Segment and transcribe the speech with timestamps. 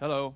[0.00, 0.34] Hello.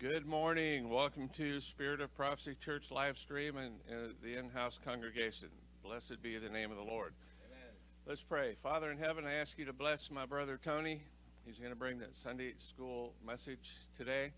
[0.00, 0.88] Good morning.
[0.88, 5.48] Welcome to Spirit of Prophecy Church live stream and uh, the in house congregation.
[5.84, 7.14] Blessed be the name of the Lord.
[7.46, 7.72] Amen.
[8.04, 8.56] Let's pray.
[8.60, 11.04] Father in heaven, I ask you to bless my brother Tony.
[11.46, 14.32] He's going to bring the Sunday school message today.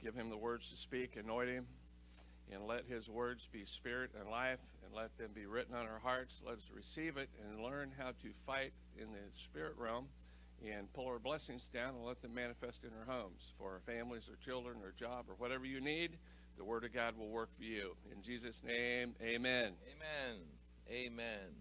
[0.00, 1.66] Give him the words to speak, anoint him,
[2.52, 5.98] and let his words be spirit and life, and let them be written on our
[5.98, 6.40] hearts.
[6.46, 10.06] Let us receive it and learn how to fight in the spirit realm
[10.66, 14.28] and pull our blessings down and let them manifest in our homes for our families,
[14.28, 16.16] our children, our job, or whatever you need.
[16.56, 17.94] The Word of God will work for you.
[18.12, 19.72] In Jesus' name, amen.
[19.86, 20.40] Amen.
[20.90, 21.54] Amen.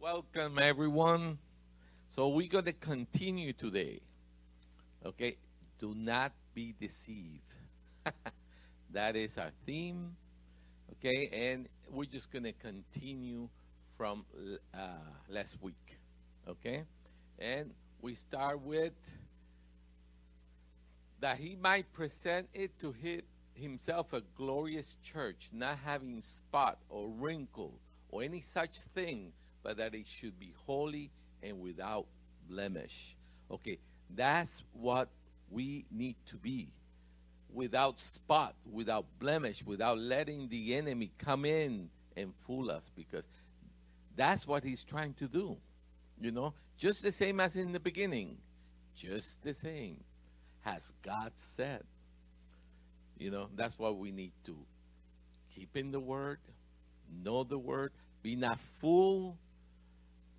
[0.00, 1.38] Welcome, everyone.
[2.14, 4.00] So, we're going to continue today.
[5.04, 5.36] Okay?
[5.78, 7.54] Do not be deceived.
[8.90, 10.16] that is our theme.
[10.92, 11.28] Okay?
[11.32, 13.48] And we're just going to continue
[13.98, 14.24] from
[14.72, 14.78] uh,
[15.28, 15.98] last week.
[16.48, 16.84] Okay?
[17.38, 18.92] And we start with
[21.20, 22.94] that he might present it to
[23.54, 29.94] himself a glorious church, not having spot or wrinkle or any such thing, but that
[29.94, 31.10] it should be holy
[31.42, 32.06] and without
[32.48, 33.16] blemish.
[33.50, 33.78] Okay,
[34.14, 35.08] that's what
[35.50, 36.68] we need to be.
[37.52, 43.24] Without spot, without blemish, without letting the enemy come in and fool us, because
[44.16, 45.56] that's what he's trying to do.
[46.20, 48.38] You know, just the same as in the beginning.
[48.96, 50.02] Just the same.
[50.60, 51.84] Has God said.
[53.18, 54.56] You know, that's why we need to
[55.54, 56.38] keep in the word,
[57.22, 59.36] know the word, be not fooled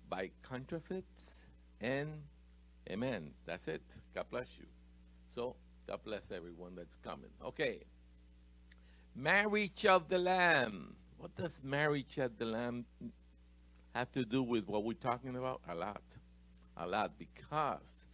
[0.08, 1.46] by counterfeits,
[1.80, 2.22] and
[2.90, 3.30] amen.
[3.46, 3.82] That's it.
[4.14, 4.66] God bless you.
[5.34, 5.56] So,
[5.86, 7.30] God bless everyone that's coming.
[7.44, 7.80] Okay.
[9.14, 10.96] Marriage of the Lamb.
[11.18, 12.84] What does marriage of the Lamb
[13.94, 15.62] have to do with what we're talking about?
[15.68, 16.02] A lot.
[16.76, 17.12] A lot.
[17.18, 18.06] Because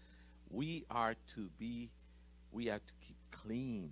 [0.51, 1.91] we are to be,
[2.51, 3.91] we are to keep clean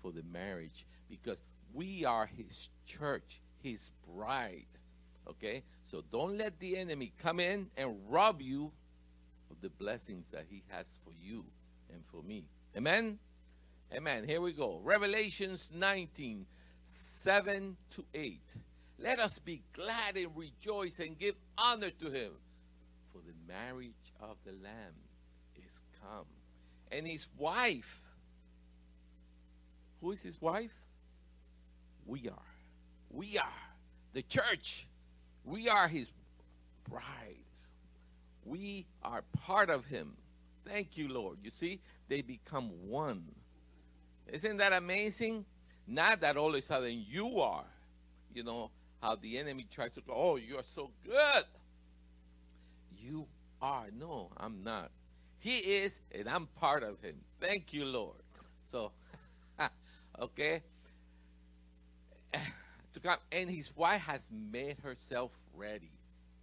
[0.00, 1.38] for the marriage because
[1.74, 4.66] we are his church, his bride.
[5.28, 5.62] Okay?
[5.90, 8.72] So don't let the enemy come in and rob you
[9.50, 11.44] of the blessings that he has for you
[11.92, 12.44] and for me.
[12.76, 13.18] Amen?
[13.94, 14.24] Amen.
[14.26, 14.80] Here we go.
[14.82, 16.46] Revelations 19,
[16.84, 18.40] 7 to 8.
[18.98, 22.32] Let us be glad and rejoice and give honor to him,
[23.12, 24.94] for the marriage of the Lamb
[25.64, 26.26] is come.
[26.90, 28.00] And his wife,
[30.00, 30.74] who is his wife?
[32.06, 32.54] We are.
[33.10, 33.44] We are.
[34.12, 34.86] The church.
[35.44, 36.10] We are his
[36.88, 37.02] bride.
[38.44, 40.16] We are part of him.
[40.64, 41.38] Thank you, Lord.
[41.42, 43.24] You see, they become one.
[44.28, 45.44] Isn't that amazing?
[45.86, 47.64] Not that all of a sudden you are,
[48.34, 51.44] you know, how the enemy tries to go, oh, you're so good.
[52.98, 53.26] You
[53.66, 53.86] are.
[53.98, 54.90] No, I'm not.
[55.38, 57.16] He is, and I'm part of him.
[57.40, 58.22] Thank you, Lord.
[58.70, 58.92] So,
[60.20, 60.62] okay.
[62.94, 65.90] to come, and his wife has made herself ready.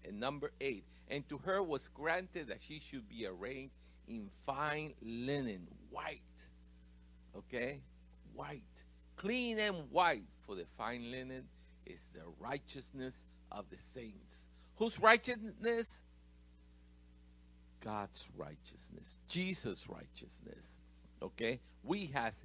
[0.06, 3.74] And number eight, and to her was granted that she should be arranged
[4.08, 6.20] in fine linen, white.
[7.36, 7.80] Okay?
[8.34, 8.62] White.
[9.16, 11.46] Clean and white, for the fine linen
[11.86, 14.46] is the righteousness of the saints.
[14.76, 16.02] Whose righteousness?
[17.84, 20.78] God's righteousness, Jesus' righteousness.
[21.22, 21.60] Okay?
[21.84, 22.42] We has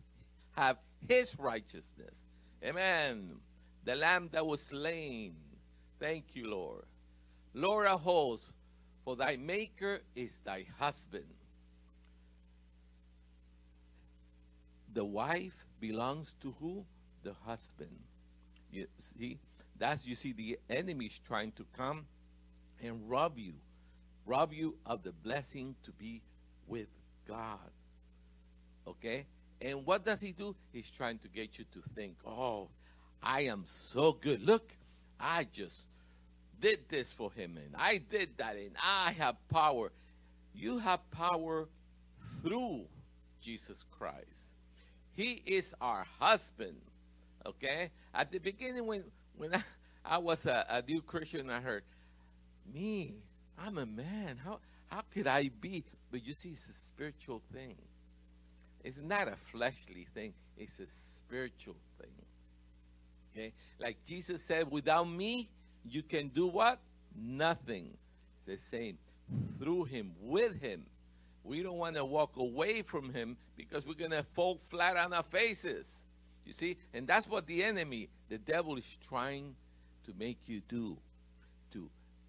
[0.53, 2.23] have his righteousness.
[2.65, 3.41] Amen.
[3.85, 5.37] The lamb that was slain.
[6.01, 6.85] Thank you, Lord.
[7.55, 8.53] Lord Laura holds,
[9.05, 11.25] for thy maker is thy husband.
[14.93, 16.85] The wife belongs to who?
[17.23, 17.99] The husband.
[18.73, 19.39] You see,
[19.79, 22.07] that's you see the enemy is trying to come
[22.83, 23.55] and rob you,
[24.29, 26.23] rob you of the blessing to be
[26.67, 26.89] with
[27.27, 27.71] God.
[28.87, 29.27] Okay?
[29.61, 30.55] And what does he do?
[30.73, 32.69] He's trying to get you to think, oh,
[33.23, 34.43] I am so good.
[34.43, 34.73] Look,
[35.19, 35.89] I just
[36.61, 39.91] did this for him and I did that and I have power.
[40.55, 41.69] You have power
[42.43, 42.85] through
[43.41, 44.53] Jesus Christ.
[45.15, 46.77] He is our husband.
[47.47, 47.91] Okay?
[48.15, 49.05] At the beginning, when,
[49.37, 49.63] when I,
[50.05, 51.83] I was a, a new Christian, I heard,
[52.73, 53.15] me,
[53.65, 54.39] I'm a man.
[54.45, 55.85] How, how could I be?
[56.11, 57.77] But you see, it's a spiritual thing.
[58.85, 62.11] It's not a fleshly thing, it's a spiritual thing.
[63.33, 63.53] Okay?
[63.79, 65.49] Like Jesus said, without me,
[65.85, 66.79] you can do what?
[67.17, 67.97] Nothing.
[68.37, 68.99] It's the same.
[69.59, 70.87] Through him, with him.
[71.45, 75.13] We don't want to walk away from him because we're going to fall flat on
[75.13, 76.05] our faces.
[76.45, 76.77] You see?
[76.95, 79.55] And that's what the enemy, the devil, is trying
[80.07, 80.97] to make you do.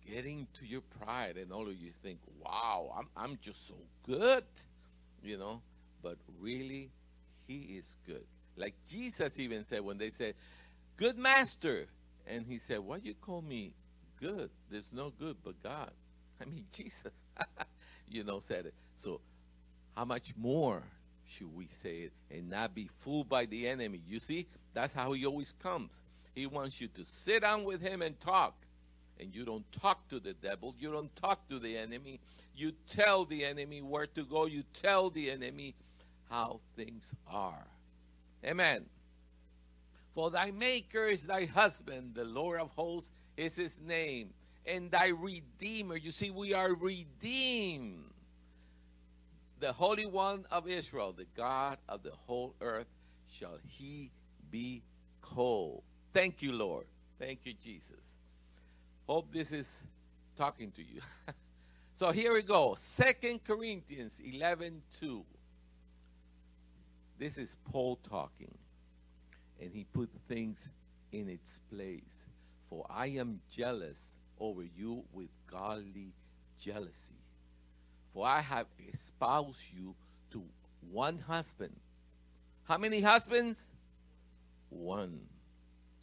[0.10, 4.44] Getting to your pride and all of you think, wow, I'm, I'm just so good.
[5.24, 5.62] You know?
[6.02, 6.90] But really,
[7.48, 8.26] He is good.
[8.56, 10.36] Like Jesus even said when they said,
[11.00, 11.88] Good master.
[12.28, 13.74] And he said, Why you call me
[14.20, 14.50] good?
[14.70, 15.92] There's no good but God.
[16.42, 17.14] I mean, Jesus,
[18.10, 18.74] you know, said it.
[18.98, 19.22] So,
[19.96, 20.84] how much more
[21.26, 24.02] should we say it and not be fooled by the enemy?
[24.08, 26.04] You see, that's how he always comes.
[26.36, 28.56] He wants you to sit down with him and talk.
[29.20, 32.20] And you don't talk to the devil, you don't talk to the enemy.
[32.56, 35.76] You tell the enemy where to go, you tell the enemy
[36.30, 37.68] how things are.
[38.46, 38.86] Amen.
[40.14, 44.34] For thy maker is thy husband, the Lord of hosts is his name,
[44.66, 45.96] and thy redeemer.
[45.96, 48.06] You see, we are redeemed.
[49.60, 52.88] The Holy One of Israel, the God of the whole earth,
[53.30, 54.12] shall he
[54.50, 54.84] be
[55.22, 55.84] called.
[56.14, 56.86] Thank you, Lord.
[57.20, 58.09] Thank you, Jesus.
[59.10, 59.82] Hope this is
[60.38, 61.02] talking to you.
[61.96, 62.76] so here we go.
[62.78, 65.26] Second Corinthians 11 2.
[67.18, 68.56] This is Paul talking.
[69.60, 70.70] And he put things
[71.12, 72.28] in its place.
[72.70, 76.14] For I am jealous over you with godly
[76.60, 77.18] jealousy.
[78.14, 79.96] For I have espoused you
[80.34, 80.44] to
[80.92, 81.76] one husband.
[82.66, 83.60] How many husbands?
[84.70, 85.22] One.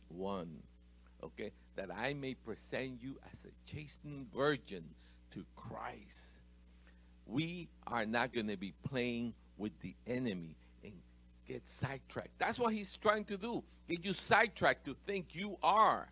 [0.08, 0.56] One.
[1.22, 1.52] Okay?
[1.76, 4.84] That I may present you as a chastened virgin
[5.32, 6.38] to Christ.
[7.26, 10.92] We are not going to be playing with the enemy and
[11.46, 12.38] get sidetracked.
[12.38, 13.62] That's what he's trying to do.
[13.88, 16.08] Get you sidetracked to think you are.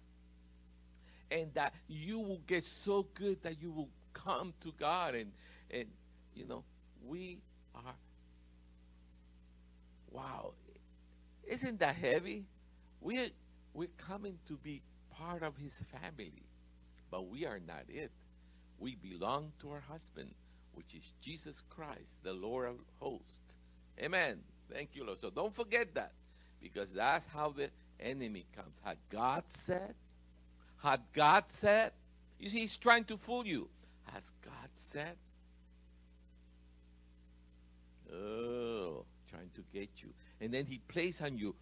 [1.30, 5.32] And that you will get so good that you will come to God and
[5.70, 5.86] and
[6.34, 6.64] you know,
[7.04, 7.40] we
[7.74, 7.94] are
[10.10, 10.52] wow.
[11.44, 12.44] Isn't that heavy?
[13.00, 13.30] We're
[13.72, 14.82] we're coming to be
[15.18, 16.46] part of his family.
[17.10, 18.10] But we are not it.
[18.78, 20.34] We belong to our husband,
[20.72, 23.54] which is Jesus Christ, the Lord of hosts.
[24.00, 24.40] Amen.
[24.72, 25.20] Thank you, Lord.
[25.20, 26.12] So don't forget that.
[26.60, 27.70] Because that's how the
[28.00, 28.74] enemy comes.
[28.82, 29.94] Had God said?
[30.82, 31.92] Had God said?
[32.38, 33.68] You see, he's trying to fool you.
[34.12, 35.16] Has God said?
[38.12, 40.10] Oh, trying to get you.
[40.40, 41.54] And then he plays on you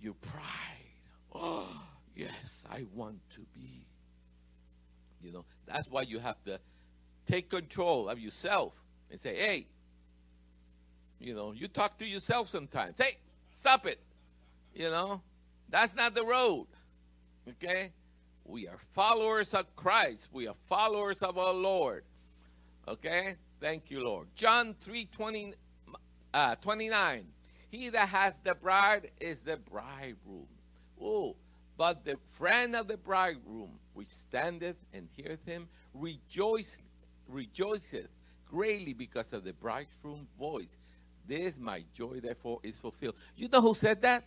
[0.00, 0.79] your pride.
[1.34, 1.68] Oh,
[2.14, 3.86] yes, I want to be.
[5.22, 6.58] You know, that's why you have to
[7.26, 8.80] take control of yourself
[9.10, 9.66] and say, hey,
[11.18, 12.94] you know, you talk to yourself sometimes.
[12.98, 13.18] Hey,
[13.52, 14.00] stop it.
[14.74, 15.20] You know,
[15.68, 16.66] that's not the road.
[17.48, 17.92] Okay?
[18.44, 20.28] We are followers of Christ.
[20.32, 22.04] We are followers of our Lord.
[22.88, 23.34] Okay?
[23.60, 24.28] Thank you, Lord.
[24.34, 25.54] John 3 20,
[26.32, 27.26] uh, 29.
[27.68, 30.46] He that has the bride is the bridegroom.
[31.00, 31.36] Oh,
[31.76, 36.82] but the friend of the bridegroom, which standeth and heareth him, rejoice,
[37.26, 38.08] rejoiceth
[38.46, 40.76] greatly because of the bridegroom's voice.
[41.26, 43.14] This my joy, therefore, is fulfilled.
[43.36, 44.24] You know who said that?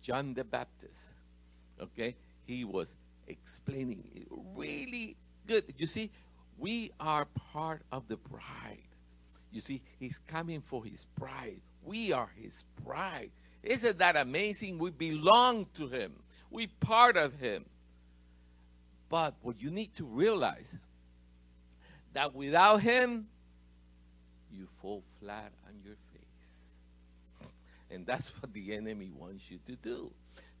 [0.00, 1.10] John the Baptist.
[1.80, 2.16] Okay?
[2.46, 2.94] He was
[3.26, 5.74] explaining it really good.
[5.76, 6.10] You see,
[6.58, 8.88] we are part of the bride.
[9.50, 11.60] You see, he's coming for his bride.
[11.82, 13.30] We are his bride.
[13.64, 14.78] Isn't that amazing?
[14.78, 16.12] We belong to him.
[16.50, 17.64] We part of him.
[19.08, 20.76] But what you need to realize
[22.12, 23.26] that without him,
[24.52, 27.50] you fall flat on your face.
[27.90, 30.12] And that's what the enemy wants you to do.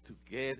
[0.06, 0.58] To get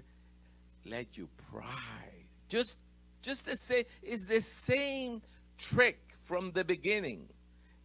[0.84, 2.26] let you pride.
[2.48, 2.76] Just
[3.22, 5.22] just the same it's the same
[5.56, 7.28] trick from the beginning.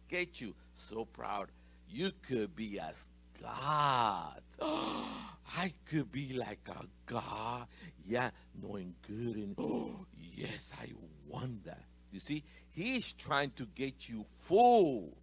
[0.08, 1.48] Get you so proud.
[1.88, 3.08] You could be as
[3.40, 4.40] God.
[4.62, 7.66] I could be like a God.
[8.06, 8.30] Yeah,
[8.60, 10.88] knowing good and oh yes, I
[11.26, 11.84] want that.
[12.12, 15.16] You see, he's trying to get you full.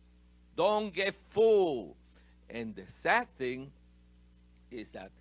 [0.56, 1.96] Don't get full.
[2.50, 3.72] And the sad thing
[4.72, 5.12] is that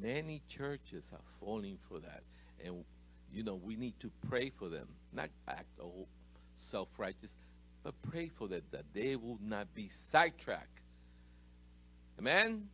[0.00, 2.22] many churches are falling for that.
[2.64, 2.84] And
[3.32, 4.88] you know, we need to pray for them.
[5.12, 6.08] Not act all
[6.54, 7.34] self righteous,
[7.82, 10.80] but pray for them that they will not be sidetracked.
[12.18, 12.68] Amen?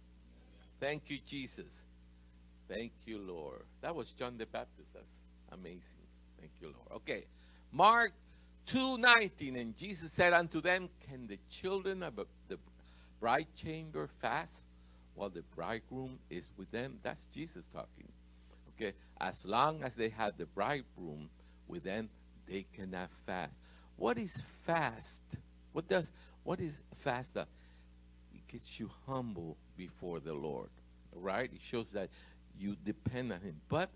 [0.81, 1.83] Thank you, Jesus.
[2.69, 3.63] Thank you, Lord.
[3.81, 4.89] That was John the Baptist.
[4.95, 5.05] That's
[5.53, 5.81] amazing.
[6.41, 7.03] Thank you, Lord.
[7.03, 7.25] Okay.
[7.71, 8.13] Mark
[8.67, 12.17] 2:19 and Jesus said unto them, Can the children of
[12.49, 12.59] the
[13.21, 14.63] bride chamber fast
[15.15, 16.99] while the bridegroom is with them?
[17.03, 18.09] That's Jesus talking.
[18.75, 18.93] Okay.
[19.21, 21.29] As long as they have the bridegroom
[21.69, 22.09] with them,
[22.47, 23.59] they cannot fast.
[23.97, 25.23] What is fast?
[25.73, 26.11] What does
[26.43, 27.37] what is fast?
[28.53, 30.69] Gets you humble before the Lord.
[31.15, 31.51] Right?
[31.53, 32.11] It shows that
[32.59, 33.61] you depend on him.
[33.69, 33.91] But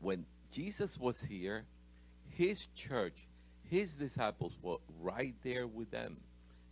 [0.00, 1.64] when Jesus was here,
[2.30, 3.26] his church,
[3.68, 6.18] his disciples were right there with them,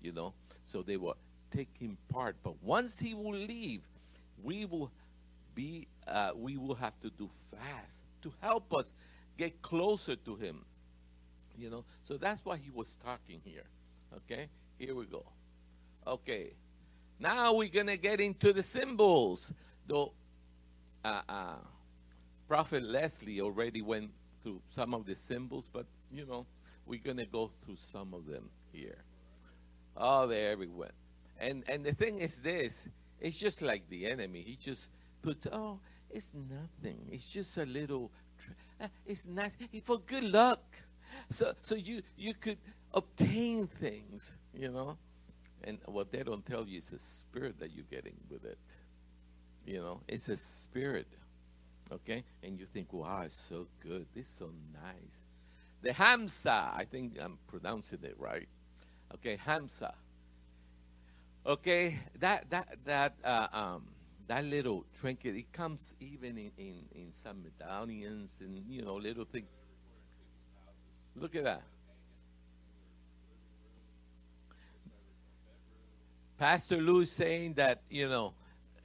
[0.03, 0.35] you know.
[0.67, 1.15] So they were
[1.51, 2.37] taking part.
[2.43, 3.83] But once he will leave,
[4.43, 4.91] we will
[5.55, 8.93] be uh, we will have to do fast to help us
[9.37, 10.65] get closer to him.
[11.59, 13.65] You know, so that's why he was talking here.
[14.17, 15.25] Okay, here we go.
[16.07, 16.53] Okay,
[17.21, 19.53] now we're gonna get into the symbols.
[19.87, 20.13] Though
[21.05, 21.55] uh, uh,
[22.49, 24.11] Prophet Leslie already went
[24.43, 26.47] through some of the symbols, but you know,
[26.87, 29.05] we're gonna go through some of them here.
[29.97, 30.93] Oh, they're everywhere.
[31.39, 32.89] And and the thing is this,
[33.21, 34.41] it's just like the enemy.
[34.41, 34.89] He just
[35.23, 35.79] puts, oh,
[36.11, 37.07] it's nothing.
[37.13, 38.11] It's just a little,
[38.81, 40.63] uh, it's nice for good luck.
[41.29, 42.59] So so you you could
[42.95, 44.97] obtain things, you know.
[45.65, 48.59] And what they don't tell you is the spirit that you're getting with it.
[49.67, 51.09] You know, it's a spirit.
[51.93, 52.25] Okay?
[52.43, 54.07] And you think, wow, it's so good.
[54.15, 55.25] This is so nice.
[55.83, 58.49] The Hamsa, I think I'm pronouncing it right.
[59.15, 59.93] Okay, Hamsa.
[61.47, 63.87] Okay, that that that uh, um,
[64.27, 69.25] that little trinket, it comes even in, in, in some medallions and you know little
[69.25, 69.49] things.
[71.17, 71.63] Look at that.
[76.41, 78.33] Pastor Lou saying that you know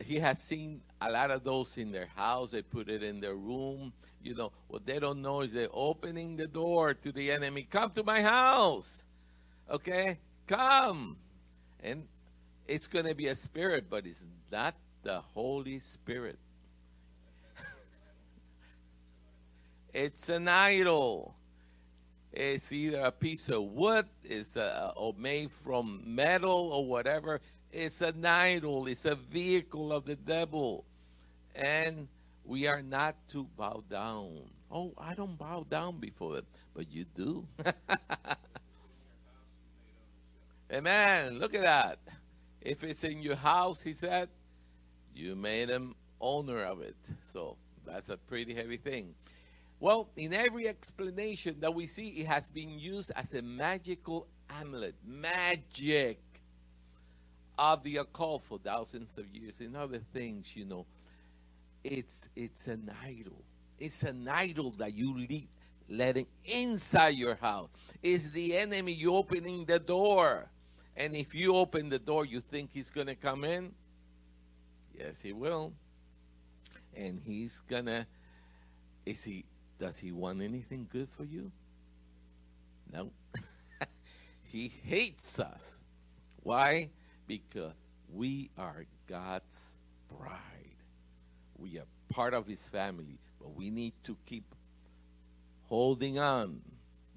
[0.04, 2.52] he has seen a lot of those in their house.
[2.52, 3.94] They put it in their room.
[4.22, 7.62] You know what they don't know is they're opening the door to the enemy.
[7.62, 9.06] Come to my house,
[9.72, 10.20] okay?
[10.48, 11.16] Come,
[11.82, 12.10] and
[12.68, 16.40] it's going to be a spirit, but it's not the Holy Spirit.
[19.94, 21.36] it's an idol.
[22.36, 27.40] It's either a piece of wood, it's a, or made from metal or whatever.
[27.72, 28.88] It's an idol.
[28.88, 30.84] It's a vehicle of the devil,
[31.56, 32.10] and
[32.44, 34.50] we are not to bow down.
[34.70, 37.48] Oh, I don't bow down before it, but you do.
[40.74, 41.40] Amen.
[41.40, 42.00] Look at that.
[42.60, 44.28] If it's in your house, he said,
[45.14, 46.98] you made him owner of it.
[47.32, 49.14] So that's a pretty heavy thing.
[49.80, 54.96] Well, in every explanation that we see, it has been used as a magical amulet,
[55.06, 56.20] magic
[57.58, 59.62] of the occult for thousands of years.
[59.62, 60.86] In other things, you know,
[61.84, 63.44] it's it's an idol.
[63.78, 65.48] It's an idol that you leave,
[65.90, 67.70] letting inside your house.
[68.02, 68.94] It's the enemy.
[68.94, 70.50] You opening the door.
[70.98, 73.74] And if you open the door, you think he's going to come in?
[74.98, 75.74] Yes, he will.
[76.96, 78.08] And he's going to
[79.06, 79.46] is he
[79.80, 81.52] does he want anything good for you?
[82.92, 83.12] No.
[84.44, 85.76] he hates us.
[86.44, 86.90] Why?
[87.28, 87.74] Because
[88.14, 89.76] we are God's
[90.08, 90.40] bride.
[91.58, 94.56] We are part of his family, but we need to keep
[95.64, 96.62] holding on.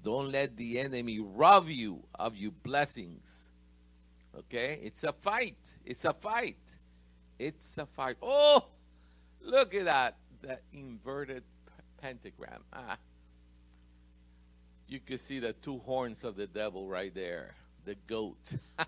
[0.03, 3.49] Don't let the enemy rob you of your blessings.
[4.37, 4.79] Okay?
[4.83, 5.77] It's a fight.
[5.85, 6.57] It's a fight.
[7.37, 8.17] It's a fight.
[8.21, 8.65] Oh,
[9.41, 10.15] look at that.
[10.41, 11.43] That inverted
[12.01, 12.63] pentagram.
[12.73, 12.97] Ah.
[14.87, 17.55] You can see the two horns of the devil right there.
[17.85, 18.55] The goat.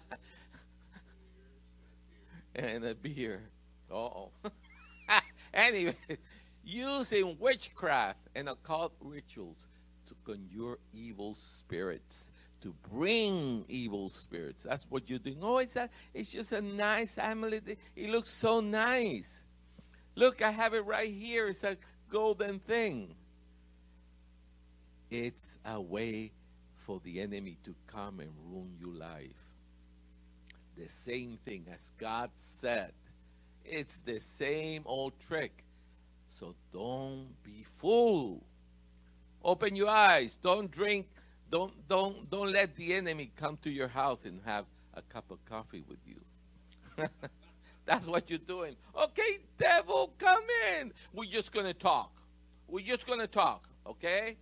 [2.56, 3.44] and a beer.
[3.92, 4.30] oh.
[5.54, 5.96] anyway,
[6.64, 9.68] using witchcraft and occult rituals
[10.08, 14.64] to conjure evil spirits to bring evil spirits.
[14.64, 15.40] That's what you're doing.
[15.42, 17.78] Oh, it's a, it's just a nice amulet.
[17.96, 19.44] It looks so nice.
[20.16, 21.48] Look, I have it right here.
[21.48, 21.78] It's a
[22.12, 23.16] golden thing.
[25.10, 26.32] It's a way
[26.86, 29.32] for the enemy to come and ruin your life.
[30.78, 32.94] The same thing as God said.
[33.66, 35.64] It's the same old trick.
[36.40, 38.44] So don't be fooled.
[39.44, 40.38] Open your eyes.
[40.38, 41.08] Don't drink
[41.52, 45.44] don't don't don't let the enemy come to your house and have a cup of
[45.46, 46.22] coffee with you.
[47.92, 48.78] That's what you're doing.
[48.98, 50.44] Okay, devil, come
[50.80, 50.94] in.
[51.12, 52.14] We're just gonna talk.
[52.70, 54.38] We're just gonna talk, okay?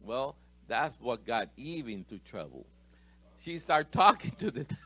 [0.00, 0.34] Well,
[0.66, 2.66] that's what got Eve into trouble.
[3.38, 4.76] She started talking to the devil.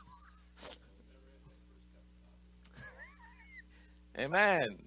[4.19, 4.77] Amen.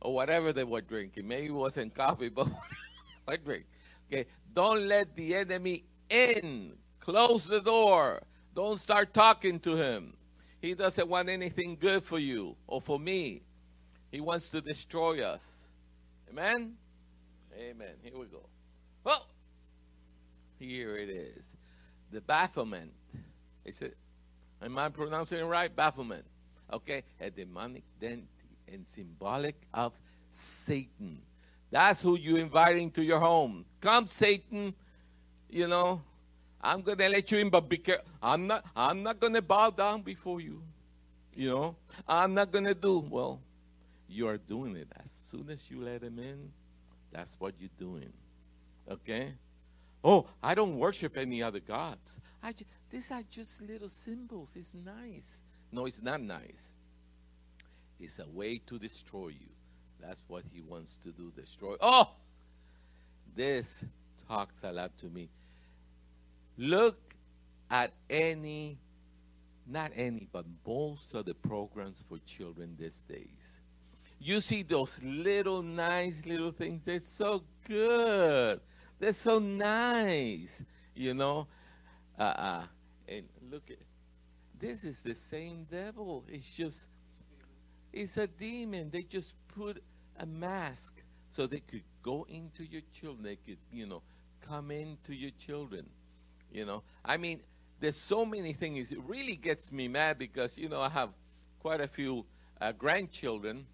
[0.00, 1.28] Or whatever they were drinking.
[1.28, 2.48] Maybe it wasn't coffee, but
[3.26, 3.66] what drink.
[4.10, 4.24] Okay,
[4.54, 6.78] don't let the enemy in.
[6.98, 8.22] Close the door.
[8.54, 10.14] Don't start talking to him.
[10.62, 13.42] He doesn't want anything good for you or for me.
[14.12, 15.72] He wants to destroy us.
[16.30, 16.76] Amen?
[17.58, 17.94] Amen.
[18.00, 18.46] Here we go.
[19.02, 19.26] Well,
[20.60, 21.52] here it is.
[22.12, 22.90] The Baphomet.
[23.64, 23.96] Is it?
[24.62, 25.74] Am I pronouncing it right?
[25.74, 26.24] Baphomet.
[26.72, 27.02] Okay?
[27.20, 28.28] A demonic deity
[28.72, 29.98] and symbolic of
[30.30, 31.22] Satan.
[31.72, 33.64] That's who you're inviting to your home.
[33.80, 34.76] Come, Satan.
[35.50, 36.02] You know,
[36.62, 38.04] I'm gonna let you in, but be careful.
[38.22, 38.64] I'm not.
[38.76, 40.62] I'm not gonna bow down before you.
[41.34, 41.76] You know,
[42.06, 42.98] I'm not going to do.
[42.98, 43.40] Well,
[44.08, 44.88] you are doing it.
[45.02, 46.52] As soon as you let him in,
[47.10, 48.12] that's what you're doing.
[48.90, 49.32] Okay?
[50.04, 52.18] Oh, I don't worship any other gods.
[52.42, 54.50] I ju- these are just little symbols.
[54.54, 55.40] It's nice.
[55.70, 56.68] No, it's not nice.
[57.98, 59.48] It's a way to destroy you.
[60.00, 61.76] That's what he wants to do destroy.
[61.80, 62.10] Oh!
[63.34, 63.84] This
[64.28, 65.30] talks a lot to me.
[66.56, 67.14] Look
[67.70, 68.78] at any,
[69.66, 73.60] not any, but most of the programs for children these days.
[74.20, 78.60] You see those little nice little things, they're so good.
[78.98, 80.62] They're so nice,
[80.94, 81.48] you know.
[82.16, 82.62] Uh, uh,
[83.08, 83.78] and look at
[84.60, 86.24] this is the same devil.
[86.28, 86.86] It's just
[87.92, 88.90] it's a demon.
[88.90, 89.82] They just put
[90.18, 93.24] a mask so they could go into your children.
[93.24, 94.02] They could, you know,
[94.40, 95.86] come into your children.
[96.52, 97.40] You know, I mean,
[97.80, 98.92] there's so many things.
[98.92, 101.10] It really gets me mad because you know I have
[101.60, 102.26] quite a few
[102.60, 103.66] uh, grandchildren,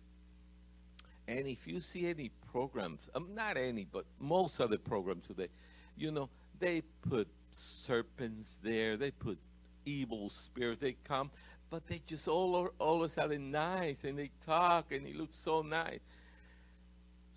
[1.27, 5.49] and if you see any programs, um, not any, but most of the programs today,
[5.97, 8.97] you know, they put serpents there.
[8.97, 9.39] They put
[9.85, 10.81] evil spirits.
[10.81, 11.31] They come,
[11.69, 15.37] but they just all all of a sudden nice, and they talk, and it looks
[15.37, 16.01] so nice.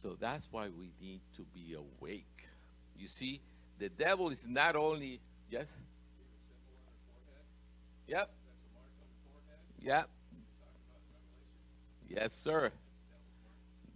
[0.01, 2.47] So that's why we need to be awake.
[2.97, 3.41] You see,
[3.77, 5.19] the devil is not only
[5.51, 5.67] yes.
[8.07, 8.31] Yep.
[9.81, 10.09] Yep.
[12.09, 12.71] Yes, sir.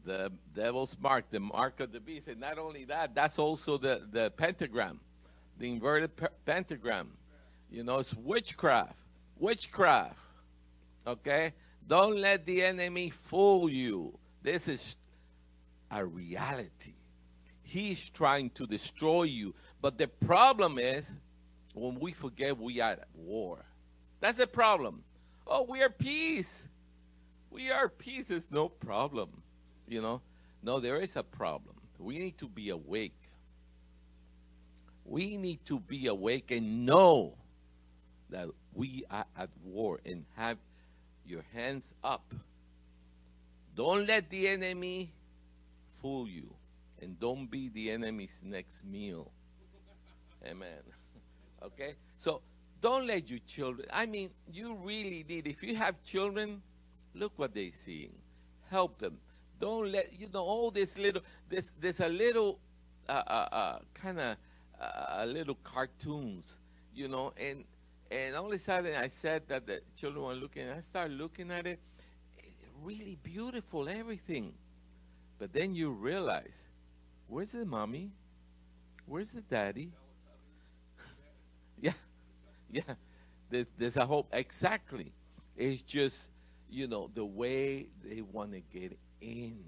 [0.06, 2.28] The devil's mark, the mark of the beast.
[2.28, 5.00] And not only that, that's also the, the pentagram,
[5.58, 7.12] the inverted pe- pentagram.
[7.72, 8.96] You know, it's witchcraft.
[9.38, 10.20] Witchcraft.
[11.08, 11.54] Okay?
[11.88, 14.18] Don't let the enemy fool you.
[14.42, 14.96] This is
[15.92, 16.94] a reality.
[17.64, 19.56] He's trying to destroy you.
[19.82, 21.12] But the problem is
[21.76, 23.66] when we forget we are at war.
[24.22, 25.04] That's the problem.
[25.46, 26.68] Oh, we are peace.
[27.50, 28.26] We are peace.
[28.26, 29.44] There's no problem.
[29.88, 30.22] You know?
[30.64, 31.76] No, there is a problem.
[32.00, 33.30] We need to be awake.
[35.04, 37.36] We need to be awake and know
[38.30, 40.58] that we are at war and have
[41.26, 42.34] your hands up.
[43.76, 45.12] Don't let the enemy
[46.02, 46.56] fool you.
[47.02, 49.32] And don't be the enemy's next meal.
[50.46, 50.95] Amen.
[51.66, 51.96] Okay?
[52.18, 52.42] So
[52.82, 56.62] don't let your children, I mean, you really need, if you have children,
[57.14, 58.14] look what they're seeing.
[58.70, 59.18] Help them.
[59.60, 62.60] Don't let, you know, all this little, this, there's a little,
[63.08, 64.38] uh, uh, uh, kind of,
[64.80, 66.58] uh, little cartoons,
[66.94, 67.64] you know, and,
[68.12, 71.52] and all of a sudden I said that the children were looking, I started looking
[71.52, 71.80] at it,
[72.84, 74.54] really beautiful, everything.
[75.40, 76.58] But then you realize,
[77.28, 78.12] where's the mommy?
[79.06, 79.92] Where's the daddy?
[82.72, 82.82] yeah.
[83.50, 84.30] There's, there's a hope.
[84.34, 85.12] Exactly.
[85.56, 86.30] It's just,
[86.70, 89.64] you know, the way they want to get in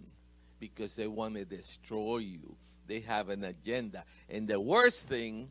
[0.60, 2.56] because they want to destroy you.
[2.88, 4.04] They have an agenda.
[4.30, 5.50] And the worst thing,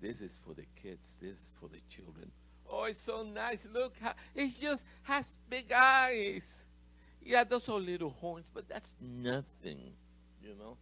[0.00, 2.30] this is for the kids, this is for the children.
[2.70, 3.66] Oh, it's so nice.
[3.72, 6.64] Look, how, it just has big eyes.
[7.22, 9.92] Yeah, those are little horns, but that's nothing,
[10.42, 10.76] you know.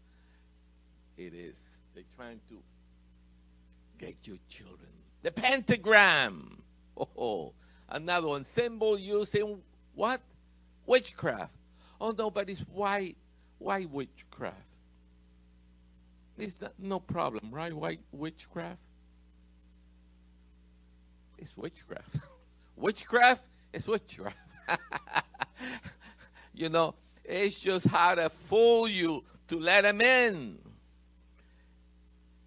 [1.16, 1.79] It is.
[1.94, 2.62] They're trying to
[3.98, 4.98] get your children.
[5.23, 6.63] The pentagram.
[6.97, 7.53] Oh, oh,
[7.89, 8.45] another one.
[8.45, 9.61] Symbol using
[9.95, 10.21] what?
[10.87, 11.53] Witchcraft.
[12.01, 13.15] Oh no, but it's why?
[13.59, 14.57] Why witchcraft?
[16.39, 17.73] It's not, no problem, right?
[17.73, 18.79] Why witchcraft?
[21.37, 22.17] It's witchcraft.
[22.77, 24.37] witchcraft is witchcraft.
[26.55, 30.59] you know, it's just how to fool you to let them in.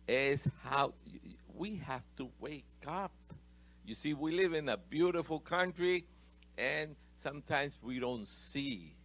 [0.08, 0.94] Is how
[1.62, 3.12] we have to wake up.
[3.86, 6.06] You see, we live in a beautiful country,
[6.58, 8.95] and sometimes we don't see,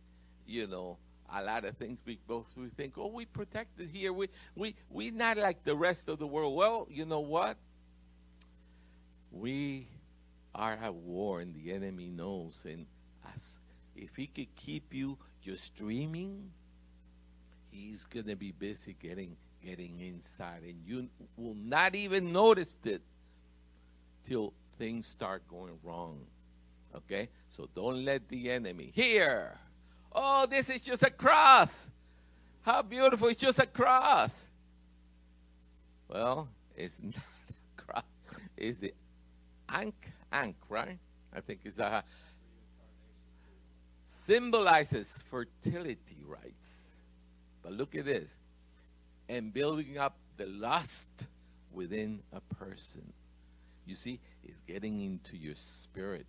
[0.46, 0.96] you know,
[1.30, 2.02] a lot of things.
[2.06, 4.10] We both we think, oh, we protected here.
[4.10, 6.56] We we we not like the rest of the world.
[6.56, 7.58] Well, you know what?
[9.30, 9.88] We
[10.54, 12.64] are at war, and the enemy knows.
[12.64, 12.86] And
[13.34, 13.58] as
[13.94, 16.52] if he could keep you just dreaming,
[17.70, 19.36] he's gonna be busy getting
[19.66, 23.02] getting inside, and you will not even notice it
[24.22, 26.20] till things start going wrong.
[26.94, 27.28] Okay?
[27.50, 29.58] So don't let the enemy here.
[30.12, 31.90] Oh, this is just a cross.
[32.62, 33.28] How beautiful.
[33.28, 34.44] It's just a cross.
[36.08, 38.04] Well, it's not a cross.
[38.56, 38.94] It's the
[39.68, 40.98] ankh, ankh, right?
[41.34, 42.04] I think it's a
[44.06, 46.82] symbolizes fertility rites.
[47.62, 48.36] But look at this.
[49.28, 51.08] And building up the lust
[51.72, 53.12] within a person.
[53.86, 56.26] You see, it's getting into your spirit.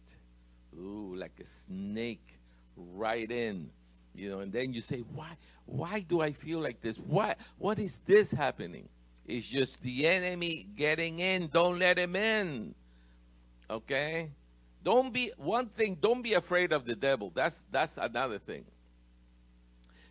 [0.77, 2.39] ooh, like a snake
[2.75, 3.71] right in,
[4.13, 6.97] you know, and then you say, why, why do I feel like this?
[6.97, 8.89] Why, what is this happening?
[9.25, 11.47] It's just the enemy getting in.
[11.47, 12.75] Don't let him in.
[13.69, 14.31] Okay?
[14.83, 17.31] Don't be one thing, don't be afraid of the devil.
[17.33, 18.63] That's that's another thing.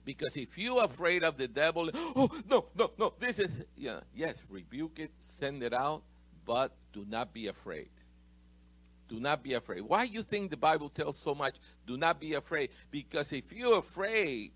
[0.07, 4.43] Because if you're afraid of the devil, oh no, no, no, this is yeah, yes,
[4.49, 6.03] rebuke it, send it out,
[6.47, 7.91] but do not be afraid.
[9.09, 9.83] Do not be afraid.
[9.83, 11.57] Why you think the Bible tells so much?
[11.87, 12.71] Do not be afraid.
[12.91, 14.53] Because if you're afraid,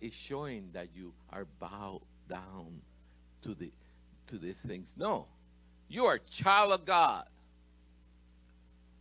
[0.00, 2.82] it's showing that you are bowed down
[3.42, 3.72] to the
[4.26, 4.92] to these things.
[4.96, 5.26] No.
[5.88, 7.24] You are child of God.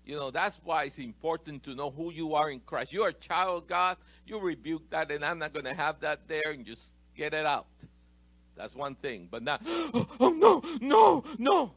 [0.05, 2.91] You know, that's why it's important to know who you are in Christ.
[2.91, 3.97] You're a child of God.
[4.27, 7.45] You rebuke that, and I'm not going to have that there, and just get it
[7.45, 7.67] out.
[8.55, 9.29] That's one thing.
[9.31, 11.71] But not, oh, oh no, no, no.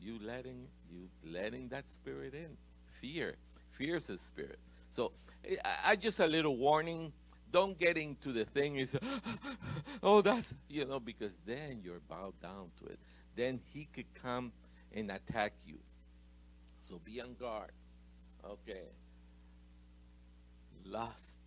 [0.00, 2.56] You letting you letting that spirit in.
[3.00, 3.36] Fear.
[3.70, 4.58] Fear is a spirit.
[4.90, 5.12] So
[5.64, 7.12] I, I just a little warning.
[7.50, 8.94] Don't get into the thing is
[10.02, 12.98] oh that's you know, because then you're bowed down to it.
[13.36, 14.52] Then he could come
[14.92, 15.78] and attack you.
[16.88, 17.72] So be on guard.
[18.44, 18.84] Okay.
[20.86, 21.40] Lust.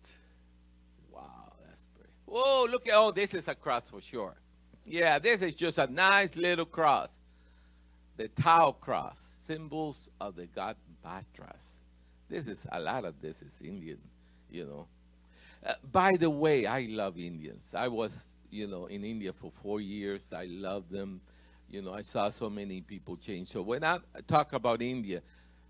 [1.10, 2.12] Wow, that's pretty.
[2.26, 4.36] Whoa, look at oh, this is a cross for sure.
[4.84, 7.10] Yeah, this is just a nice little cross.
[8.16, 11.80] The Tau cross, symbols of the god Matras.
[12.28, 13.98] This is a lot of this is Indian,
[14.48, 14.86] you know.
[15.64, 17.74] Uh, by the way, I love Indians.
[17.74, 20.24] I was, you know, in India for four years.
[20.32, 21.20] I love them.
[21.72, 23.48] You know, I saw so many people change.
[23.48, 25.22] So when I talk about India,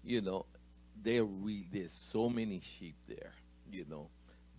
[0.03, 0.47] you know,
[1.01, 1.25] there
[1.71, 3.33] there's so many sheep there,
[3.71, 4.09] you know.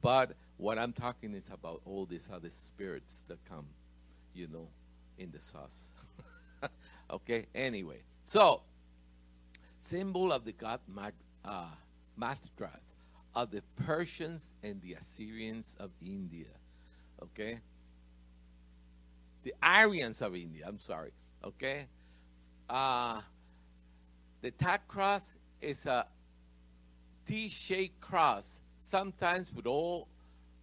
[0.01, 3.65] But what I'm talking is about all these other spirits that come,
[4.33, 4.69] you know,
[5.17, 5.91] in the sauce.
[7.11, 7.47] okay.
[7.53, 8.61] Anyway, so
[9.79, 11.65] symbol of the god Mag- uh,
[12.17, 12.93] Matras
[13.35, 16.55] are the Persians and the Assyrians of India.
[17.21, 17.59] Okay.
[19.43, 20.63] The Aryans of India.
[20.65, 21.11] I'm sorry.
[21.43, 21.87] Okay?
[22.69, 23.21] Uh,
[24.41, 26.05] the tack cross is a
[27.25, 30.07] T-shaped cross, sometimes with all.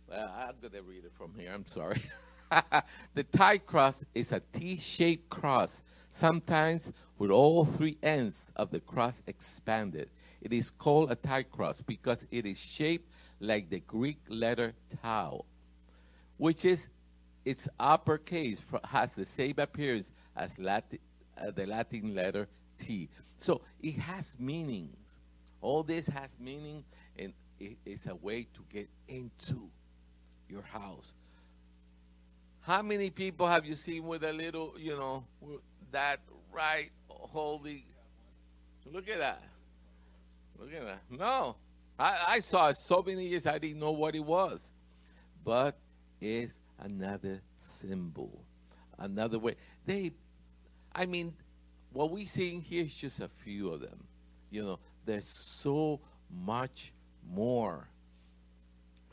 [0.08, 1.52] Well, I'm gonna read it from here.
[1.54, 2.02] I'm sorry.
[3.14, 9.22] the tie cross is a T-shaped cross, sometimes with all three ends of the cross
[9.26, 10.10] expanded.
[10.40, 15.44] It is called a tie cross because it is shaped like the Greek letter tau,
[16.38, 16.88] which is
[17.44, 20.98] its uppercase has the same appearance as Latin,
[21.40, 23.08] uh, the Latin letter T.
[23.38, 24.96] So it has meanings.
[25.60, 26.84] All this has meaning,
[27.18, 29.68] and it, it's a way to get into
[30.48, 31.12] your house.
[32.62, 35.24] How many people have you seen with a little, you know,
[35.92, 36.20] that
[36.52, 37.86] right holy?
[38.90, 39.42] Look at that.
[40.58, 41.00] Look at that.
[41.10, 41.56] No,
[41.98, 44.70] I, I saw it so many years I didn't know what it was,
[45.44, 45.76] but
[46.20, 48.42] it's another symbol,
[48.98, 49.56] another way.
[49.86, 50.12] They
[50.94, 51.34] I mean,
[51.92, 54.04] what we're seeing here is just a few of them.
[54.50, 55.28] You know, there's
[55.60, 56.92] so much
[57.32, 57.88] more.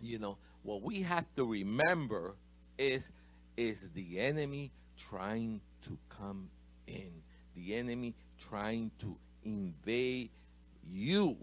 [0.02, 2.36] You know, what we have to remember
[2.78, 3.12] is
[3.56, 4.72] is the enemy
[5.10, 6.50] trying to come
[6.86, 7.12] in.
[7.56, 8.14] The enemy
[8.50, 10.30] trying to invade
[10.92, 11.38] you.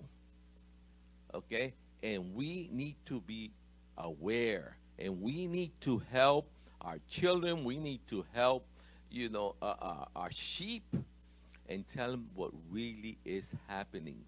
[1.33, 1.75] Okay?
[2.03, 3.51] And we need to be
[3.97, 6.49] aware and we need to help
[6.81, 7.65] our children.
[7.65, 8.67] We need to help
[9.15, 10.83] you know, uh, uh, our sheep
[11.69, 14.25] and tell them what really is happening.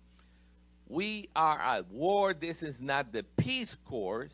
[0.89, 2.33] We are at war.
[2.33, 4.31] This is not the Peace Corps,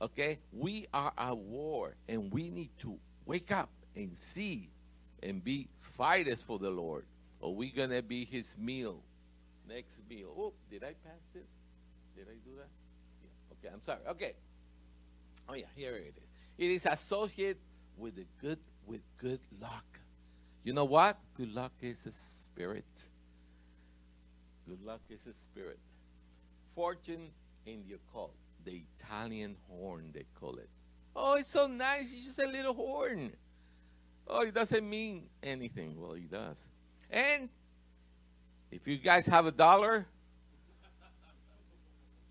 [0.00, 0.38] okay?
[0.52, 4.70] We are at war, and we need to wake up and see
[5.22, 7.04] and be fighters for the Lord,
[7.40, 9.02] or we're going to be his meal.
[9.68, 10.34] Next meal.
[10.36, 11.46] Oh, did I pass it?
[12.16, 12.68] Did I do that?
[13.22, 13.68] Yeah.
[13.68, 14.00] Okay, I'm sorry.
[14.08, 14.32] Okay.
[15.48, 16.24] Oh, yeah, here it is.
[16.56, 17.58] It is associated
[17.98, 19.84] with the good with good luck.
[20.62, 21.18] You know what?
[21.36, 23.04] Good luck is a spirit.
[24.68, 25.78] Good luck is a spirit.
[26.74, 27.30] Fortune
[27.66, 30.68] in the occult, the Italian horn, they call it.
[31.14, 32.12] Oh, it's so nice.
[32.12, 33.32] It's just a little horn.
[34.26, 36.00] Oh, it doesn't mean anything.
[36.00, 36.66] Well, it does.
[37.10, 37.48] And
[38.70, 40.06] if you guys have a dollar,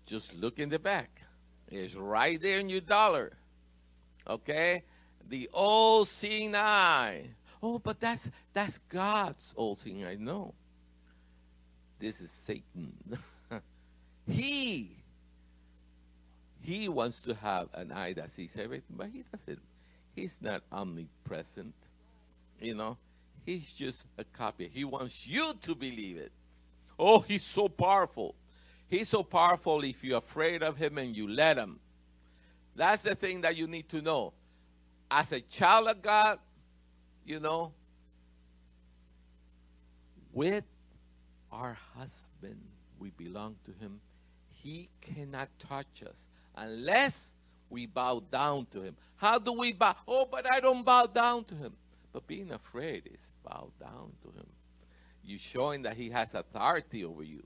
[0.06, 1.22] just look in the back.
[1.68, 3.36] It's right there in your dollar.
[4.28, 4.82] Okay?
[5.28, 7.28] The all seeing eye.
[7.62, 10.16] Oh, but that's that's God's all seeing eye.
[10.18, 10.54] No.
[11.98, 12.96] This is Satan.
[14.28, 14.90] he
[16.60, 19.60] he wants to have an eye that sees everything, but he doesn't.
[20.14, 21.74] He's not omnipresent.
[22.60, 22.96] You know,
[23.44, 24.70] he's just a copy.
[24.72, 26.32] He wants you to believe it.
[26.98, 28.34] Oh, he's so powerful.
[28.88, 31.80] He's so powerful if you're afraid of him and you let him.
[32.76, 34.32] That's the thing that you need to know.
[35.10, 36.38] As a child of God,
[37.24, 37.72] you know,
[40.32, 40.64] with
[41.52, 42.60] our husband,
[42.98, 44.00] we belong to him.
[44.50, 47.36] He cannot touch us unless
[47.70, 48.96] we bow down to him.
[49.16, 49.96] How do we bow?
[50.06, 51.74] Oh, but I don't bow down to him.
[52.12, 54.46] But being afraid is bow down to him.
[55.22, 57.42] You're showing that he has authority over you.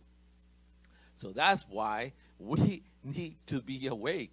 [1.17, 4.33] So that's why we need to be awake.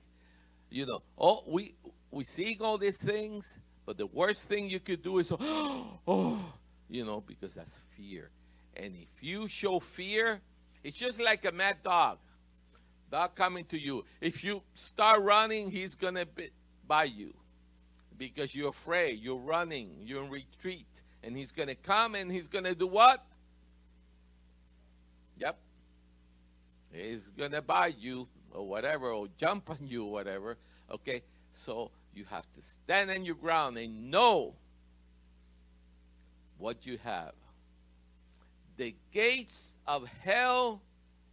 [0.70, 1.76] You know, oh, we
[2.12, 6.54] we seeing all these things, but the worst thing you could do is oh,
[6.90, 8.30] you know, because that's fear.
[8.76, 10.42] And if you show fear,
[10.84, 12.20] it's just like a mad dog.
[13.12, 14.04] Dog coming to you.
[14.20, 16.50] If you start running, he's gonna be
[16.88, 17.34] by you
[18.18, 19.20] because you're afraid.
[19.20, 20.02] You're running.
[20.02, 23.26] You're in retreat, and he's gonna come and he's gonna do what?
[25.38, 25.58] Yep.
[26.92, 30.58] He's gonna bite you or whatever, or jump on you or whatever.
[30.92, 31.24] Okay,
[31.56, 34.56] so you have to stand on your ground and know
[36.58, 37.34] what you have.
[38.78, 40.82] The gates of hell,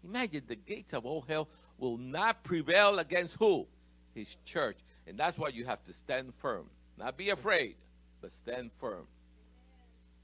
[0.04, 3.66] imagine the gates of all hell will not prevail against who?
[4.14, 4.78] His church.
[5.06, 6.66] And that's why you have to stand firm.
[6.96, 7.76] Not be afraid,
[8.20, 9.06] but stand firm.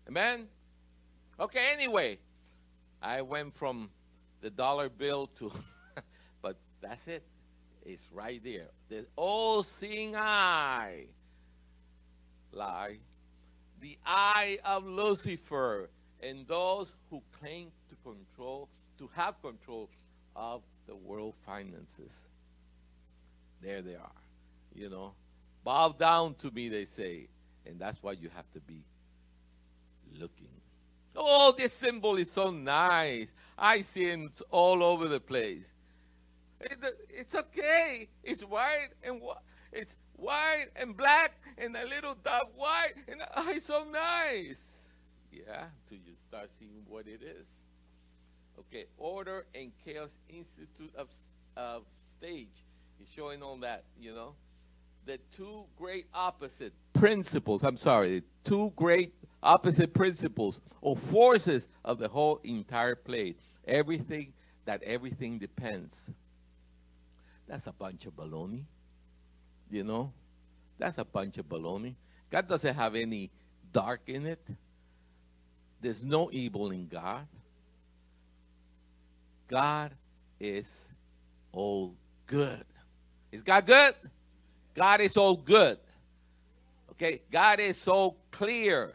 [0.08, 0.46] Amen?
[1.40, 2.18] Okay, anyway,
[3.02, 3.90] I went from
[4.40, 5.52] the dollar bill to,
[6.42, 7.24] but that's it.
[7.88, 8.68] It's right there.
[8.90, 11.07] The all seeing eye.
[12.53, 12.98] Lie.
[13.81, 15.88] The eye of Lucifer
[16.22, 19.88] and those who claim to control, to have control
[20.37, 22.12] of the world finances.
[23.62, 24.22] There they are.
[24.74, 25.14] You know,
[25.64, 27.29] bow down to me, they say.
[27.64, 28.85] And that's why you have to be
[30.20, 30.51] looking.
[31.16, 33.35] Oh, this symbol is so nice.
[33.57, 35.72] I see it all over the place.
[36.60, 38.08] It, it's okay.
[38.22, 39.20] It's white and
[39.72, 44.86] it's white and black and a little dot white and oh, it's so nice.
[45.30, 47.46] Yeah, till you start seeing what it is.
[48.58, 51.08] Okay, Order and Chaos Institute of,
[51.56, 51.84] of
[52.16, 52.64] Stage
[53.00, 54.34] is showing all that, you know.
[55.06, 61.98] The two great opposite principles, I'm sorry, the two great opposite principles or forces of
[61.98, 63.36] the whole entire play.
[63.66, 64.32] Everything
[64.64, 66.10] that everything depends.
[67.48, 68.64] That's a bunch of baloney.
[69.70, 70.12] You know?
[70.78, 71.94] That's a bunch of baloney.
[72.30, 73.30] God doesn't have any
[73.72, 74.46] dark in it.
[75.80, 77.26] There's no evil in God.
[79.48, 79.92] God
[80.38, 80.88] is
[81.52, 81.94] all
[82.26, 82.64] good.
[83.32, 83.94] Is God good?
[84.74, 85.78] God is all good.
[86.92, 87.22] Okay?
[87.32, 88.94] God is so clear.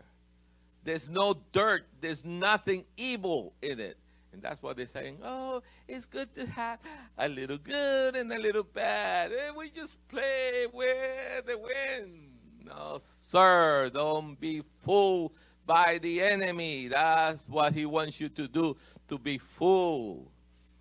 [0.83, 1.85] There's no dirt.
[2.01, 3.97] There's nothing evil in it.
[4.33, 6.79] And that's why they're saying, oh, it's good to have
[7.19, 9.31] a little good and a little bad.
[9.31, 12.31] And we just play with the wind.
[12.65, 15.33] No, sir, don't be fooled
[15.65, 16.87] by the enemy.
[16.87, 18.75] That's what he wants you to do,
[19.07, 20.31] to be fooled.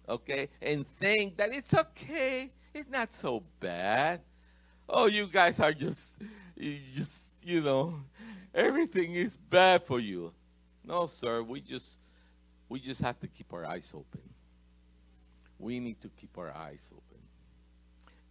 [0.09, 0.49] Okay?
[0.63, 2.51] And think that it's okay.
[2.73, 4.23] It's not so bad.
[4.89, 6.17] Oh, you guys are just,
[6.57, 7.95] you just, you know,
[8.55, 10.33] everything is bad for you.
[10.85, 11.99] No, sir, we just
[12.73, 14.23] we just have to keep our eyes open.
[15.59, 17.23] We need to keep our eyes open.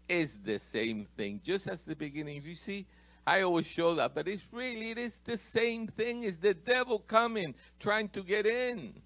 [0.10, 2.42] It's the same thing, just as the beginning.
[2.44, 2.88] You see,
[3.26, 6.24] I always show that, but it's really it is the same thing.
[6.24, 9.00] It's the devil coming, trying to get in.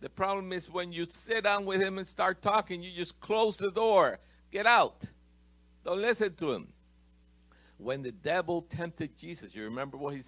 [0.00, 3.58] The problem is when you sit down with him and start talking, you just close
[3.58, 4.18] the door.
[4.50, 5.02] Get out.
[5.84, 6.68] Don't listen to him.
[7.76, 10.22] When the devil tempted Jesus, you remember what he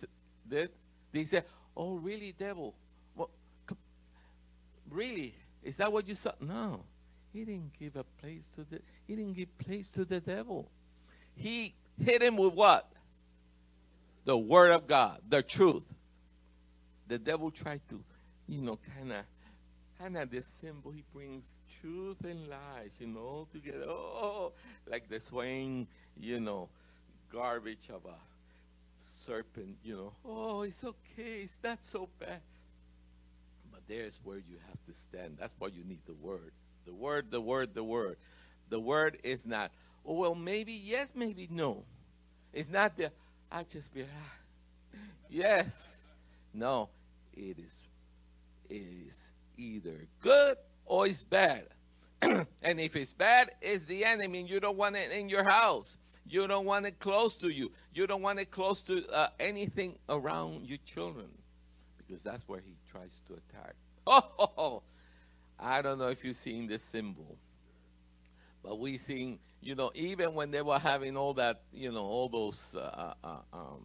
[0.46, 0.68] did?
[1.12, 1.44] They said,
[1.74, 2.74] Oh, really, devil?
[4.90, 5.34] Really?
[5.62, 6.32] Is that what you saw?
[6.40, 6.84] No.
[7.32, 10.70] He didn't give a place to the he didn't give place to the devil.
[11.34, 12.90] He hit him with what?
[14.24, 15.84] The word of God, the truth.
[17.06, 18.02] The devil tried to,
[18.46, 19.24] you know, kind of
[19.98, 23.84] kind of this symbol he brings truth and lies, you know, together.
[23.86, 24.52] Oh,
[24.88, 26.68] like the swaying, you know,
[27.32, 28.16] garbage of a
[29.24, 32.40] serpent, you know, oh, it's okay, it's not so bad.
[33.88, 35.36] There's where you have to stand.
[35.38, 36.52] That's why you need the word.
[36.86, 38.16] The word, the word, the word.
[38.68, 39.72] The word is not,
[40.06, 41.84] oh, well, maybe yes, maybe no.
[42.52, 43.10] It's not the,
[43.50, 44.96] I just be, ah,
[45.28, 45.96] yes.
[46.52, 46.88] No,
[47.34, 47.74] it is,
[48.68, 51.66] it is either good or it's bad.
[52.22, 52.46] and
[52.80, 55.96] if it's bad, it's the enemy, you don't want it in your house.
[56.28, 57.72] You don't want it close to you.
[57.92, 61.26] You don't want it close to uh, anything around your children
[61.98, 63.74] because that's where he tries to attack.
[64.06, 64.82] Oh,
[65.58, 67.38] I don't know if you've seen this symbol,
[68.62, 72.28] but we seen, you know, even when they were having all that, you know, all
[72.28, 73.84] those, uh, uh, um,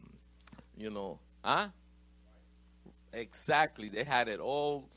[0.77, 1.67] you know, huh?
[3.13, 3.89] Exactly.
[3.89, 4.89] They had it all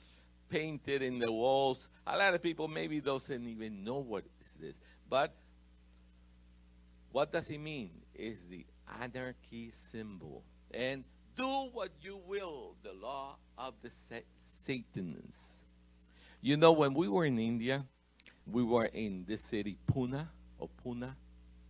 [0.48, 1.88] painted in the walls.
[2.06, 4.76] A lot of people maybe doesn't even know what is this.
[5.08, 5.34] But
[7.12, 7.90] what does it mean?
[8.14, 8.64] Is the
[9.00, 10.42] anarchy symbol.
[10.72, 11.04] And
[11.38, 13.90] do what you will, the law of the
[14.34, 15.62] Satanists.
[16.40, 17.86] You know, when we were in India,
[18.44, 20.26] we were in this city, Pune,
[20.58, 21.14] or Pune.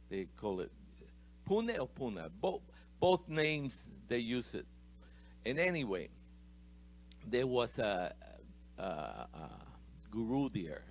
[0.09, 0.73] They call it
[1.47, 2.31] Pune or Pune.
[2.41, 2.63] Both,
[2.99, 4.67] both names, they use it.
[5.45, 6.09] And anyway,
[7.27, 8.15] there was a,
[8.79, 9.51] a, a
[10.11, 10.83] guru there.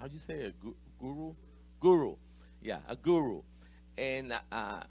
[0.00, 0.52] how do you say a
[1.00, 1.34] guru?
[1.80, 2.14] Guru.
[2.62, 3.42] Yeah, a guru.
[3.98, 4.82] And uh,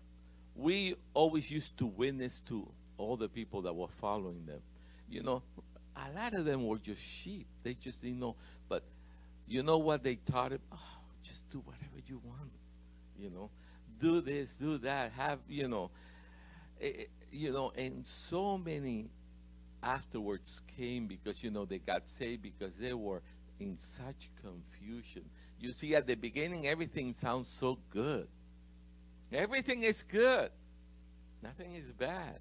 [0.53, 4.61] we always used to witness to all the people that were following them.
[5.09, 5.43] You know,
[5.95, 7.47] a lot of them were just sheep.
[7.63, 8.35] They just didn't know.
[8.67, 8.83] But
[9.47, 10.61] you know what they taught him?
[10.71, 10.77] Oh,
[11.23, 12.51] just do whatever you want.
[13.17, 13.49] You know,
[13.99, 15.11] do this, do that.
[15.13, 15.91] Have you know,
[16.79, 19.09] it, eh, eh, you know, and so many
[19.83, 23.21] afterwards came because you know they got saved because they were
[23.59, 25.23] in such confusion.
[25.59, 28.27] You see, at the beginning, everything sounds so good.
[29.31, 30.49] Everything is good.
[31.41, 32.39] Nothing is bad.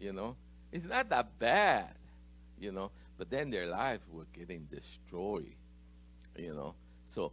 [0.00, 0.36] You know,
[0.72, 1.94] it's not that bad.
[2.58, 5.54] You know, but then their lives were getting destroyed.
[6.36, 6.74] You know,
[7.06, 7.32] so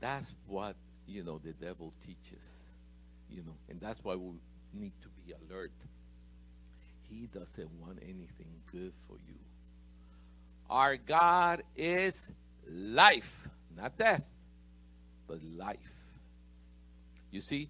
[0.00, 2.44] that's what you know the devil teaches.
[3.28, 4.38] You know, and that's why we
[4.72, 5.72] need to be alert.
[7.10, 9.34] He doesn't want anything good for you.
[10.70, 12.32] Our God is
[12.70, 14.22] life, not death,
[15.26, 15.78] but life.
[17.30, 17.68] You see,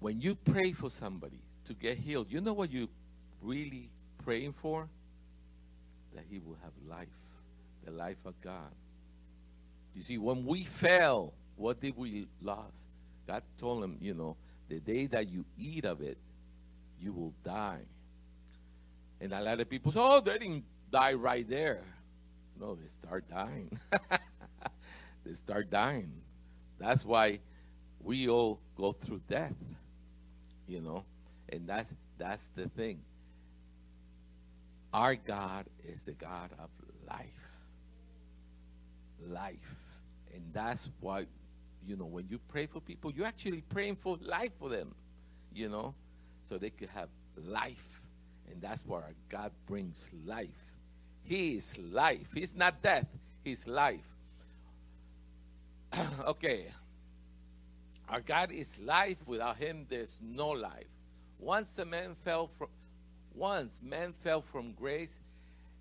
[0.00, 2.88] when you pray for somebody to get healed, you know what you're
[3.42, 3.90] really
[4.24, 4.88] praying for?
[6.14, 7.08] That he will have life,
[7.84, 8.72] the life of God.
[9.94, 12.58] You see, when we fell, what did we lose?
[13.26, 14.36] God told him, you know,
[14.68, 16.18] the day that you eat of it,
[17.00, 17.82] you will die.
[19.20, 21.82] And a lot of people say, oh, they didn't die right there.
[22.60, 23.70] No, they start dying.
[25.24, 26.12] they start dying.
[26.78, 27.40] That's why
[28.00, 29.54] we all go through death.
[30.66, 31.04] You know?
[31.48, 33.00] And that's that's the thing.
[34.92, 36.70] Our God is the God of
[37.08, 37.26] life.
[39.28, 39.76] Life.
[40.32, 41.26] And that's why,
[41.86, 44.94] you know, when you pray for people, you're actually praying for life for them.
[45.52, 45.94] You know?
[46.48, 48.00] so they could have life.
[48.50, 50.48] And that's where our God brings life.
[51.22, 52.28] He is life.
[52.34, 53.06] He's not death,
[53.42, 54.06] He's life.
[56.26, 56.66] okay.
[58.08, 59.26] Our God is life.
[59.26, 60.93] Without him, there's no life.
[61.44, 62.68] Once a man fell from
[63.34, 65.20] once man fell from grace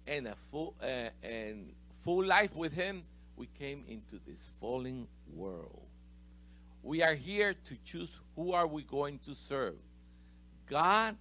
[0.06, 1.72] and a full uh, and
[2.04, 3.06] full life with him,
[3.38, 5.88] we came into this falling world.
[6.82, 9.76] We are here to choose who are we going to serve.
[10.68, 11.16] God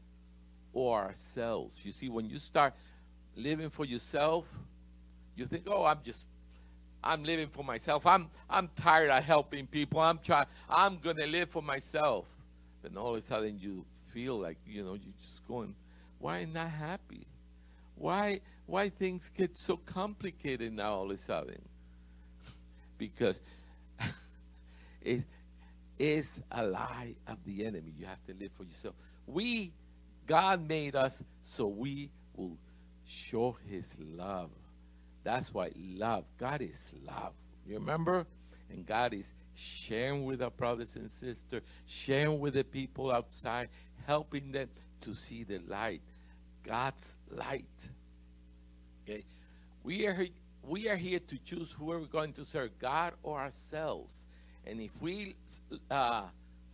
[0.72, 1.78] or ourselves.
[1.84, 2.74] You see, when you start
[3.36, 4.48] living for yourself,
[5.36, 6.26] you think, oh, I'm just
[7.04, 8.04] I'm living for myself.
[8.06, 10.00] I'm I'm tired of helping people.
[10.00, 12.26] I'm trying I'm gonna live for myself.
[12.82, 15.74] Then all of a sudden you feel like, you know, you're just going,
[16.18, 17.26] why not happy?
[17.96, 21.60] Why why things get so complicated now all of a sudden?
[22.98, 23.38] because
[25.02, 25.24] it
[25.98, 27.92] is a lie of the enemy.
[27.98, 28.94] You have to live for yourself.
[29.26, 29.72] We,
[30.26, 32.56] God made us so we will
[33.04, 34.50] show His love.
[35.24, 37.34] That's why love, God is love.
[37.66, 38.26] You remember?
[38.70, 43.68] And God is sharing with our brothers and sisters, sharing with the people outside,
[44.06, 44.68] helping them
[45.02, 46.02] to see the light.
[46.64, 47.88] God's light.
[49.04, 49.24] Okay?
[49.82, 50.26] We are
[50.62, 54.26] we are here to choose who are we going to serve, God or ourselves.
[54.64, 55.34] And if we
[55.90, 56.26] uh,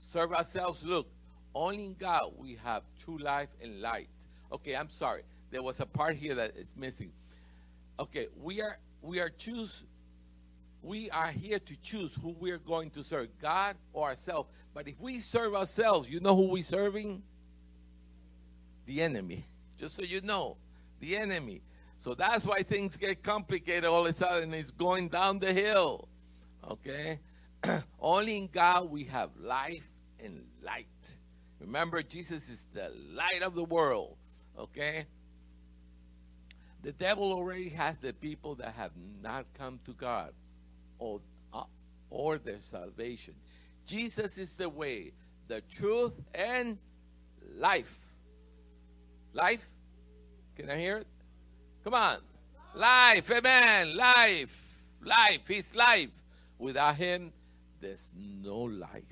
[0.09, 1.09] serve ourselves, look,
[1.55, 4.11] only in God we have true life and light.
[4.53, 5.23] Okay, I'm sorry.
[5.51, 7.13] There was a part here that is missing.
[7.99, 9.83] Okay, we are we are choose
[10.83, 14.49] we are here to choose who we're going to serve, God or ourselves.
[14.73, 17.23] But if we serve ourselves, you know who we're serving?
[18.87, 19.45] The enemy.
[19.77, 20.57] Just so you know,
[21.01, 21.63] the enemy.
[22.01, 24.55] So that's why things get complicated all of a sudden.
[24.55, 26.09] It's going down the hill.
[26.69, 27.21] Okay?
[28.01, 29.89] Only in God we have life
[30.23, 30.87] and light.
[31.61, 34.17] Remember, Jesus is the light of the world.
[34.57, 35.07] Okay?
[36.83, 40.33] The devil already has the people that have not come to God
[40.99, 41.21] or,
[41.53, 41.65] uh,
[42.11, 43.35] or their salvation.
[43.87, 45.13] Jesus is the way,
[45.47, 46.79] the truth, and
[47.57, 47.99] life.
[49.33, 49.67] Life?
[50.57, 51.07] Can I hear it?
[51.85, 52.19] Come on.
[52.75, 53.97] Life, amen.
[53.97, 56.11] Life, life, His life.
[56.59, 57.33] Without Him,
[57.81, 59.03] there's no life.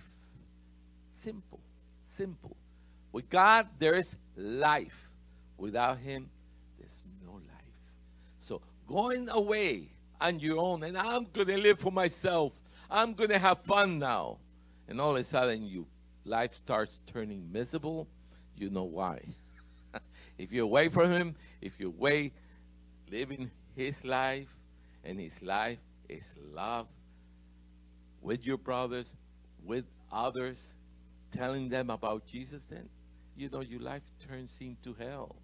[1.12, 1.60] Simple,
[2.04, 2.56] simple.
[3.12, 5.10] With God, there is life.
[5.56, 6.28] Without Him,
[6.78, 7.92] there's no life.
[8.40, 9.88] So going away
[10.20, 12.52] on your own, and I'm going to live for myself.
[12.90, 14.38] I'm going to have fun now.
[14.88, 15.86] And all of a sudden, you
[16.24, 18.08] life starts turning miserable.
[18.56, 19.22] You know why.
[20.38, 22.32] if you're away from Him, if you're away
[23.10, 24.48] living His life,
[25.04, 26.86] and His life is love
[28.20, 29.14] with your brothers,
[29.64, 30.74] with others,
[31.32, 32.88] telling them about Jesus, then
[33.36, 35.36] you know your life turns into hell.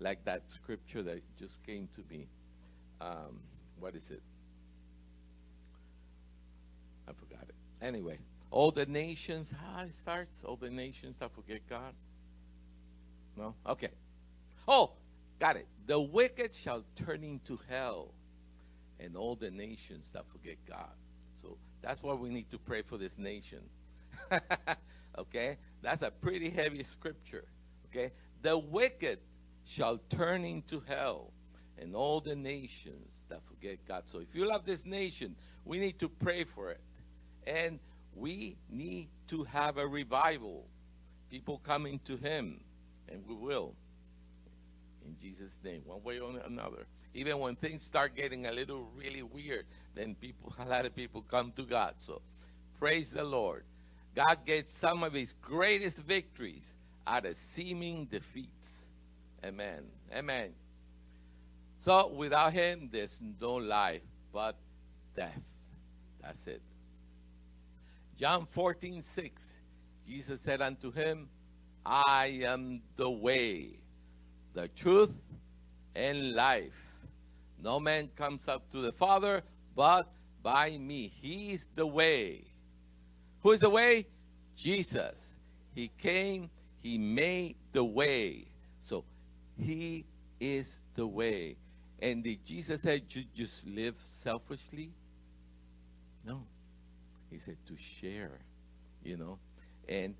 [0.00, 2.26] Like that scripture that just came to me.
[3.00, 3.40] Um,
[3.84, 4.22] what is it?
[7.06, 7.54] I forgot it.
[7.82, 8.16] Anyway,
[8.50, 10.42] all the nations, how it starts?
[10.42, 11.92] All the nations that forget God.
[13.36, 13.54] No?
[13.66, 13.90] Okay.
[14.66, 14.92] Oh,
[15.38, 15.66] got it.
[15.84, 18.14] The wicked shall turn into hell,
[18.98, 20.96] and all the nations that forget God.
[21.42, 23.60] So that's why we need to pray for this nation.
[25.18, 25.58] okay?
[25.82, 27.44] That's a pretty heavy scripture.
[27.90, 28.12] Okay?
[28.40, 29.18] The wicked
[29.66, 31.33] shall turn into hell,
[31.84, 34.04] and all the nations that forget God.
[34.06, 36.80] So if you love this nation, we need to pray for it.
[37.46, 37.78] And
[38.16, 40.64] we need to have a revival.
[41.30, 42.60] People coming to Him,
[43.08, 43.74] and we will.
[45.04, 46.86] In Jesus' name, one way or another.
[47.12, 51.20] Even when things start getting a little really weird, then people, a lot of people
[51.20, 51.94] come to God.
[51.98, 52.22] So
[52.78, 53.64] praise the Lord.
[54.14, 56.76] God gets some of his greatest victories
[57.06, 58.86] out of seeming defeats.
[59.44, 59.82] Amen.
[60.16, 60.54] Amen.
[61.84, 64.00] So without him, there's no life
[64.32, 64.56] but
[65.14, 65.38] death.
[66.22, 66.62] That's it.
[68.16, 69.52] John 14, 6.
[70.08, 71.28] Jesus said unto him,
[71.84, 73.80] I am the way,
[74.54, 75.12] the truth,
[75.94, 77.06] and life.
[77.62, 79.42] No man comes up to the Father
[79.76, 80.10] but
[80.42, 81.12] by me.
[81.20, 82.44] He is the way.
[83.42, 84.06] Who is the way?
[84.56, 85.36] Jesus.
[85.74, 86.48] He came,
[86.82, 88.46] He made the way.
[88.80, 89.04] So
[89.58, 90.06] He
[90.40, 91.56] is the way.
[92.00, 93.02] And did Jesus say
[93.34, 94.90] just live selfishly?
[96.24, 96.42] No.
[97.30, 98.40] He said to share,
[99.02, 99.38] you know.
[99.88, 100.14] And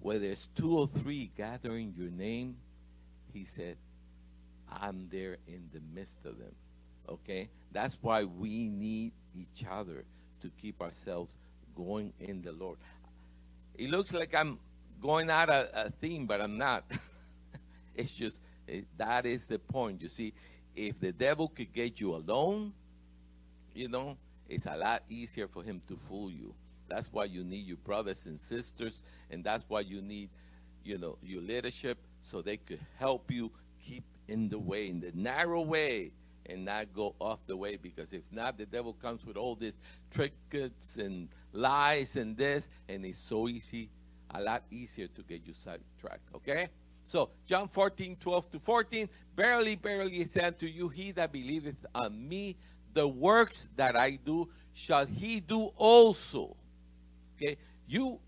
[0.00, 2.56] where there's two or three gathering your name,
[3.32, 3.76] he said,
[4.80, 6.54] I'm there in the midst of them.
[7.08, 7.48] Okay?
[7.72, 10.04] That's why we need each other
[10.40, 11.32] to keep ourselves
[11.74, 12.78] going in the Lord.
[13.74, 14.58] It looks like I'm
[15.00, 16.84] going out of a theme, but I'm not.
[17.94, 20.02] it's just it, that is the point.
[20.02, 20.34] You see,
[20.74, 22.72] if the devil could get you alone,
[23.74, 24.16] you know,
[24.48, 26.54] it's a lot easier for him to fool you.
[26.88, 30.28] That's why you need your brothers and sisters, and that's why you need,
[30.84, 33.50] you know, your leadership so they could help you
[33.80, 36.12] keep in the way, in the narrow way,
[36.46, 37.76] and not go off the way.
[37.76, 39.78] Because if not, the devil comes with all these
[40.10, 43.88] trinkets and lies and this, and it's so easy,
[44.30, 46.28] a lot easier to get you sidetracked.
[46.34, 46.68] Okay?
[47.04, 49.08] So, John 14, 12 to 14.
[49.36, 52.56] Verily, verily I say unto you, he that believeth on me,
[52.94, 56.56] the works that I do, shall he do also.
[57.36, 57.56] Okay?
[57.86, 58.18] You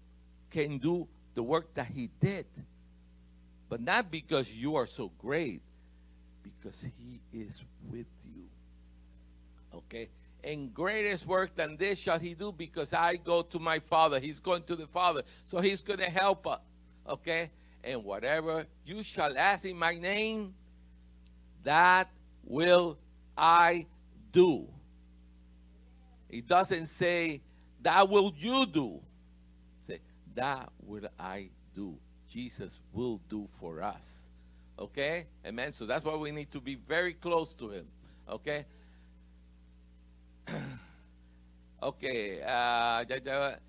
[0.50, 2.46] can do the work that he did.
[3.68, 5.62] But not because you are so great,
[6.42, 8.44] because he is with you.
[9.74, 10.08] Okay?
[10.42, 14.20] And greatest work than this shall he do because I go to my Father.
[14.20, 15.22] He's going to the Father.
[15.46, 16.60] So he's going to help us.
[17.08, 17.50] Okay?
[17.84, 20.54] And whatever you shall ask in my name,
[21.62, 22.08] that
[22.42, 22.98] will
[23.36, 23.86] I
[24.32, 24.66] do.
[26.30, 27.42] It doesn't say,
[27.82, 29.00] that will you do.
[29.82, 30.00] Say,
[30.34, 31.98] that will I do.
[32.28, 34.28] Jesus will do for us.
[34.78, 35.26] Okay?
[35.46, 35.72] Amen.
[35.72, 37.86] So that's why we need to be very close to him.
[38.28, 38.64] Okay?
[41.82, 42.42] okay.
[42.42, 43.04] Uh,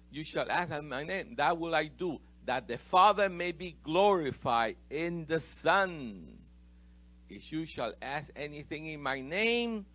[0.09, 1.35] you shall ask in my name.
[1.35, 2.19] That will I do.
[2.45, 6.37] That the Father may be glorified in the Son.
[7.29, 9.85] If you shall ask anything in my name,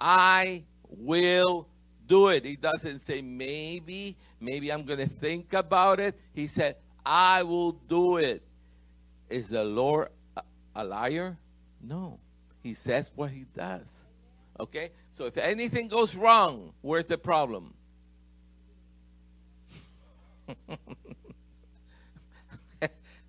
[0.00, 1.68] I will
[2.06, 2.44] do it.
[2.44, 6.18] He doesn't say maybe, maybe I'm going to think about it.
[6.32, 8.42] He said, I will do it.
[9.28, 10.42] Is the Lord a,
[10.74, 11.38] a liar?
[11.82, 12.18] No.
[12.62, 14.04] He says what he does.
[14.58, 14.90] Okay?
[15.16, 17.74] So if anything goes wrong, where's the problem?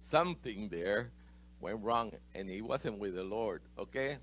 [0.10, 1.12] Something there
[1.62, 3.62] went wrong and he wasn't with the Lord.
[3.78, 4.18] Okay?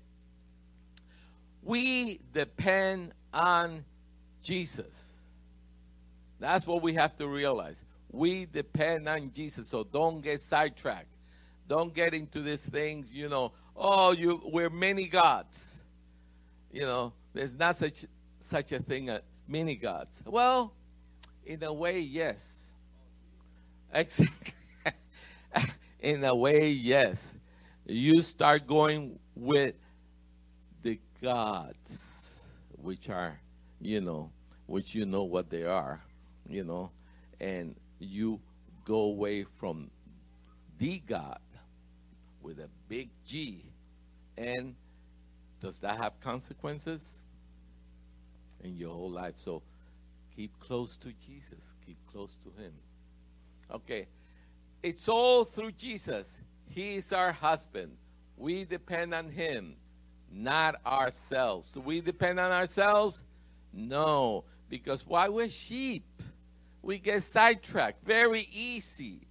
[1.63, 3.85] We depend on
[4.43, 5.13] Jesus.
[6.41, 7.81] That's what we have to realize.
[8.11, 11.07] We depend on Jesus, so don't get sidetracked.
[11.69, 15.77] Don't get into these things, you know, oh, you we're many gods.
[16.69, 18.05] you know, there's not such
[18.41, 20.21] such a thing as many gods.
[20.25, 20.73] Well,
[21.45, 22.65] in a way, yes.
[25.99, 27.37] in a way, yes.
[27.85, 29.75] You start going with
[30.81, 32.39] the gods,
[32.81, 33.39] which are,
[33.79, 34.31] you know,
[34.65, 36.01] which you know what they are,
[36.49, 36.91] you know,
[37.39, 38.39] and you
[38.83, 39.89] go away from
[40.77, 41.39] the God
[42.41, 43.63] with a big G.
[44.37, 44.75] And
[45.59, 47.19] does that have consequences
[48.63, 49.33] in your whole life?
[49.37, 49.63] So
[50.35, 52.73] keep close to Jesus, keep close to Him.
[53.71, 54.07] Okay,
[54.83, 56.41] it's all through Jesus.
[56.69, 57.97] He is our husband.
[58.35, 59.75] We depend on Him,
[60.31, 61.69] not ourselves.
[61.71, 63.23] Do we depend on ourselves?
[63.73, 66.05] No, because why we're sheep.
[66.81, 69.27] We get sidetracked very easy.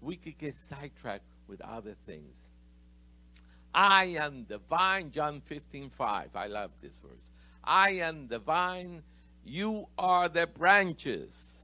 [0.00, 2.48] We could get sidetracked with other things.
[3.74, 6.30] I am the vine, John 15, 5.
[6.34, 7.30] I love this verse.
[7.62, 9.02] I am the vine,
[9.44, 11.55] you are the branches.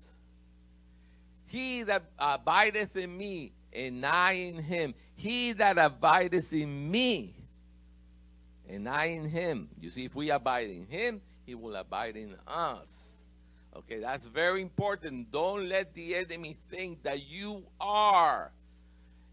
[1.52, 7.34] He that abideth in me, and I in him, he that abideth in me,
[8.66, 9.68] and I in him.
[9.78, 13.22] You see, if we abide in him, he will abide in us.
[13.76, 15.30] Okay, that's very important.
[15.30, 18.50] Don't let the enemy think that you are.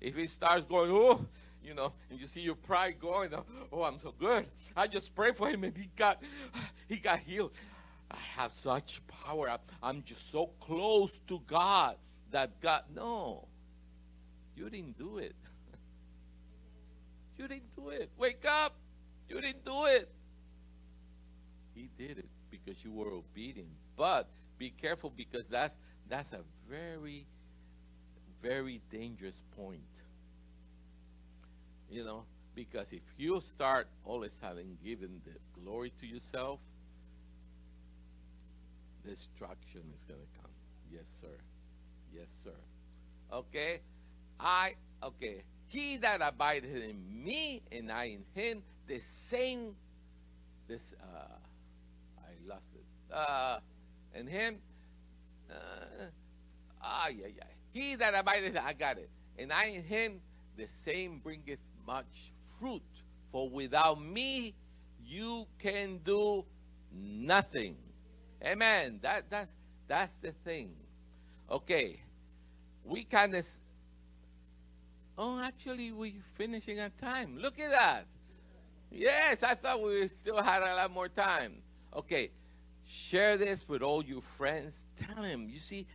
[0.01, 1.25] If he starts going, oh,
[1.63, 3.33] you know, and you see your pride going,
[3.71, 4.45] oh, I'm so good.
[4.75, 6.21] I just pray for him and he got
[6.89, 7.53] he got healed.
[8.11, 9.57] I have such power.
[9.81, 11.95] I'm just so close to God
[12.31, 13.47] that God no.
[14.55, 15.35] You didn't do it.
[17.37, 18.09] you didn't do it.
[18.17, 18.75] Wake up.
[19.27, 20.11] You didn't do it.
[21.73, 23.69] He did it because you were obedient.
[23.95, 24.27] But
[24.57, 25.77] be careful because that's
[26.09, 27.25] that's a very
[28.41, 29.81] very dangerous point.
[31.89, 32.25] You know,
[32.55, 36.59] because if you start all of a sudden giving the glory to yourself,
[39.05, 40.51] destruction is going to come.
[40.91, 41.37] Yes, sir.
[42.13, 42.51] Yes, sir.
[43.31, 43.81] Okay?
[44.39, 45.43] I, okay.
[45.67, 49.75] He that abideth in me and I in him, the same,
[50.67, 51.35] this, uh,
[52.17, 52.85] I lost it.
[53.13, 53.59] Uh,
[54.15, 54.57] and him,
[55.49, 56.05] uh,
[56.81, 57.43] ah, yeah, yeah.
[57.71, 59.09] He that abideth, I got it.
[59.37, 60.21] And I in him,
[60.57, 62.81] the same bringeth much fruit.
[63.31, 64.55] For without me,
[65.05, 66.45] you can do
[66.91, 67.77] nothing.
[68.43, 68.99] Amen.
[69.01, 69.53] That that's
[69.87, 70.71] that's the thing.
[71.49, 71.99] Okay.
[72.83, 73.45] We kind of
[75.21, 77.37] Oh, actually we're finishing our time.
[77.37, 78.05] Look at that.
[78.89, 81.61] Yes, I thought we still had a lot more time.
[81.93, 82.31] Okay.
[82.87, 84.87] Share this with all your friends.
[84.95, 85.49] Tell them.
[85.49, 85.85] You see,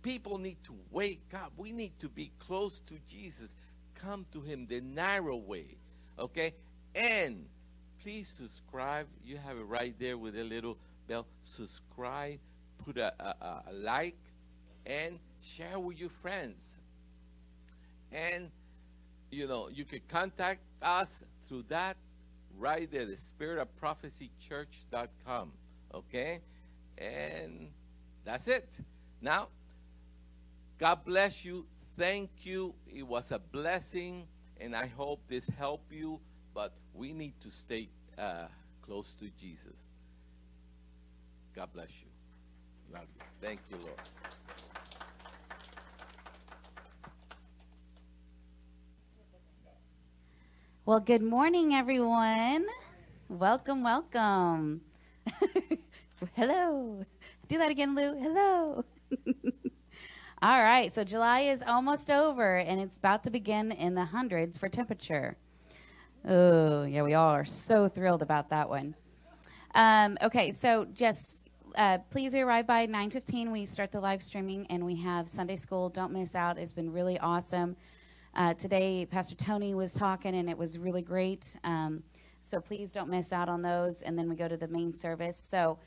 [0.00, 1.52] people need to wake up.
[1.58, 3.54] We need to be close to Jesus.
[3.94, 5.76] Come to him the narrow way.
[6.18, 6.54] Okay?
[6.94, 7.46] And
[8.02, 9.06] please subscribe.
[9.22, 11.26] You have it right there with a little bell.
[11.44, 12.38] Subscribe,
[12.78, 14.16] put a, a, a like,
[14.86, 16.78] and share with your friends.
[18.12, 18.50] And,
[19.30, 21.96] you know, you can contact us through that
[22.58, 25.52] right there, the spirit of prophecy church.com.
[25.94, 26.40] Okay?
[26.98, 27.70] And
[28.24, 28.68] that's it.
[29.20, 29.48] Now,
[30.78, 31.66] God bless you.
[31.98, 32.74] Thank you.
[32.92, 34.26] It was a blessing,
[34.60, 36.20] and I hope this helped you.
[36.54, 38.46] But we need to stay uh,
[38.82, 39.76] close to Jesus.
[41.54, 42.08] God bless you.
[42.92, 43.22] Love you.
[43.40, 44.39] Thank you, Lord.
[50.86, 52.66] Well, good morning, everyone.
[53.28, 54.80] Welcome, welcome.
[56.34, 57.04] Hello.
[57.48, 58.18] Do that again, Lou.
[58.18, 58.86] Hello.
[60.42, 64.56] All right, so July is almost over and it's about to begin in the hundreds
[64.56, 65.36] for temperature.
[66.26, 68.94] Oh, yeah, we all are so thrilled about that one.
[69.74, 73.52] Um, okay, so just uh, please arrive by 9.15.
[73.52, 75.90] We start the live streaming and we have Sunday school.
[75.90, 76.56] Don't miss out.
[76.56, 77.76] It's been really awesome.
[78.34, 81.56] Uh, today, Pastor Tony was talking and it was really great.
[81.64, 82.02] Um,
[82.40, 84.02] so please don't miss out on those.
[84.02, 85.36] And then we go to the main service.
[85.36, 85.78] So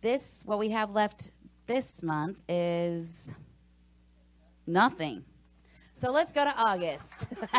[0.00, 1.30] this, what we have left
[1.66, 3.34] this month is
[4.70, 5.24] Nothing.
[5.94, 7.26] So let's go to August.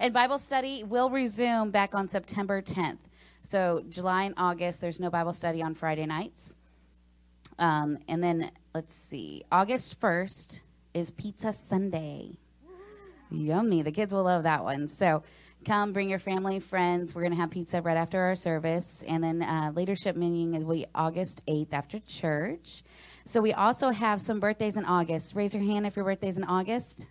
[0.00, 2.98] and Bible study will resume back on September 10th.
[3.40, 6.56] So July and August, there's no Bible study on Friday nights.
[7.58, 10.60] Um, and then let's see, August 1st
[10.94, 12.38] is Pizza Sunday.
[13.30, 13.82] Yummy.
[13.82, 14.88] The kids will love that one.
[14.88, 15.22] So
[15.64, 17.14] come, bring your family, friends.
[17.14, 19.04] We're going to have pizza right after our service.
[19.06, 22.82] And then uh, leadership meeting is August 8th after church.
[23.24, 25.34] So we also have some birthdays in August.
[25.34, 27.08] Raise your hand if your birthday's in August.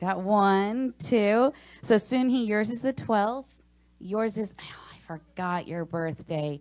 [0.00, 1.52] Got one, two.
[1.82, 3.44] So Soon he, yours is the 12th.
[4.00, 6.60] yours is, oh, I forgot your birthday.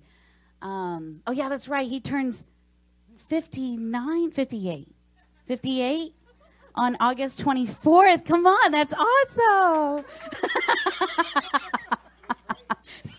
[0.61, 1.87] Um, oh, yeah, that's right.
[1.89, 2.45] He turns
[3.31, 4.93] 59, 58.
[5.45, 6.13] 58
[6.75, 8.25] on August 24th.
[8.25, 10.03] Come on, that's awesome.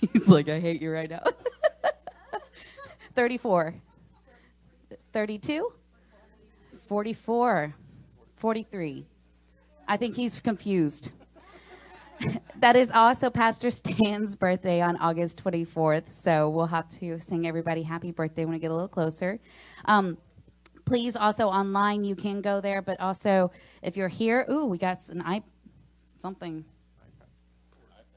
[0.13, 1.23] He's like, I hate you right now.
[3.15, 3.75] 34.
[5.15, 5.73] 32?
[6.83, 7.75] 44.
[8.37, 9.07] 43.
[9.89, 11.13] I think he's confused.
[12.57, 16.13] that is also Pastor Stan's birthday on August 24th.
[16.13, 19.41] So we'll have to sing everybody happy birthday when we get a little closer.
[19.85, 20.19] Um,
[20.85, 23.51] please also online, you can go there, but also
[23.83, 25.43] if you're here, ooh, we got an i
[26.19, 26.65] something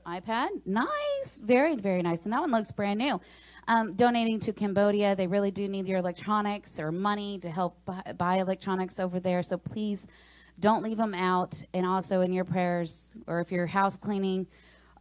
[0.05, 0.49] iPad.
[0.65, 1.41] Nice.
[1.43, 2.23] Very, very nice.
[2.23, 3.19] And that one looks brand new.
[3.67, 5.15] Um, donating to Cambodia.
[5.15, 7.79] They really do need your electronics or money to help
[8.17, 9.41] buy, electronics over there.
[9.41, 10.05] So please
[10.59, 11.61] don't leave them out.
[11.73, 14.45] And also in your prayers, or if you're house cleaning,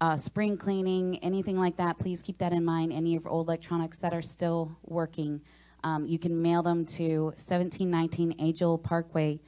[0.01, 2.93] uh, spring cleaning, anything like that, please keep that in mind.
[2.93, 5.43] Any of your old electronics that are still working,
[5.85, 9.39] um, you can mail them to 1719 Angel Parkway,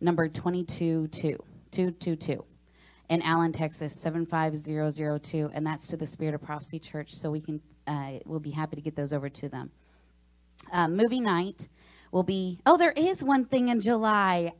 [0.00, 1.38] number 222.
[1.70, 2.44] 222
[3.08, 7.14] in Allen, Texas, 75002, and that's to the Spirit of Prophecy Church.
[7.14, 9.70] So we can, uh, we'll be happy to get those over to them.
[10.72, 11.68] Uh, movie night
[12.10, 12.60] will be.
[12.66, 14.52] Oh, there is one thing in July.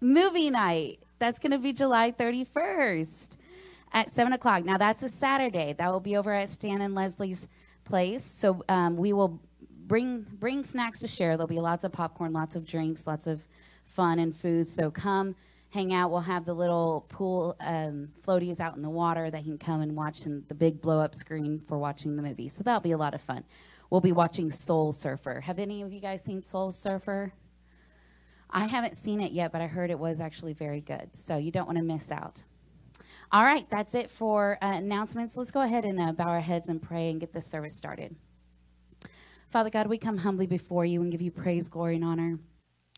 [0.00, 0.98] Movie night.
[1.18, 3.38] That's going to be July 31st
[3.92, 4.64] at seven o'clock.
[4.64, 5.72] Now that's a Saturday.
[5.72, 7.48] That will be over at Stan and Leslie's
[7.84, 8.24] place.
[8.24, 9.40] So um, we will
[9.86, 11.36] bring bring snacks to share.
[11.36, 13.46] There'll be lots of popcorn, lots of drinks, lots of
[13.84, 14.66] fun and food.
[14.66, 15.36] So come
[15.70, 16.10] hang out.
[16.10, 19.80] We'll have the little pool um, floaties out in the water that you can come
[19.80, 22.48] and watch, and the big blow up screen for watching the movie.
[22.48, 23.44] So that'll be a lot of fun.
[23.90, 25.40] We'll be watching Soul Surfer.
[25.40, 27.32] Have any of you guys seen Soul Surfer?
[28.50, 31.14] I haven't seen it yet, but I heard it was actually very good.
[31.14, 32.44] So you don't want to miss out.
[33.32, 35.36] All right, that's it for uh, announcements.
[35.36, 38.14] Let's go ahead and uh, bow our heads and pray and get this service started.
[39.54, 42.40] Father God, we come humbly before you and give you praise, glory, and honor.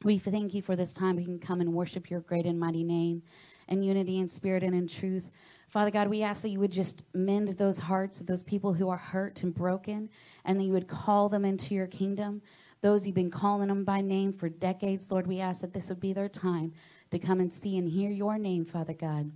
[0.05, 2.83] We thank you for this time we can come and worship your great and mighty
[2.83, 3.25] name
[3.69, 5.29] in unity and spirit and in truth.
[5.69, 8.89] Father God, we ask that you would just mend those hearts of those people who
[8.89, 10.09] are hurt and broken,
[10.47, 12.41] and that you would call them into your kingdom.
[12.81, 16.01] Those you've been calling them by name for decades, Lord, we ask that this would
[16.01, 16.73] be their time
[17.11, 19.31] to come and see and hear your name, Father God.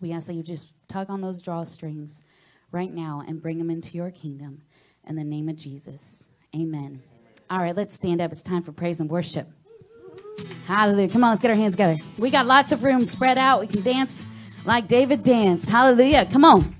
[0.00, 2.22] We ask that you just tug on those drawstrings
[2.72, 4.62] right now and bring them into your kingdom.
[5.06, 7.02] In the name of Jesus, amen.
[7.50, 8.32] All right, let's stand up.
[8.32, 9.48] It's time for praise and worship.
[10.66, 11.08] Hallelujah.
[11.08, 11.96] Come on, let's get our hands together.
[12.18, 13.60] We got lots of room spread out.
[13.60, 14.24] We can dance
[14.64, 15.68] like David danced.
[15.70, 16.26] Hallelujah.
[16.26, 16.74] Come on.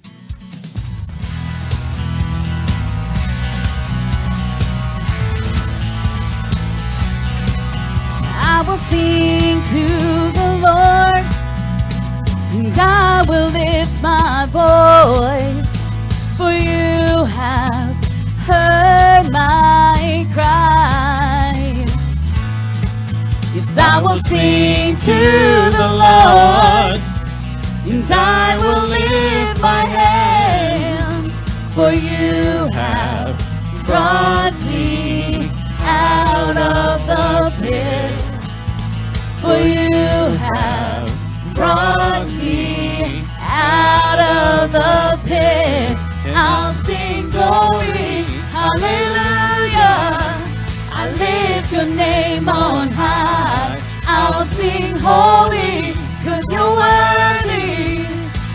[8.40, 9.86] I will sing to
[10.38, 11.24] the Lord,
[12.52, 15.76] and I will lift my voice,
[16.36, 17.94] for you have
[18.46, 18.87] heard
[19.30, 21.84] my cry.
[23.54, 27.00] Yes, I will sing to the Lord,
[27.90, 31.34] and I will lift my hands,
[31.74, 33.36] for you have
[33.86, 35.50] brought me
[35.80, 38.20] out of the pit.
[39.40, 40.10] For you
[40.46, 41.08] have
[41.54, 42.17] brought
[51.78, 53.80] your name on high.
[54.04, 58.04] I'll sing holy, cause you're worthy.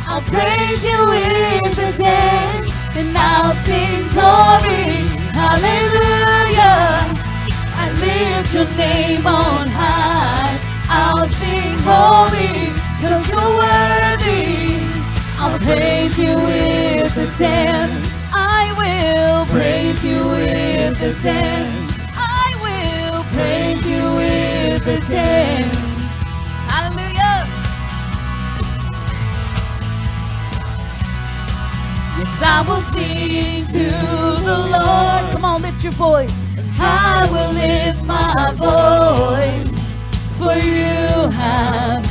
[0.05, 5.07] I'll praise you with the dance, and I'll sing glory,
[5.39, 6.99] hallelujah.
[7.83, 10.59] I lift your name on high.
[10.89, 14.83] I'll sing holy, cause you're worthy.
[15.39, 17.95] I'll praise you with the dance.
[18.33, 21.82] I will praise you with the dance.
[26.69, 27.47] Hallelujah.
[32.17, 33.89] Yes, I will sing to
[34.43, 35.31] the Lord.
[35.33, 36.35] Come on, lift your voice.
[36.79, 39.99] I will lift my voice,
[40.37, 42.05] for you have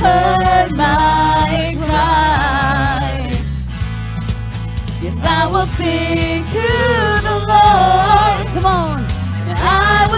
[0.00, 3.32] heard my cry.
[5.02, 6.68] Yes, I will sing to
[7.28, 8.46] the Lord.
[8.54, 9.06] Come on.
[9.60, 10.17] I will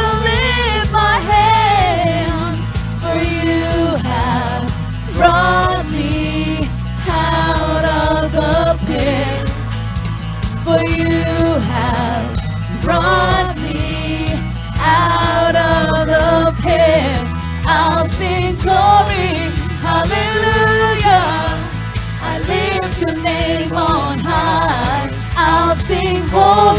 [26.51, 26.75] for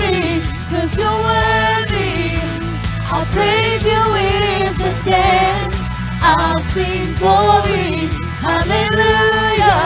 [0.69, 2.35] cause you're worthy.
[3.13, 5.75] I'll praise you with the dance.
[6.21, 8.09] I'll sing glory,
[8.45, 9.79] hallelujah.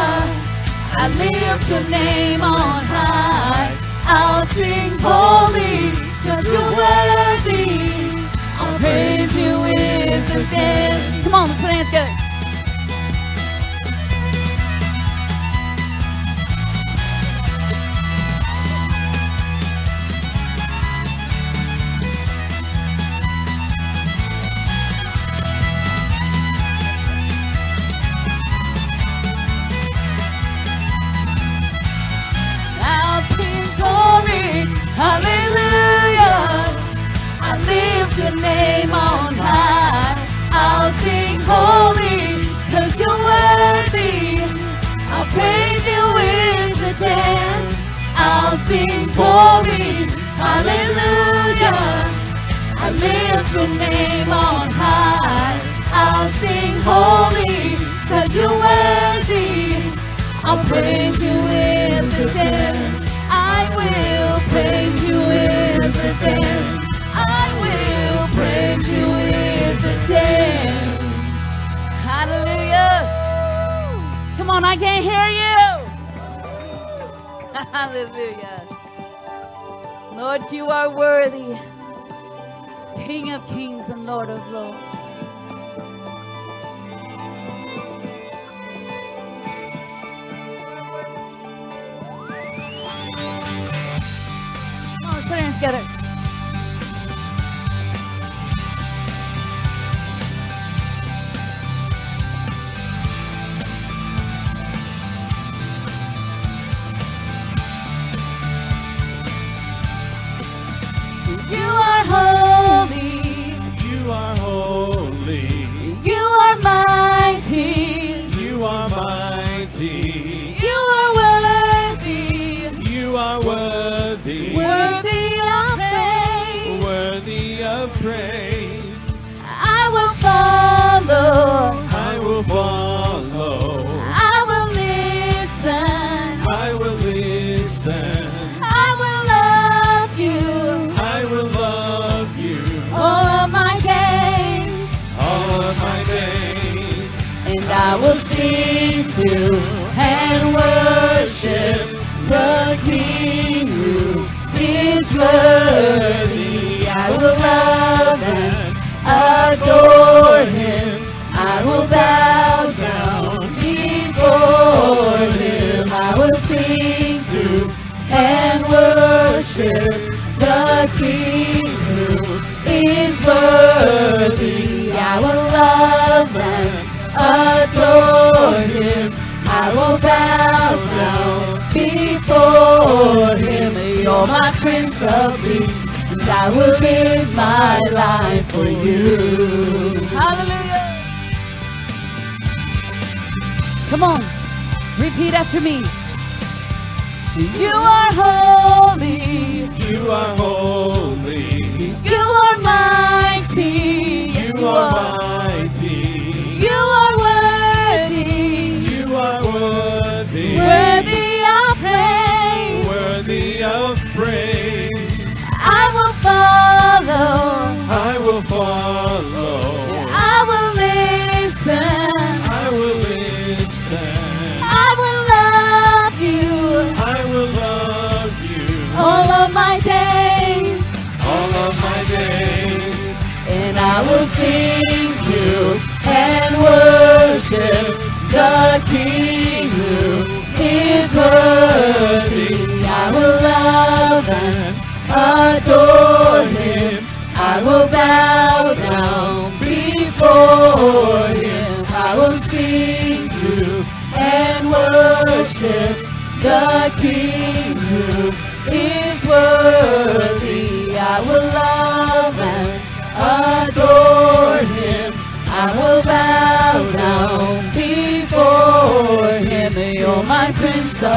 [0.97, 3.71] I lift your name on high.
[4.07, 5.91] I'll sing holy,
[6.25, 8.25] cause you're worthy.
[8.59, 11.23] I'll praise you with the dance.
[11.23, 12.24] Come on, let's put our hands together.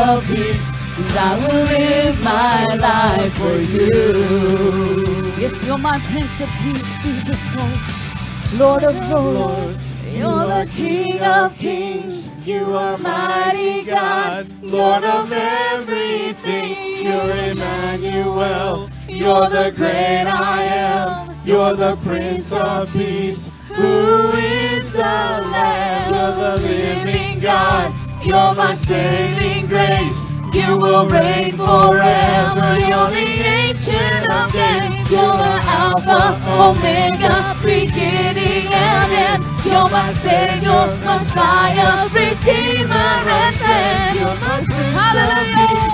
[0.08, 0.72] of peace.
[0.96, 5.32] And I will live my life for you.
[5.38, 9.78] Yes, you're my Prince of Peace, Jesus Christ, Lord of Lords.
[10.04, 12.46] You're the King of Kings.
[12.46, 17.04] You are mighty God, Lord of everything.
[17.04, 18.88] You're Emmanuel.
[19.06, 21.38] You're the great I am.
[21.44, 23.50] You're the Prince of Peace.
[23.74, 26.14] Who is the Lamb?
[26.14, 28.07] of the living God.
[28.28, 30.20] You're my saving grace.
[30.52, 32.68] You will reign forever.
[32.76, 33.26] You're the
[33.56, 35.10] ancient of days.
[35.10, 39.44] You're the Alpha, Omega, beginning and end.
[39.64, 43.10] You're my Savior, Messiah, Redeemer,
[43.40, 44.18] and friend.
[44.18, 45.88] You're my Prince Hallelujah.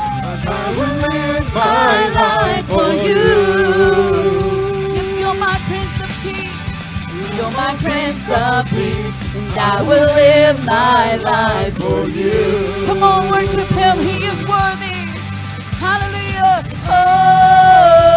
[0.51, 3.64] I will live my life for you.
[7.53, 9.34] My Prince of Peace.
[9.34, 12.86] And I will live my life for you.
[12.86, 13.99] Come on, worship him.
[13.99, 14.99] He is worthy.
[15.78, 16.64] Hallelujah.
[16.86, 18.14] Oh,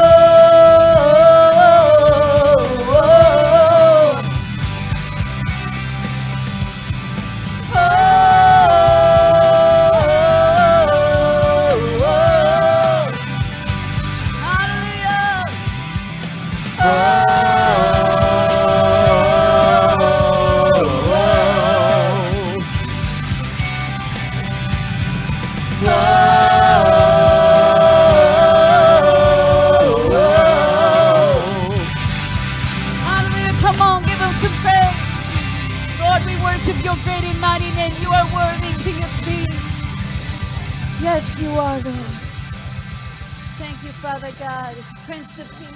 [44.08, 44.74] Father God,
[45.06, 45.67] Prince of Peace,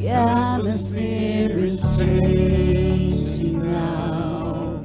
[0.00, 0.30] Yeah, the
[0.64, 4.80] atmosphere is changing now.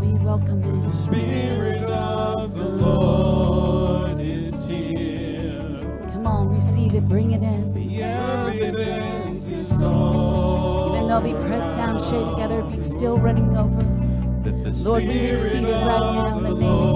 [0.00, 0.92] We welcome it.
[0.92, 5.80] Spirit of the Lord is here.
[6.12, 7.72] Come on, receive it, bring it in.
[7.74, 13.80] The evidence is all Even though be pressed down, shade together, be still running over.
[14.44, 16.95] the Lord, we receive Spirit it right now in the name of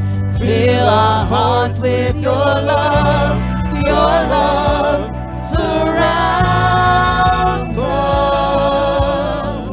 [0.41, 3.37] Fill our hearts with your love,
[3.75, 5.13] your love
[5.51, 6.17] surrounds
[7.77, 9.69] us.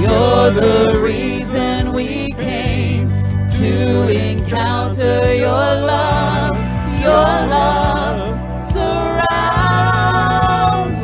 [0.00, 3.10] You're the reason we came
[3.58, 5.50] to encounter your
[5.92, 6.56] love,
[6.98, 9.26] your love surrounds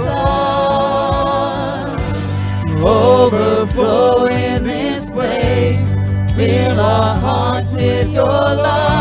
[0.01, 2.01] us.
[2.83, 5.95] Overflow in this place,
[6.35, 7.52] fill our hearts
[8.23, 8.92] your love.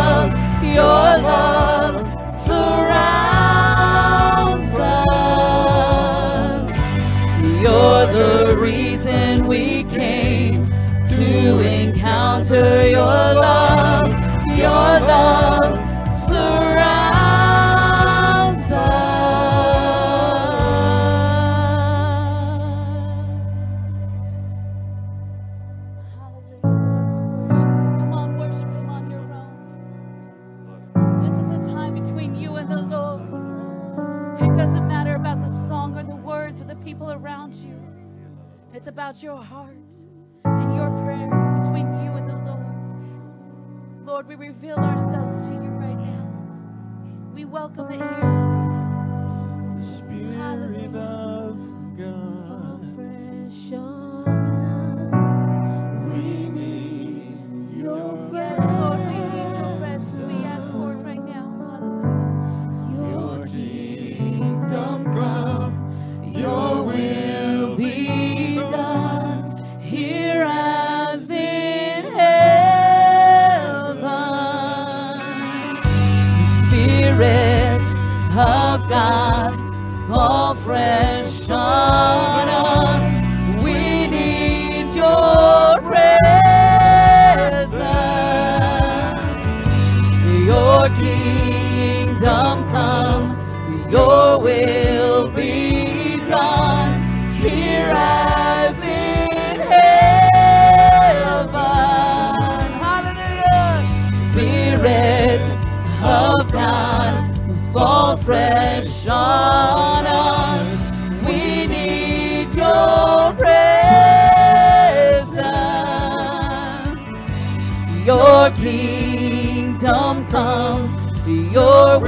[47.81, 48.30] come in here.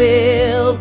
[0.03, 0.72] will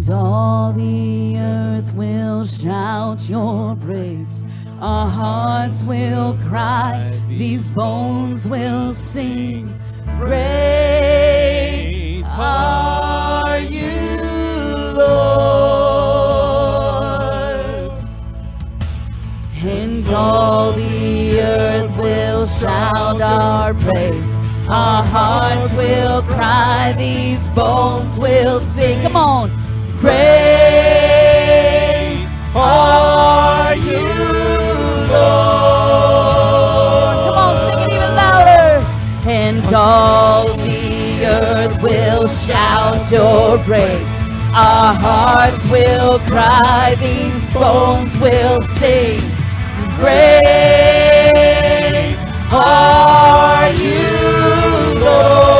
[0.00, 4.44] And all the earth will shout your praise.
[4.80, 9.78] Our hearts will cry, these bones will sing.
[10.18, 14.16] Great are you,
[14.96, 16.32] Lord.
[19.62, 24.34] And all the earth will shout our praise.
[24.66, 29.02] Our hearts will cry, these bones will sing.
[29.02, 29.59] Come on.
[30.00, 30.16] Great
[32.54, 34.08] are you,
[35.12, 36.30] Lord.
[37.26, 38.70] Come on, sing even louder.
[39.26, 44.08] And all the earth will shout your praise.
[44.54, 49.20] Our hearts will cry, these bones will sing.
[49.98, 50.40] Great
[52.50, 55.59] are you, Lord.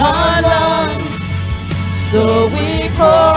[0.00, 1.20] our lungs.
[2.10, 3.35] So we pour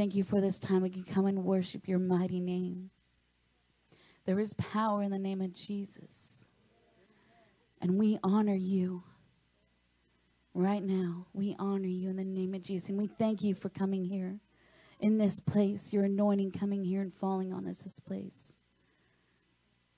[0.00, 0.80] thank you for this time.
[0.80, 2.88] We can come and worship your mighty name.
[4.24, 6.48] There is power in the name of Jesus.
[7.82, 9.02] And we honor you
[10.54, 11.26] right now.
[11.34, 12.88] We honor you in the name of Jesus.
[12.88, 14.40] And we thank you for coming here
[15.00, 18.56] in this place, your anointing coming here and falling on us this place.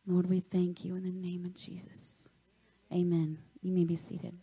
[0.04, 2.28] Lord, we thank you in the name of Jesus.
[2.92, 3.38] Amen.
[3.60, 4.36] You may be seated.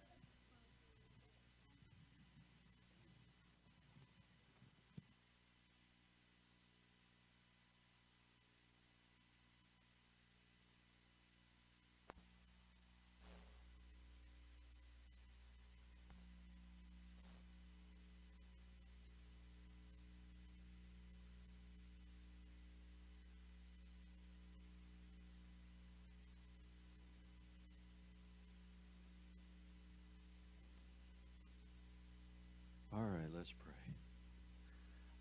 [32.99, 33.93] All right, let's pray.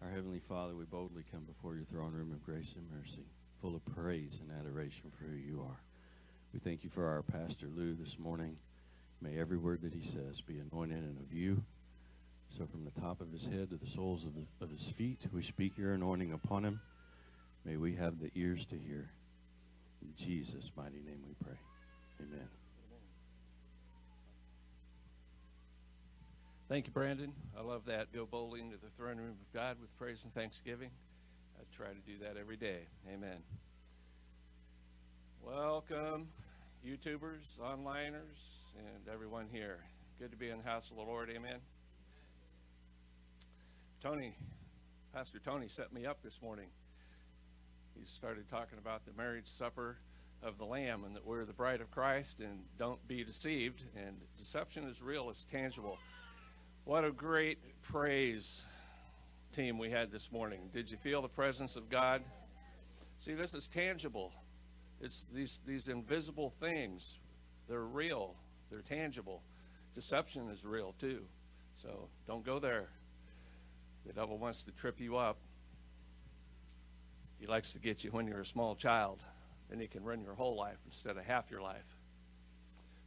[0.03, 3.23] Our Heavenly Father, we boldly come before your throne room of grace and mercy,
[3.63, 5.81] full of praise and adoration for who you are.
[6.53, 8.57] We thank you for our Pastor Lou this morning.
[9.23, 11.63] May every word that he says be anointed and of you.
[12.49, 15.21] So, from the top of his head to the soles of, the, of his feet,
[15.33, 16.81] we speak your anointing upon him.
[17.65, 19.11] May we have the ears to hear.
[20.03, 21.59] In Jesus' mighty name we pray.
[22.21, 22.49] Amen.
[26.69, 27.33] Thank you, Brandon.
[27.59, 28.13] I love that.
[28.13, 30.91] Go boldly into the throne room of God with praise and thanksgiving.
[31.59, 32.81] I try to do that every day.
[33.11, 33.39] Amen.
[35.43, 36.29] Welcome,
[36.87, 39.79] YouTubers, onliners, and everyone here.
[40.19, 41.31] Good to be in the house of the Lord.
[41.35, 41.57] Amen.
[44.03, 44.37] Tony,
[45.15, 46.69] Pastor Tony set me up this morning.
[47.99, 49.97] He started talking about the marriage supper
[50.43, 53.85] of the Lamb and that we're the bride of Christ and don't be deceived.
[53.97, 55.97] And deception is real, it's tangible.
[56.89, 58.65] What a great praise
[59.53, 60.71] team we had this morning.
[60.73, 62.23] Did you feel the presence of God?
[63.19, 64.33] See, this is tangible.
[64.99, 67.19] It's these these invisible things.
[67.69, 68.37] They're real.
[68.71, 69.43] They're tangible.
[69.95, 71.27] Deception is real too.
[71.75, 72.89] So don't go there.
[74.07, 75.37] The devil wants to trip you up.
[77.39, 79.21] He likes to get you when you're a small child.
[79.69, 81.99] Then he can run your whole life instead of half your life.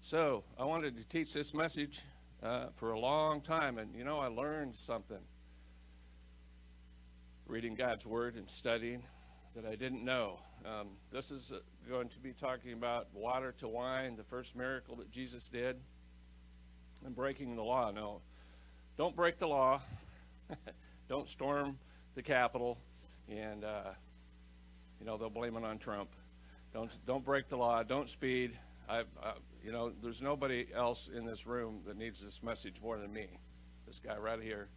[0.02, 2.04] So I wanted to teach this message
[2.44, 5.20] uh, for a long time, and you know, I learned something
[7.46, 9.04] reading God's Word and studying
[9.56, 10.40] that I didn't know.
[10.66, 11.60] Um, this is uh,
[11.90, 15.78] going to be talking about water to wine, the first miracle that Jesus did,
[17.06, 17.92] and breaking the law.
[17.92, 18.22] No,
[18.98, 19.82] don't break the law.
[21.10, 21.78] don't storm
[22.16, 22.78] the Capitol,
[23.30, 23.92] and uh,
[25.00, 26.10] you know they'll blame it on Trump.
[26.74, 27.84] Don't don't break the law.
[27.84, 28.58] Don't speed.
[28.90, 32.98] I, I, you know, there's nobody else in this room that needs this message more
[32.98, 33.28] than me.
[33.86, 34.70] This guy right here.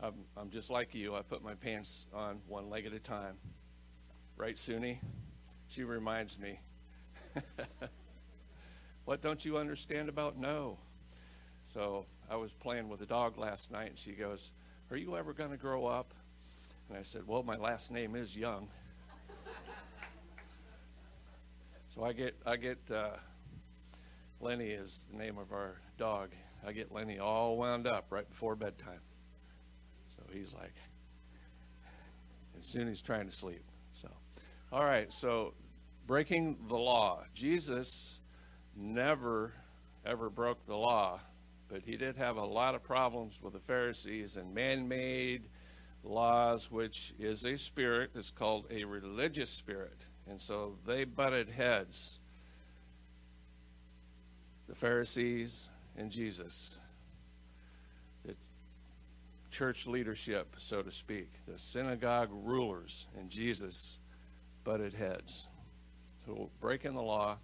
[0.00, 1.14] I'm, I'm just like you.
[1.14, 3.36] I put my pants on one leg at a time.
[4.36, 4.98] Right, Suni?
[5.66, 6.60] She reminds me.
[9.04, 10.78] what don't you understand about no?
[11.72, 14.52] So I was playing with a dog last night, and she goes,
[14.90, 16.14] Are you ever going to grow up?
[16.88, 18.68] And I said, Well, my last name is Young.
[21.98, 23.16] So I get I get uh,
[24.40, 26.30] Lenny is the name of our dog.
[26.64, 29.00] I get Lenny all wound up right before bedtime.
[30.16, 30.74] So he's like,
[32.60, 33.64] as soon as he's trying to sleep.
[33.94, 34.08] So,
[34.70, 35.12] all right.
[35.12, 35.54] So
[36.06, 37.24] breaking the law.
[37.34, 38.20] Jesus
[38.76, 39.54] never
[40.06, 41.18] ever broke the law,
[41.68, 45.48] but he did have a lot of problems with the Pharisees and man-made
[46.04, 48.12] laws, which is a spirit.
[48.14, 50.04] It's called a religious spirit.
[50.28, 52.20] And so they butted heads,
[54.68, 56.76] the Pharisees and Jesus,
[58.24, 58.34] the
[59.50, 63.98] church leadership, so to speak, the synagogue rulers and Jesus
[64.64, 65.46] butted heads.
[66.26, 67.38] So breaking the law.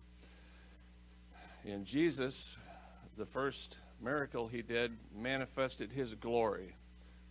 [1.64, 2.58] In Jesus,
[3.16, 6.76] the first miracle he did manifested his glory.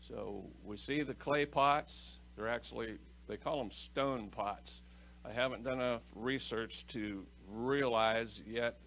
[0.01, 2.17] So we see the clay pots.
[2.35, 2.95] They're actually,
[3.27, 4.81] they call them stone pots.
[5.25, 8.79] I haven't done enough research to realize yet,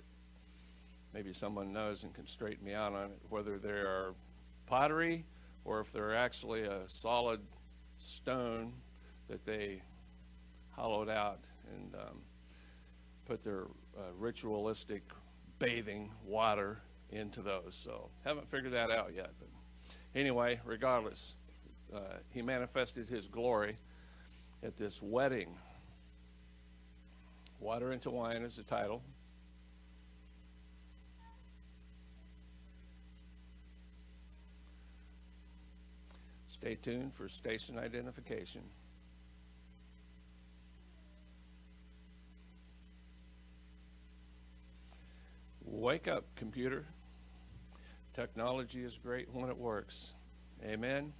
[1.14, 4.14] maybe someone knows and can straighten me out on it, whether they are
[4.66, 5.24] pottery
[5.64, 7.40] or if they're actually a solid
[7.96, 8.74] stone
[9.28, 9.80] that they
[10.72, 11.40] hollowed out
[11.74, 12.20] and um,
[13.24, 13.64] put their
[13.96, 15.02] uh, ritualistic
[15.58, 17.74] bathing water into those.
[17.74, 19.30] So haven't figured that out yet.
[19.38, 19.48] But
[20.14, 21.34] anyway, regardless,
[21.94, 23.76] uh, he manifested his glory
[24.62, 25.56] at this wedding
[27.58, 29.02] Water into Wine is the title.
[36.48, 38.62] Stay tuned for station identification.
[45.64, 46.86] Wake up, computer.
[48.14, 50.14] Technology is great when it works.
[50.64, 51.12] Amen.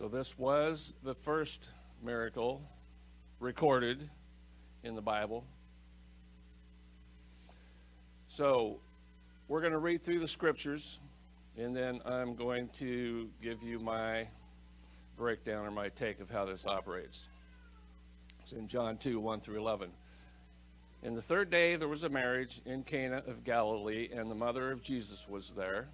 [0.00, 1.68] So, this was the first
[2.02, 2.62] miracle
[3.38, 4.08] recorded
[4.82, 5.44] in the Bible.
[8.26, 8.80] So,
[9.46, 11.00] we're going to read through the scriptures,
[11.58, 14.28] and then I'm going to give you my
[15.18, 17.28] breakdown or my take of how this operates.
[18.40, 19.90] It's in John 2 1 through 11.
[21.02, 24.72] In the third day, there was a marriage in Cana of Galilee, and the mother
[24.72, 25.88] of Jesus was there.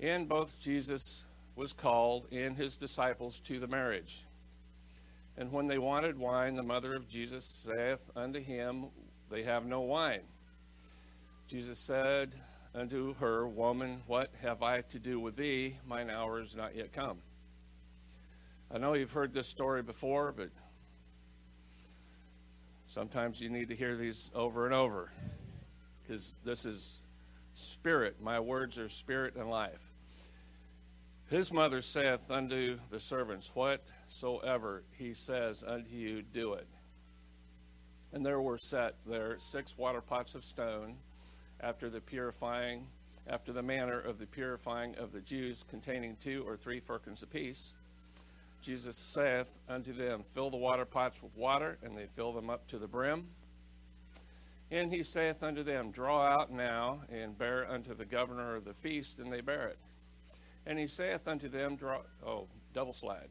[0.00, 1.26] And both Jesus
[1.58, 4.24] was called and his disciples to the marriage.
[5.36, 8.86] And when they wanted wine, the mother of Jesus saith unto him,
[9.28, 10.22] They have no wine.
[11.48, 12.36] Jesus said
[12.74, 15.76] unto her, Woman, what have I to do with thee?
[15.84, 17.18] Mine hour is not yet come.
[18.72, 20.50] I know you've heard this story before, but
[22.86, 25.10] sometimes you need to hear these over and over
[26.02, 27.00] because this is
[27.54, 28.22] spirit.
[28.22, 29.87] My words are spirit and life.
[31.28, 36.66] His mother saith unto the servants, Whatsoever he says unto you, do it.
[38.14, 40.96] And there were set there six water pots of stone
[41.60, 42.86] after the purifying,
[43.26, 47.74] after the manner of the purifying of the Jews, containing two or three firkins apiece.
[48.62, 52.66] Jesus saith unto them, Fill the water pots with water, and they fill them up
[52.68, 53.26] to the brim.
[54.70, 58.72] And he saith unto them, Draw out now, and bear unto the governor of the
[58.72, 59.78] feast, and they bear it.
[60.68, 63.30] And he saith unto them, Draw, oh, double slide.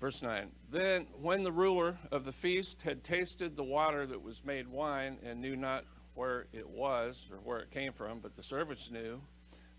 [0.00, 4.42] Verse 9 Then, when the ruler of the feast had tasted the water that was
[4.42, 8.42] made wine, and knew not where it was or where it came from, but the
[8.42, 9.20] servants knew,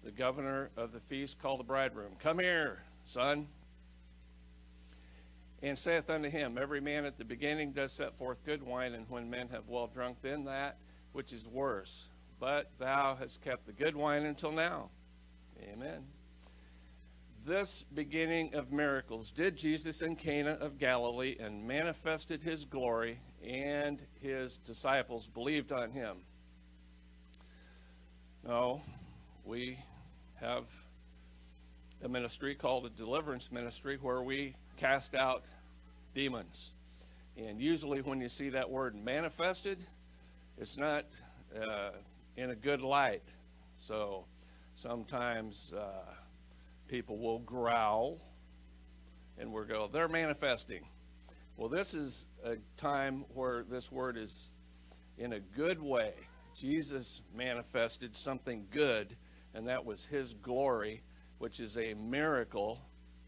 [0.03, 3.47] the governor of the feast called the bridegroom, Come here, son.
[5.63, 9.09] And saith unto him, Every man at the beginning does set forth good wine, and
[9.09, 10.77] when men have well drunk, then that
[11.13, 12.09] which is worse.
[12.39, 14.91] But thou hast kept the good wine until now.
[15.63, 16.05] Amen.
[17.45, 24.01] This beginning of miracles did Jesus in Cana of Galilee and manifested his glory, and
[24.21, 26.17] his disciples believed on him.
[28.47, 28.81] No,
[29.45, 29.77] we
[30.39, 30.65] have
[32.03, 35.45] a ministry called a deliverance ministry where we cast out
[36.15, 36.73] demons.
[37.37, 39.85] And usually, when you see that word manifested,
[40.57, 41.05] it's not
[41.55, 41.91] uh,
[42.35, 43.23] in a good light.
[43.77, 44.25] So
[44.81, 46.11] sometimes uh,
[46.87, 48.19] people will growl
[49.37, 50.81] and we'll go, they're manifesting.
[51.55, 54.53] Well, this is a time where this word is
[55.19, 56.13] in a good way.
[56.55, 59.15] Jesus manifested something good,
[59.53, 61.03] and that was his glory,
[61.37, 62.81] which is a miracle.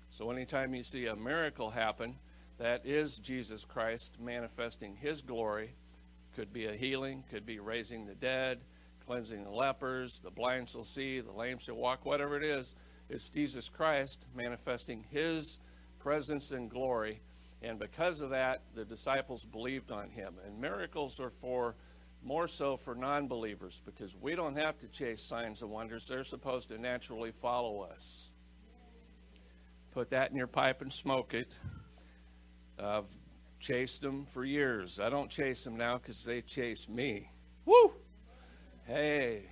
[0.09, 2.15] So, anytime you see a miracle happen,
[2.57, 5.75] that is Jesus Christ manifesting his glory.
[6.35, 8.61] Could be a healing, could be raising the dead,
[9.05, 12.75] cleansing the lepers, the blind shall see, the lame shall walk, whatever it is.
[13.09, 15.59] It's Jesus Christ manifesting his
[15.99, 17.21] presence and glory.
[17.61, 20.35] And because of that, the disciples believed on him.
[20.45, 21.75] And miracles are for
[22.23, 26.07] more so for non believers because we don't have to chase signs and wonders.
[26.07, 28.29] They're supposed to naturally follow us.
[29.91, 31.51] Put that in your pipe and smoke it.
[32.79, 33.05] I've
[33.59, 34.99] chased them for years.
[34.99, 37.29] I don't chase them now because they chase me.
[37.65, 37.93] Woo!
[38.85, 39.43] Hey,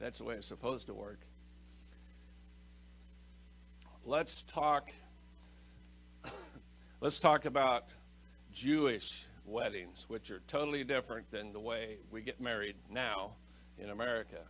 [0.00, 1.20] that's the way it's supposed to work.
[4.04, 4.90] Let's talk.
[7.00, 7.94] Let's talk about
[8.52, 13.36] Jewish weddings, which are totally different than the way we get married now
[13.78, 14.40] in America.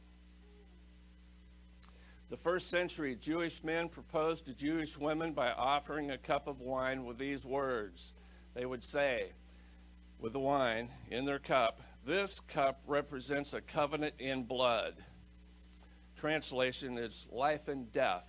[2.30, 7.04] The first century Jewish men proposed to Jewish women by offering a cup of wine
[7.04, 8.14] with these words.
[8.54, 9.32] They would say,
[10.18, 14.94] with the wine in their cup, this cup represents a covenant in blood.
[16.16, 18.26] Translation is life and death.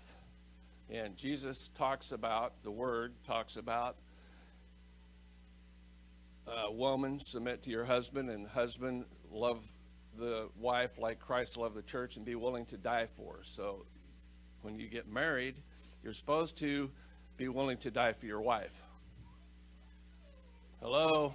[0.89, 3.97] And Jesus talks about, the word talks about,
[6.72, 9.64] woman, submit to your husband, and husband, love
[10.18, 13.39] the wife like Christ loved the church and be willing to die for.
[13.43, 13.85] So
[14.61, 15.56] when you get married,
[16.03, 16.91] you're supposed to
[17.35, 18.72] be willing to die for your wife.
[20.81, 21.34] Hello?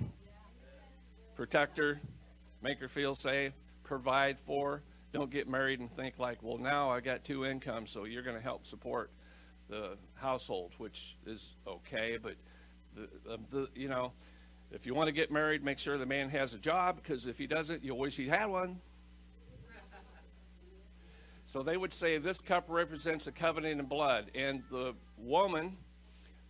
[1.35, 2.01] Protect her,
[2.63, 4.83] make her feel safe, provide for.
[5.13, 8.37] Don't get married and think like, well, now I got two incomes, so you're going
[8.37, 9.11] to help support
[9.69, 12.35] the household, which is okay, but
[12.95, 14.13] the, the, the you know,
[14.73, 17.39] if you want to get married, make sure the man has a job because if
[17.39, 18.81] he doesn't, you'll wish he had one.
[21.45, 25.79] So they would say this cup represents a covenant in blood, and the woman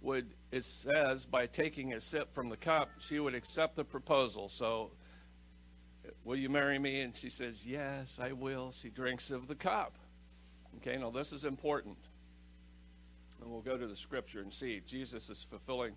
[0.02, 4.50] would, it says, by taking a sip from the cup, she would accept the proposal.
[4.50, 4.90] So,
[6.24, 7.00] will you marry me?
[7.00, 8.72] And she says, Yes, I will.
[8.72, 9.96] She drinks of the cup.
[10.76, 11.98] Okay, now this is important.
[13.40, 14.80] And we'll go to the scripture and see.
[14.86, 15.94] Jesus is fulfilling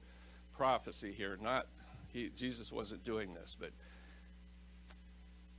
[0.55, 1.37] prophecy here.
[1.41, 1.67] Not
[2.11, 3.71] he Jesus wasn't doing this, but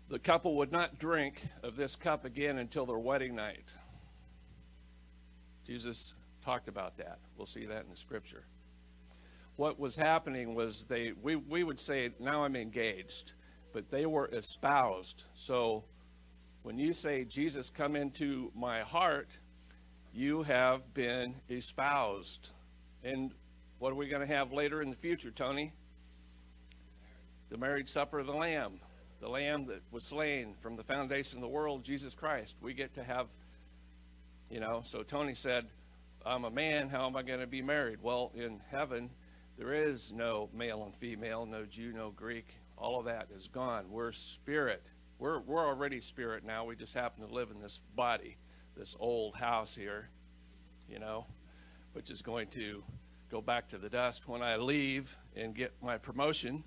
[0.09, 3.71] the couple would not drink of this cup again until their wedding night.
[5.67, 6.15] Jesus
[6.45, 7.19] talked about that.
[7.37, 8.45] We'll see that in the scripture.
[9.57, 13.33] What was happening was they we, we would say, now I'm engaged,
[13.75, 15.25] but they were espoused.
[15.35, 15.85] So
[16.63, 19.29] when you say, Jesus, come into my heart,
[20.15, 22.49] you have been espoused.
[23.03, 23.35] And
[23.79, 25.75] what are we going to have later in the future, Tony?
[27.51, 28.81] The marriage supper of the Lamb
[29.25, 32.57] the lamb that was slain from the foundation of the world, Jesus Christ.
[32.61, 33.27] We get to have,
[34.51, 35.65] you know, so Tony said,
[36.27, 38.01] I'm a man, how am I going to be married?
[38.03, 39.09] Well, in heaven,
[39.57, 42.55] there is no male and female, no Jew, no Greek.
[42.77, 43.91] All of that is gone.
[43.91, 44.85] We're spirit.
[45.19, 46.65] We're, we're already spirit now.
[46.65, 48.37] We just happen to live in this body,
[48.77, 50.09] this old house here,
[50.89, 51.27] you know,
[51.93, 52.83] which is going to
[53.31, 54.29] go back to the dust.
[54.29, 56.65] When I leave and get my promotion,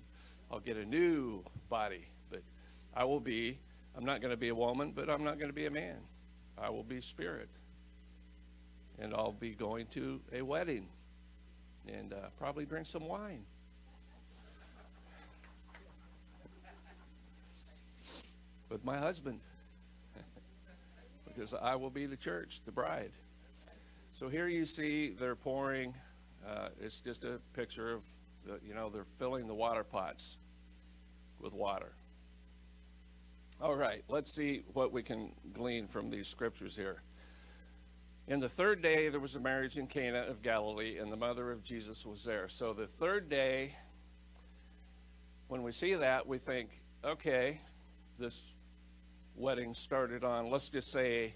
[0.50, 2.42] I'll get a new body But
[2.94, 3.58] I will be,
[3.96, 5.98] I'm not going to be a woman, but I'm not going to be a man.
[6.56, 7.48] I will be spirit.
[8.98, 10.88] And I'll be going to a wedding
[11.86, 13.44] and uh, probably drink some wine.
[18.68, 19.40] With my husband.
[21.26, 23.12] because I will be the church, the bride.
[24.12, 25.94] So here you see they're pouring,
[26.46, 28.02] uh, it's just a picture of,
[28.44, 30.36] the, you know, they're filling the water pots
[31.38, 31.92] with water.
[33.60, 37.02] All right, let's see what we can glean from these scriptures here.
[38.28, 41.50] In the third day, there was a marriage in Cana of Galilee, and the mother
[41.50, 42.48] of Jesus was there.
[42.48, 43.74] So the third day,
[45.46, 46.70] when we see that, we think,
[47.04, 47.60] okay,
[48.18, 48.54] this
[49.38, 51.34] wedding started on, let's just say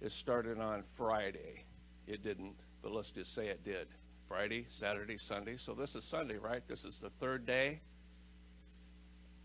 [0.00, 1.64] it started on Friday.
[2.06, 3.88] It didn't, but let's just say it did.
[4.26, 5.56] Friday, Saturday, Sunday.
[5.56, 6.66] So this is Sunday, right?
[6.66, 7.80] This is the third day.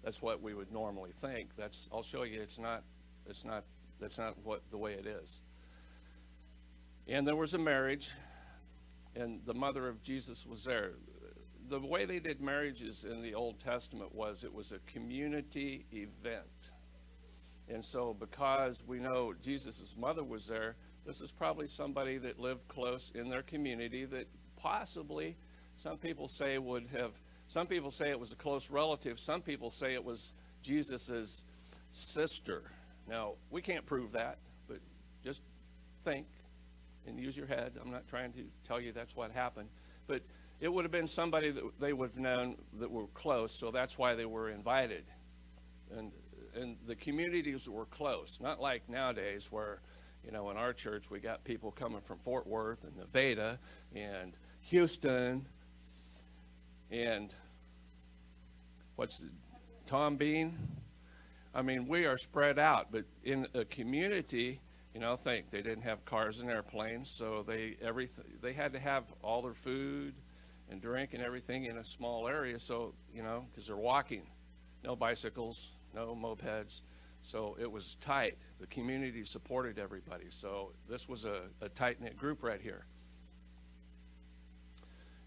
[0.04, 1.50] That's what we would normally think.
[1.58, 2.42] That's I'll show you.
[2.42, 2.84] It's not.
[3.26, 3.66] It's not.
[4.00, 5.42] That's not what the way it is.
[7.08, 8.12] And there was a marriage,
[9.16, 10.92] and the mother of Jesus was there.
[11.68, 16.72] The way they did marriages in the Old Testament was it was a community event.
[17.70, 20.76] And so, because we know Jesus' mother was there,
[21.06, 24.28] this is probably somebody that lived close in their community that
[24.58, 25.38] possibly
[25.76, 27.12] some people say would have
[27.48, 29.20] some people say it was a close relative.
[29.20, 31.44] Some people say it was Jesus'
[31.92, 32.62] sister.
[33.08, 34.38] Now, we can't prove that,
[34.68, 34.78] but
[35.24, 35.42] just
[36.04, 36.28] think
[37.08, 37.74] and use your head.
[37.82, 39.70] I'm not trying to tell you that's what happened.
[40.06, 40.22] But
[40.60, 43.98] it would have been somebody that they would have known that were close, so that's
[43.98, 45.06] why they were invited.
[45.98, 46.12] And,
[46.56, 49.82] and the communities were close, not like nowadays where,
[50.26, 53.60] you know, in our church we got people coming from Fort Worth and Nevada
[53.96, 55.48] and Houston
[56.92, 57.34] and
[58.96, 59.24] what's
[59.86, 60.58] Tom Bean?
[61.54, 64.62] I mean, we are spread out, but in a community,
[64.94, 68.80] you know, think they didn't have cars and airplanes, so they everything they had to
[68.80, 70.14] have all their food
[70.70, 72.60] and drink and everything in a small area.
[72.60, 74.24] So you know, because they're walking,
[74.84, 76.82] no bicycles, no mopeds,
[77.22, 78.38] so it was tight.
[78.60, 82.86] The community supported everybody, so this was a, a tight knit group right here.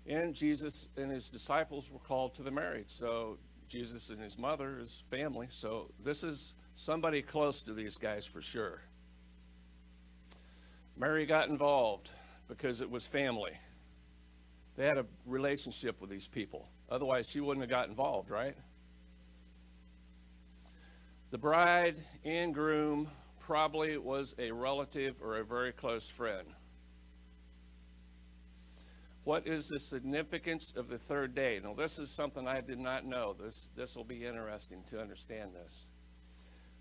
[0.06, 2.90] And Jesus and his disciples were called to the marriage.
[2.90, 5.46] So Jesus and his mother, his family.
[5.50, 8.82] So this is somebody close to these guys for sure.
[10.96, 12.10] Mary got involved
[12.48, 13.52] because it was family.
[14.76, 16.68] They had a relationship with these people.
[16.90, 18.56] Otherwise, she wouldn't have got involved, right?
[21.32, 21.96] The bride
[22.26, 23.08] and groom
[23.40, 26.46] probably was a relative or a very close friend.
[29.24, 31.58] What is the significance of the third day?
[31.64, 33.34] Now, this is something I did not know.
[33.42, 35.88] This, this will be interesting to understand this.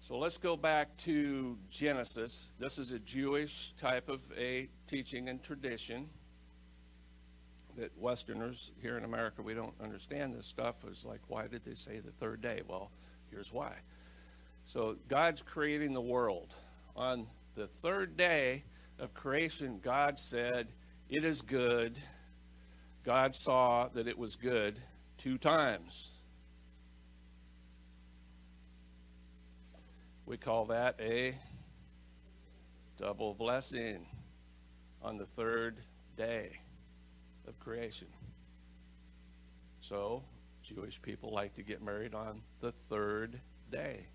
[0.02, 2.52] So let's go back to Genesis.
[2.60, 6.10] This is a Jewish type of a teaching and tradition
[7.78, 10.76] that Westerners here in America, we don't understand this stuff.
[10.90, 12.64] It's like, why did they say the third day?
[12.68, 12.92] Well,
[13.30, 13.76] here's why.
[14.66, 16.56] So God's creating the world.
[16.96, 18.64] On the third day
[19.00, 20.68] of creation, God said,
[21.10, 21.98] It is good
[23.04, 24.80] God saw that it was good
[25.18, 26.12] two times.
[30.26, 31.36] We call that a
[33.00, 34.06] double blessing
[35.02, 35.78] on the third
[36.16, 36.60] day
[37.48, 38.08] of creation.
[39.82, 40.24] So,
[40.62, 44.06] Jewish people like to get married on the third day.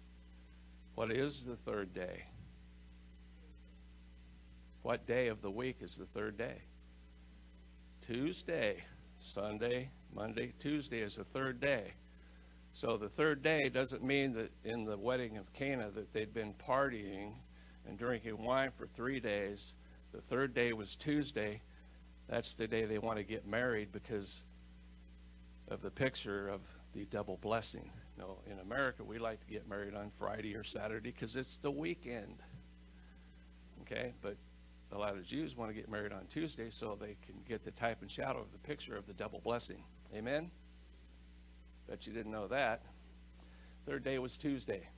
[0.97, 2.25] What is the third day?
[4.81, 6.63] What day of the week is the third day?
[8.01, 8.83] Tuesday,
[9.19, 11.93] Sunday, Monday, Tuesday is the third day.
[12.73, 16.55] So the third day doesn't mean that in the wedding of Cana that they'd been
[16.55, 17.35] partying
[17.87, 19.77] and drinking wine for three days.
[20.13, 21.61] The third day was Tuesday.
[22.27, 24.45] That's the day they want to get married because
[25.69, 26.63] of the picture of
[26.95, 27.91] the double blessing.
[28.19, 31.71] No, in America, we like to get married on Friday or Saturday because it's the
[31.71, 32.43] weekend.
[33.83, 34.37] Okay, but
[34.93, 37.71] a lot of Jews want to get married on Tuesday so they can get the
[37.73, 39.83] type and shadow of the picture of the double blessing.
[40.15, 40.51] Amen?
[41.89, 42.83] Bet you didn't know that.
[43.87, 44.89] Third day was Tuesday.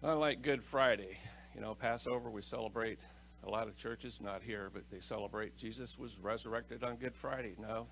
[0.00, 1.18] Kind of like Good Friday.
[1.54, 2.98] You know, Passover, we celebrate
[3.44, 7.54] a lot of churches, not here, but they celebrate Jesus was resurrected on Good Friday.
[7.58, 7.86] No,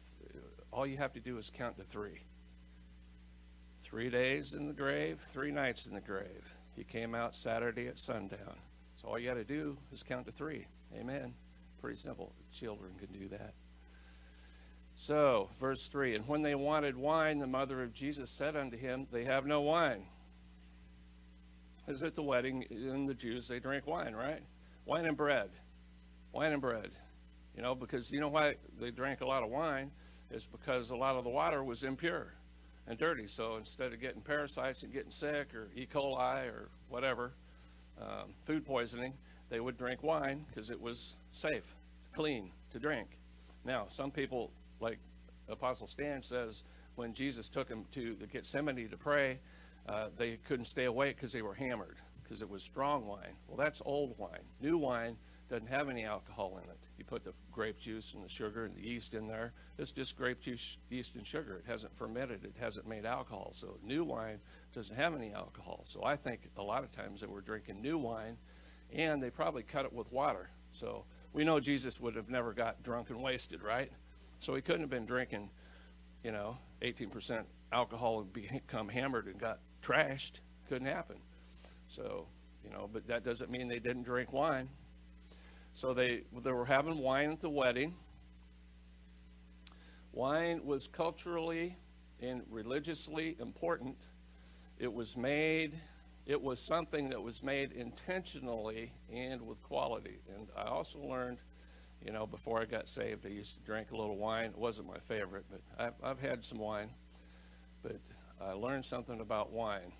[0.74, 2.24] all you have to do is count to three.
[3.82, 6.56] Three days in the grave, three nights in the grave.
[6.74, 8.56] He came out Saturday at sundown.
[8.96, 10.66] So all you got to do is count to three.
[10.98, 11.34] Amen.
[11.80, 12.34] Pretty simple.
[12.52, 13.54] Children can do that.
[14.96, 19.06] So, verse 3 And when they wanted wine, the mother of Jesus said unto him,
[19.12, 20.06] They have no wine.
[21.86, 24.42] Is at the wedding in the Jews, they drink wine, right?
[24.86, 25.50] Wine and bread.
[26.32, 26.90] Wine and bread.
[27.54, 29.90] You know, because you know why they drank a lot of wine?
[30.30, 32.34] It's because a lot of the water was impure
[32.86, 33.26] and dirty.
[33.26, 35.86] So instead of getting parasites and getting sick or E.
[35.86, 37.32] coli or whatever,
[38.00, 39.14] um, food poisoning,
[39.50, 41.76] they would drink wine because it was safe,
[42.12, 43.18] clean to drink.
[43.64, 44.98] Now, some people, like
[45.48, 46.64] Apostle Stan says,
[46.96, 49.38] when Jesus took him to the Gethsemane to pray,
[49.88, 53.36] uh, they couldn't stay awake because they were hammered because it was strong wine.
[53.46, 54.44] Well, that's old wine.
[54.60, 55.16] New wine
[55.48, 56.78] doesn't have any alcohol in it.
[56.98, 59.52] You put the grape juice and the sugar and the yeast in there.
[59.78, 61.56] It's just grape juice, yeast, and sugar.
[61.56, 62.44] It hasn't fermented.
[62.44, 63.50] It hasn't made alcohol.
[63.52, 64.38] So new wine
[64.72, 65.82] doesn't have any alcohol.
[65.84, 68.36] So I think a lot of times they were drinking new wine,
[68.92, 70.50] and they probably cut it with water.
[70.70, 73.90] So we know Jesus would have never got drunk and wasted, right?
[74.38, 75.50] So he couldn't have been drinking,
[76.22, 80.40] you know, 18% alcohol and become hammered and got trashed.
[80.68, 81.16] Couldn't happen.
[81.88, 82.28] So,
[82.62, 84.68] you know, but that doesn't mean they didn't drink wine.
[85.74, 87.94] So they, they were having wine at the wedding.
[90.12, 91.76] Wine was culturally
[92.22, 93.96] and religiously important.
[94.78, 95.74] It was made,
[96.26, 100.20] it was something that was made intentionally and with quality.
[100.36, 101.38] And I also learned,
[102.06, 104.50] you know, before I got saved, I used to drink a little wine.
[104.50, 106.90] It wasn't my favorite, but I've, I've had some wine.
[107.82, 107.98] But
[108.40, 109.92] I learned something about wine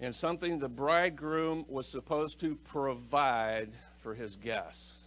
[0.00, 4.98] and something the bridegroom was supposed to provide for his guests.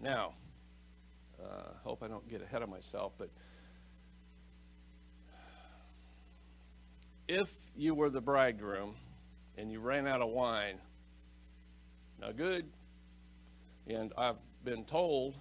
[0.00, 0.34] Now,
[1.42, 3.30] uh, hope I don't get ahead of myself, but
[7.28, 8.94] if you were the bridegroom
[9.56, 10.76] and you ran out of wine,
[12.20, 12.66] now good,
[13.86, 15.34] and I've been told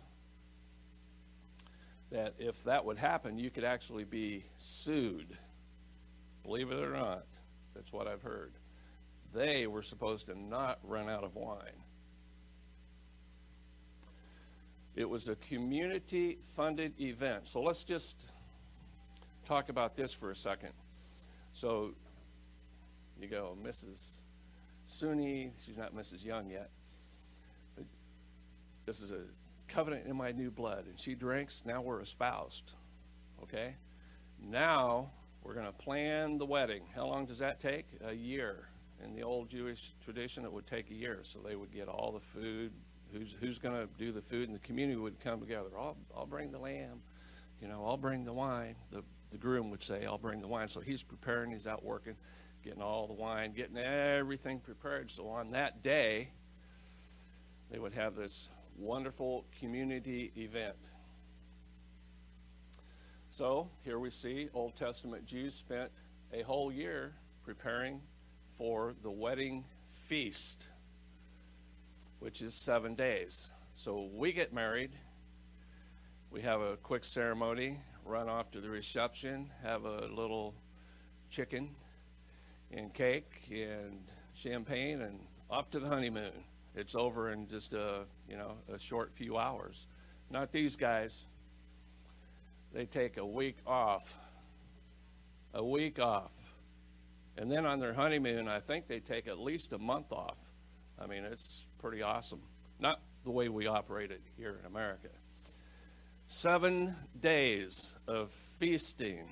[2.11, 5.37] that if that would happen, you could actually be sued.
[6.43, 7.25] Believe it or not,
[7.73, 8.53] that's what I've heard
[9.35, 11.83] they were supposed to not run out of wine.
[14.95, 17.47] It was a community funded event.
[17.47, 18.27] So let's just
[19.45, 20.71] talk about this for a second.
[21.51, 21.91] So
[23.19, 24.21] you go, Mrs.
[24.87, 26.23] Suni, she's not Mrs.
[26.23, 26.69] Young yet.
[28.85, 29.21] This is a
[29.67, 30.85] covenant in my new blood.
[30.87, 32.71] And she drinks, now we're espoused.
[33.43, 33.75] Okay?
[34.41, 35.11] Now
[35.43, 36.83] we're going to plan the wedding.
[36.95, 37.87] How long does that take?
[38.05, 38.69] A year
[39.03, 41.19] in the old Jewish tradition, it would take a year.
[41.23, 42.71] So they would get all the food.
[43.11, 44.47] Who's, who's going to do the food?
[44.47, 45.69] And the community would come together.
[45.77, 47.01] I'll, I'll bring the lamb.
[47.61, 48.75] You know, I'll bring the wine.
[48.91, 50.69] The, the groom would say, I'll bring the wine.
[50.69, 52.15] So he's preparing, he's out working,
[52.63, 55.11] getting all the wine, getting everything prepared.
[55.11, 56.29] So on that day,
[57.71, 60.75] they would have this wonderful community event.
[63.29, 65.91] So here we see Old Testament Jews spent
[66.33, 68.01] a whole year preparing
[68.57, 69.65] for the wedding
[70.07, 70.67] feast,
[72.19, 73.51] which is seven days.
[73.75, 74.91] So we get married,
[76.31, 80.55] we have a quick ceremony, run off to the reception, have a little
[81.29, 81.75] chicken
[82.71, 83.99] and cake and
[84.33, 85.19] champagne, and
[85.49, 86.31] off to the honeymoon.
[86.75, 89.87] It's over in just a you know a short few hours.
[90.29, 91.25] Not these guys.
[92.73, 94.13] They take a week off.
[95.53, 96.34] A week off
[97.37, 100.37] And then on their honeymoon, I think they take at least a month off.
[100.97, 102.41] I mean, it's pretty awesome.
[102.79, 105.09] Not the way we operate it here in America.
[106.27, 109.27] Seven days of feasting.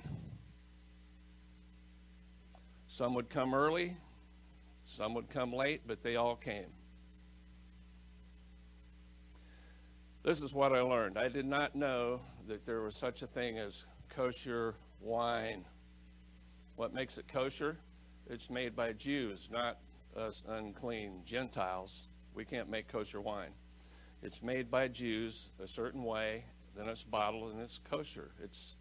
[2.86, 3.96] Some would come early,
[4.84, 6.68] some would come late, but they all came.
[10.22, 11.18] This is what I learned.
[11.18, 15.64] I did not know that there was such a thing as kosher wine.
[16.76, 17.78] What makes it kosher?
[18.28, 19.78] It's made by Jews, not
[20.16, 22.08] us unclean Gentiles.
[22.34, 23.52] We can't make kosher wine.
[24.22, 26.46] It's made by Jews a certain way,
[26.76, 28.30] then it's bottled and it's kosher.
[28.42, 28.76] It's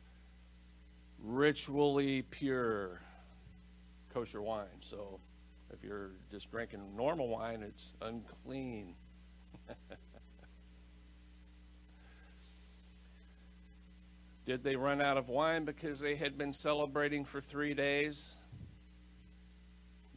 [1.20, 3.02] ritually pure
[4.14, 4.80] kosher wine.
[4.80, 5.20] So
[5.72, 8.96] if you're just drinking normal wine, it's unclean.
[14.46, 18.36] Did they run out of wine because they had been celebrating for three days?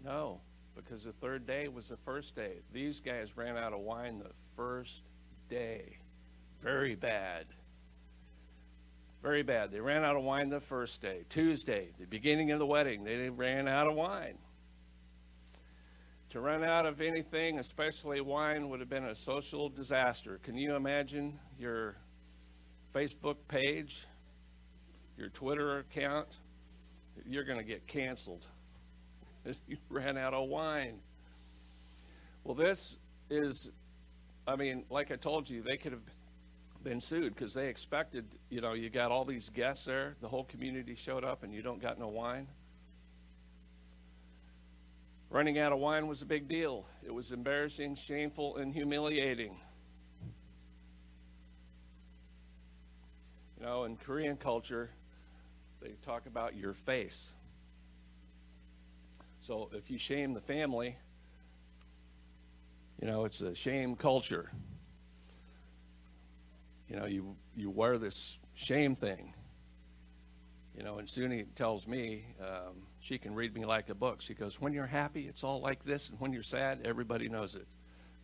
[0.07, 0.41] No,
[0.77, 2.61] because the third day was the first day.
[2.73, 5.03] These guys ran out of wine the first
[5.49, 5.99] day.
[6.63, 7.47] Very bad.
[9.21, 9.73] Very bad.
[9.73, 11.25] They ran out of wine the first day.
[11.29, 14.39] Tuesday, the beginning of the wedding, they ran out of wine.
[16.31, 20.39] To run out of anything, especially wine, would have been a social disaster.
[20.41, 21.97] Can you imagine your
[22.95, 24.07] Facebook page,
[25.19, 26.29] your Twitter account?
[27.27, 28.47] You're going to get canceled.
[29.69, 30.99] You ran out of wine.
[32.45, 32.99] Well, this
[33.31, 33.71] is,
[34.47, 36.03] I mean, like I told you, they could have
[36.83, 40.45] been sued because they expected, you know, you got all these guests there, the whole
[40.45, 42.47] community showed up, and you don't got no wine.
[45.29, 46.87] Running out of wine was a big deal.
[47.05, 49.57] It was embarrassing, shameful, and humiliating.
[53.59, 54.91] You know, in Korean culture,
[55.81, 57.35] they talk about your face.
[59.47, 60.97] So if you shame the family,
[63.01, 64.51] you know, it's a shame culture.
[66.89, 69.35] You know, you, you wear this shame thing.
[70.77, 74.21] You know, and Suni tells me, um, she can read me like a book.
[74.21, 77.55] She goes, When you're happy, it's all like this, and when you're sad, everybody knows
[77.55, 77.69] it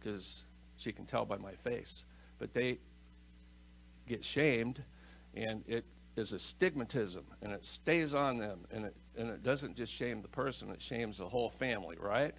[0.00, 0.44] because
[0.76, 2.04] she can tell by my face.
[2.40, 2.80] But they
[4.08, 4.82] get shamed,
[5.36, 5.84] and it
[6.16, 10.22] is a stigmatism, and it stays on them, and it, and it doesn't just shame
[10.22, 12.34] the person, it shames the whole family, right?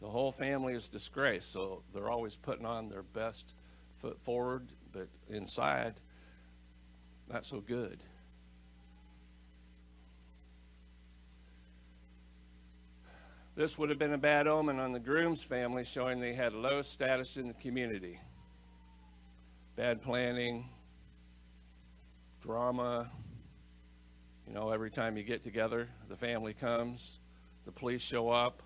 [0.00, 3.54] The whole family is disgraced, so they're always putting on their best
[4.00, 5.94] foot forward, but inside,
[7.30, 8.00] not so good.
[13.54, 16.80] This would have been a bad omen on the groom's family, showing they had low
[16.80, 18.20] status in the community.
[19.74, 20.68] Bad planning,
[22.48, 23.10] drama.
[24.46, 27.18] You know, every time you get together, the family comes,
[27.66, 28.62] the police show up.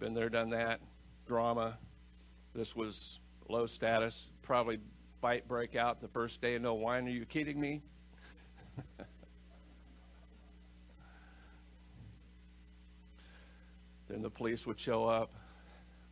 [0.00, 0.80] Been there, done that.
[1.28, 1.78] Drama.
[2.56, 4.30] This was low status.
[4.42, 4.80] Probably
[5.22, 7.06] fight break out the first day no wine.
[7.06, 7.82] Are you kidding me?
[14.08, 15.30] then the police would show up.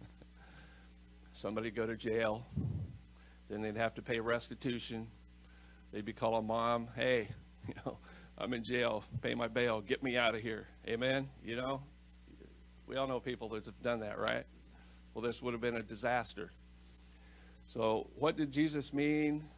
[1.33, 2.47] Somebody go to jail.
[3.51, 5.09] Then they'd have to pay restitution.
[5.93, 7.29] They'd be calling mom, hey,
[7.69, 7.99] you know,
[8.39, 9.05] I'm in jail.
[9.23, 9.81] Pay my bail.
[9.81, 10.67] Get me out of here.
[10.87, 11.29] Amen.
[11.45, 11.83] You know,
[12.87, 14.45] we all know people that have done that, right?
[15.15, 16.51] Well, this would have been a disaster.
[17.65, 19.49] So, what did Jesus mean?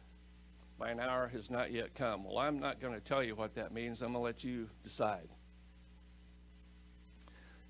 [0.79, 2.23] My an hour has not yet come.
[2.23, 4.01] Well, I'm not going to tell you what that means.
[4.01, 5.27] I'm going to let you decide.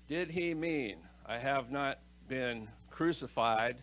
[0.06, 3.78] Did he mean I have not been crucified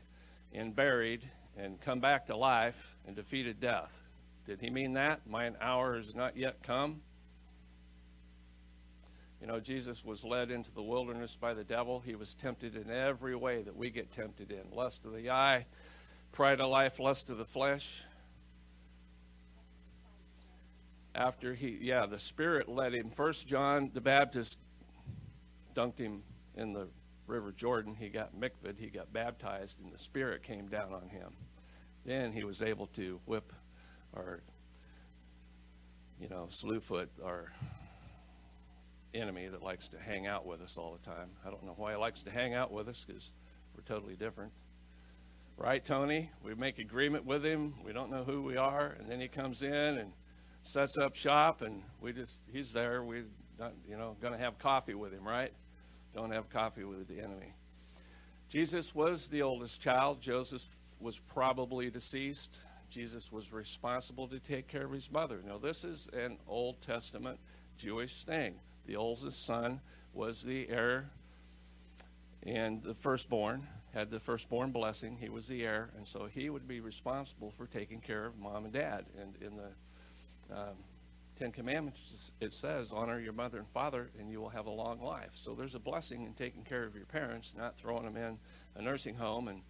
[0.53, 4.06] and buried and come back to life and defeated death?
[4.47, 5.27] Did he mean that?
[5.27, 7.01] Mine hour has not yet come?
[9.41, 11.99] You know, Jesus was led into the wilderness by the devil.
[11.99, 15.65] He was tempted in every way that we get tempted in lust of the eye,
[16.31, 18.03] pride of life, lust of the flesh.
[21.13, 23.09] After he, yeah, the Spirit led him.
[23.09, 24.57] First John the Baptist
[25.75, 26.23] dunked him
[26.55, 26.87] in the
[27.27, 27.95] River Jordan.
[27.95, 31.33] He got mikvahed, he got baptized, and the Spirit came down on him.
[32.05, 33.51] Then he was able to whip
[34.17, 34.41] our,
[36.19, 37.51] you know, Slewfoot, our
[39.13, 41.29] enemy that likes to hang out with us all the time.
[41.45, 43.33] I don't know why he likes to hang out with us because
[43.75, 44.51] we're totally different.
[45.55, 46.29] Right, Tony?
[46.43, 47.75] We make agreement with him.
[47.83, 50.11] We don't know who we are, and then he comes in and
[50.61, 53.03] sets up shop, and we just he's there.
[53.03, 53.23] We
[53.57, 55.51] not you know going to have coffee with him, right?
[56.13, 57.53] Don't have coffee with the enemy.
[58.49, 60.21] Jesus was the oldest child.
[60.21, 60.65] Joseph
[60.99, 62.59] was probably deceased.
[62.89, 65.41] Jesus was responsible to take care of his mother.
[65.45, 67.39] Now, this is an Old Testament
[67.77, 68.55] Jewish thing.
[68.85, 69.81] The oldest son
[70.13, 71.11] was the heir
[72.43, 75.17] and the firstborn had the firstborn blessing.
[75.19, 78.65] He was the heir, and so he would be responsible for taking care of mom
[78.65, 79.05] and dad.
[79.19, 80.75] And in the um,
[81.35, 85.01] Ten Commandments, it says, "Honor your mother and father, and you will have a long
[85.01, 88.39] life." So there's a blessing in taking care of your parents, not throwing them in
[88.75, 89.63] a nursing home and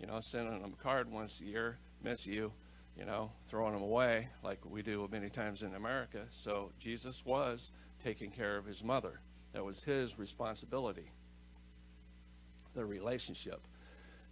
[0.00, 2.52] you know sending them a card once a year, miss you,
[2.98, 6.26] you know, throwing them away like we do many times in America.
[6.30, 7.72] So Jesus was
[8.02, 9.20] taking care of his mother.
[9.52, 11.10] That was his responsibility
[12.74, 13.60] the relationship.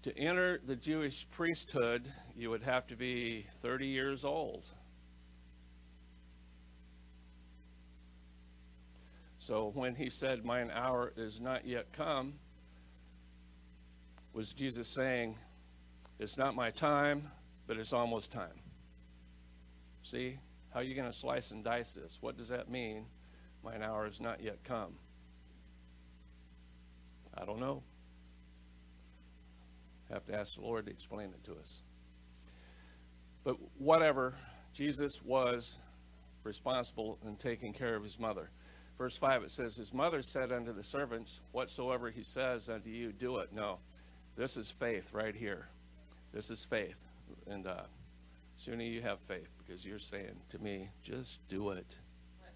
[0.02, 4.64] To enter the Jewish priesthood, you would have to be 30 years old.
[9.38, 12.34] So when he said, Mine hour is not yet come,
[14.32, 15.36] was Jesus saying,
[16.18, 17.28] It's not my time,
[17.66, 18.60] but it's almost time?
[20.02, 20.38] See,
[20.72, 22.18] how are you going to slice and dice this?
[22.20, 23.06] What does that mean?
[23.64, 24.94] Mine hour is not yet come.
[27.36, 27.82] I don't know.
[30.10, 31.82] Have to ask the Lord to explain it to us.
[33.44, 34.34] But whatever,
[34.74, 35.78] Jesus was
[36.44, 38.50] responsible in taking care of his mother.
[38.98, 43.12] Verse 5, it says, His mother said unto the servants, Whatsoever he says unto you,
[43.12, 43.52] do it.
[43.52, 43.78] No,
[44.36, 45.68] this is faith right here.
[46.32, 46.98] This is faith.
[47.46, 47.82] And uh,
[48.58, 51.98] Suni you have faith because you're saying to me, just do it.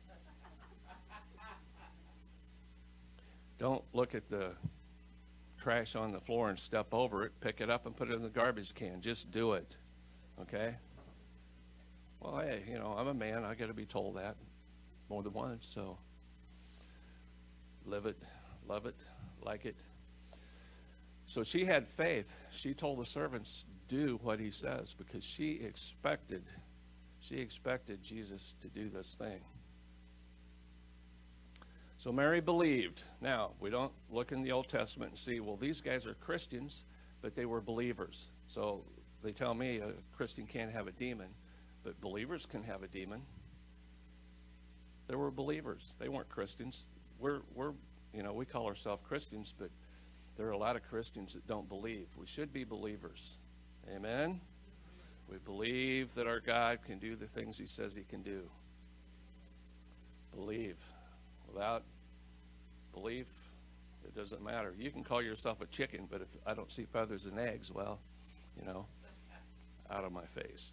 [3.59, 4.53] Don't look at the
[5.59, 8.23] trash on the floor and step over it, pick it up and put it in
[8.23, 9.01] the garbage can.
[9.01, 9.77] Just do it.
[10.41, 10.77] Okay?
[12.21, 13.45] Well, hey, you know, I'm a man.
[13.45, 14.37] I got to be told that
[15.09, 15.67] more than once.
[15.67, 15.99] So
[17.85, 18.17] live it,
[18.69, 18.97] love it,
[19.43, 19.77] like it.
[21.27, 22.35] So she had faith.
[22.51, 26.43] She told the servants, do what he says because she expected
[27.19, 29.41] she expected Jesus to do this thing.
[31.97, 33.03] So Mary believed.
[33.21, 36.85] Now, we don't look in the Old Testament and see, well, these guys are Christians,
[37.23, 38.29] but they were believers.
[38.47, 38.85] So
[39.25, 41.31] they tell me a Christian can't have a demon,
[41.83, 43.23] but believers can have a demon.
[45.09, 45.97] They were believers.
[45.99, 46.87] They weren't Christians.
[47.19, 47.73] We're, we're
[48.15, 49.71] you know, we call ourselves Christians, but
[50.37, 52.09] there are a lot of Christians that don't believe.
[52.17, 53.37] We should be believers.
[53.95, 54.41] Amen?
[55.31, 58.43] We believe that our God can do the things he says he can do.
[60.35, 60.77] Believe.
[61.53, 61.85] Without
[62.93, 63.27] belief,
[64.05, 64.75] it doesn't matter.
[64.79, 67.99] You can call yourself a chicken, but if I don't see feathers and eggs, well,
[68.59, 68.87] you know,
[69.91, 70.73] out of my face.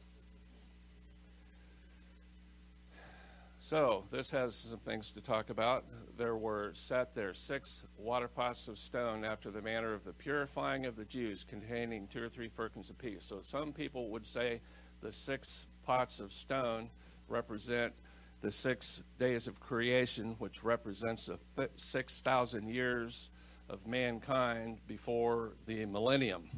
[3.65, 5.85] So, this has some things to talk about.
[6.17, 10.85] There were set there six water pots of stone after the manner of the purifying
[10.85, 13.23] of the Jews, containing two or three firkins apiece.
[13.23, 14.59] So, some people would say
[14.99, 16.89] the six pots of stone
[17.29, 17.93] represent
[18.41, 21.39] the six days of creation, which represents a
[21.77, 23.29] 6,000 years
[23.69, 26.49] of mankind before the millennium.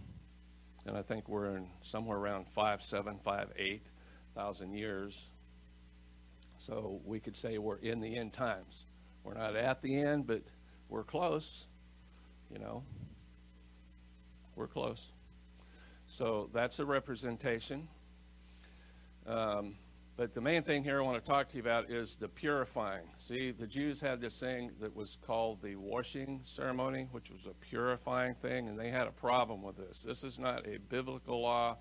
[0.88, 3.84] And I think we're in somewhere around five, seven, five, eight
[4.34, 5.30] thousand years
[6.66, 8.88] so we could say we're in the end times.
[9.24, 10.42] We're not at the end, but
[10.90, 11.68] we're close,
[12.52, 12.84] you know.
[14.56, 15.12] We're close.
[16.08, 17.88] So that's a representation.
[19.28, 19.76] Um,
[20.18, 23.10] but the main thing here I want to talk to you about is the purifying.
[23.20, 27.54] See, the Jews had this thing that was called the washing ceremony, which was a
[27.54, 30.02] purifying thing, and they had a problem with this.
[30.02, 31.78] This is not a biblical law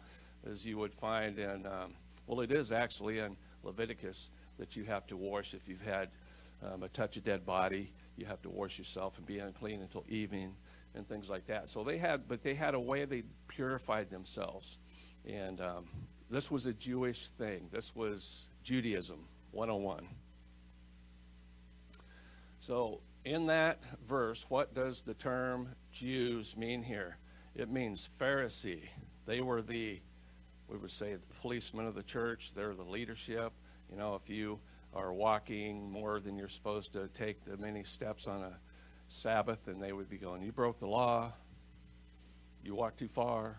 [0.46, 1.94] as you would find in, um,
[2.26, 6.10] well, it is actually in Leviticus that you have to wash if you've had
[6.62, 7.92] um, a touch of dead body.
[8.16, 10.54] You have to wash yourself and be unclean until evening
[10.94, 11.68] and things like that.
[11.68, 14.78] So they had, but they had a way they purified themselves.
[15.26, 15.86] And um,
[16.30, 17.68] this was a Jewish thing.
[17.72, 20.06] This was Judaism 101.
[22.60, 27.18] So in that verse, what does the term Jews mean here?
[27.54, 28.88] It means Pharisee.
[29.26, 30.00] They were the,
[30.68, 32.52] we would say, the policemen of the church.
[32.54, 33.52] They're the leadership.
[33.94, 34.58] You know, if you
[34.92, 38.58] are walking more than you're supposed to take the many steps on a
[39.06, 41.32] Sabbath, and they would be going, You broke the law,
[42.64, 43.56] you walked too far.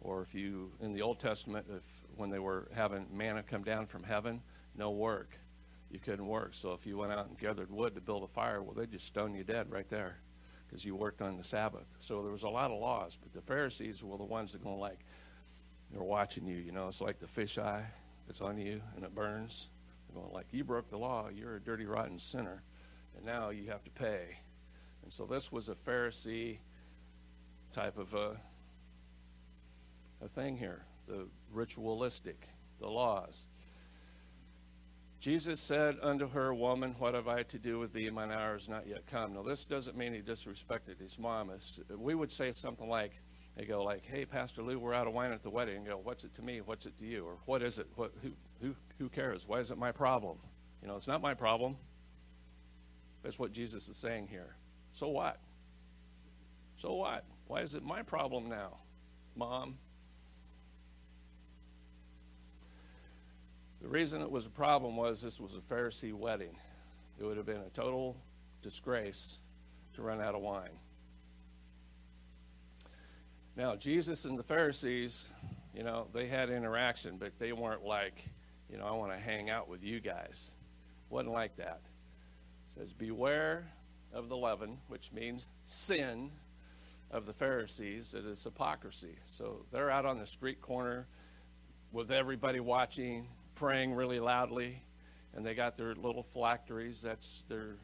[0.00, 1.82] Or if you, in the Old Testament, if
[2.16, 4.40] when they were having manna come down from heaven,
[4.74, 5.38] no work.
[5.90, 6.54] You couldn't work.
[6.54, 9.04] So if you went out and gathered wood to build a fire, well, they'd just
[9.04, 10.16] stone you dead right there
[10.66, 11.86] because you worked on the Sabbath.
[11.98, 14.80] So there was a lot of laws, but the Pharisees were the ones that going
[14.80, 15.00] like,
[15.92, 17.84] they're watching you, you know, it's like the fish eye
[18.28, 19.68] it's on you and it burns.
[20.08, 21.28] They're going like, you broke the law.
[21.34, 22.62] You're a dirty, rotten sinner.
[23.16, 24.38] And now you have to pay.
[25.02, 26.58] And so this was a Pharisee
[27.72, 28.36] type of a,
[30.22, 32.48] a thing here, the ritualistic,
[32.80, 33.46] the laws.
[35.20, 38.08] Jesus said unto her, Woman, what have I to do with thee?
[38.08, 39.34] Mine hour is not yet come.
[39.34, 41.50] Now, this doesn't mean he disrespected his mom.
[41.50, 43.20] It's, we would say something like,
[43.58, 45.78] they go like, hey, Pastor Lou, we're out of wine at the wedding.
[45.78, 46.60] And go, what's it to me?
[46.60, 47.26] What's it to you?
[47.26, 47.88] Or what is it?
[47.96, 48.30] What, who,
[48.62, 49.48] who, who cares?
[49.48, 50.38] Why is it my problem?
[50.80, 51.76] You know, it's not my problem.
[53.24, 54.54] That's what Jesus is saying here.
[54.92, 55.40] So what?
[56.76, 57.24] So what?
[57.48, 58.76] Why is it my problem now,
[59.34, 59.76] Mom?
[63.82, 66.56] The reason it was a problem was this was a Pharisee wedding.
[67.18, 68.16] It would have been a total
[68.62, 69.38] disgrace
[69.94, 70.78] to run out of wine.
[73.58, 75.26] Now, Jesus and the Pharisees,
[75.74, 78.24] you know, they had interaction, but they weren't like,
[78.70, 80.52] you know, I want to hang out with you guys.
[81.10, 81.80] Wasn't like that.
[82.68, 83.68] It says, Beware
[84.12, 86.30] of the leaven, which means sin
[87.10, 88.14] of the Pharisees.
[88.14, 89.16] It is hypocrisy.
[89.26, 91.08] So they're out on the street corner
[91.90, 93.26] with everybody watching,
[93.56, 94.84] praying really loudly,
[95.34, 97.02] and they got their little phylacteries.
[97.02, 97.74] That's their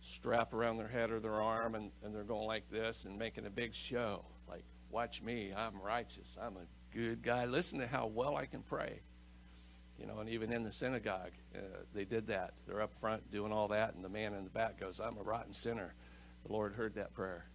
[0.00, 3.46] strap around their head or their arm, and, and they're going like this and making
[3.46, 4.24] a big show.
[4.92, 7.46] Watch me, I'm righteous, I'm a good guy.
[7.46, 9.00] Listen to how well I can pray.
[9.98, 11.60] You know, and even in the synagogue, uh,
[11.94, 12.52] they did that.
[12.66, 15.22] They're up front doing all that, and the man in the back goes, I'm a
[15.22, 15.94] rotten sinner.
[16.46, 17.46] The Lord heard that prayer.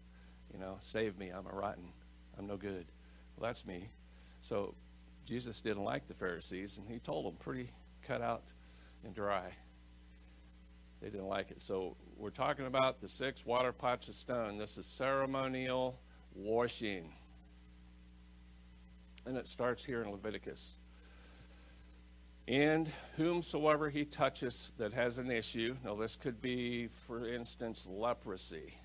[0.51, 1.93] You know, save me, I'm a rotten,
[2.39, 2.87] I'm no good.
[3.35, 3.89] Well, that's me.
[4.41, 4.73] So
[5.23, 7.69] Jesus didn't like the Pharisees, and he told them pretty
[8.01, 8.45] cut out
[9.03, 9.51] and dry.
[11.01, 11.61] They didn't like it.
[11.61, 14.57] So we're talking about the six water pots of stone.
[14.57, 15.99] This is ceremonial
[16.33, 17.13] washing.
[19.27, 20.77] And it starts here in Leviticus.
[22.47, 28.75] And whomsoever he touches that has an issue, now this could be, for instance, leprosy,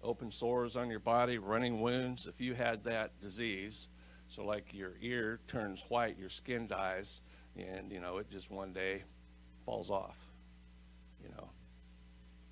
[0.00, 2.28] open sores on your body, running wounds.
[2.28, 3.88] If you had that disease,
[4.28, 7.20] so like your ear turns white, your skin dies,
[7.56, 9.02] and you know, it just one day
[9.66, 10.16] falls off.
[11.20, 11.50] You know,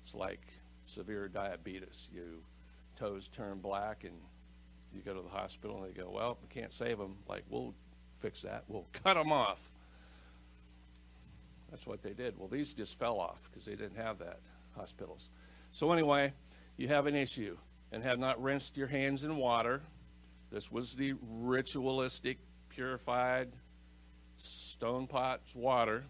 [0.03, 0.41] it's like
[0.85, 2.09] severe diabetes.
[2.13, 2.43] You
[2.97, 4.19] toes turn black and
[4.93, 7.17] you go to the hospital and they go, well, we can't save them.
[7.27, 7.73] Like, we'll
[8.19, 8.63] fix that.
[8.67, 9.59] We'll cut them off.
[11.69, 12.37] That's what they did.
[12.37, 14.39] Well, these just fell off because they didn't have that,
[14.75, 15.29] hospitals.
[15.71, 16.33] So, anyway,
[16.75, 17.57] you have an issue
[17.91, 19.81] and have not rinsed your hands in water.
[20.51, 22.39] This was the ritualistic,
[22.69, 23.49] purified
[24.35, 26.03] stone pots water.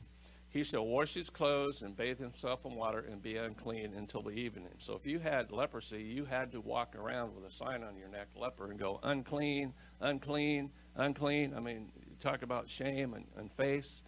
[0.51, 4.31] He shall wash his clothes and bathe himself in water and be unclean until the
[4.31, 4.73] evening.
[4.79, 8.09] So if you had leprosy, you had to walk around with a sign on your
[8.09, 11.53] neck, leper, and go, unclean, unclean, unclean.
[11.55, 14.03] I mean, talk about shame and, and face,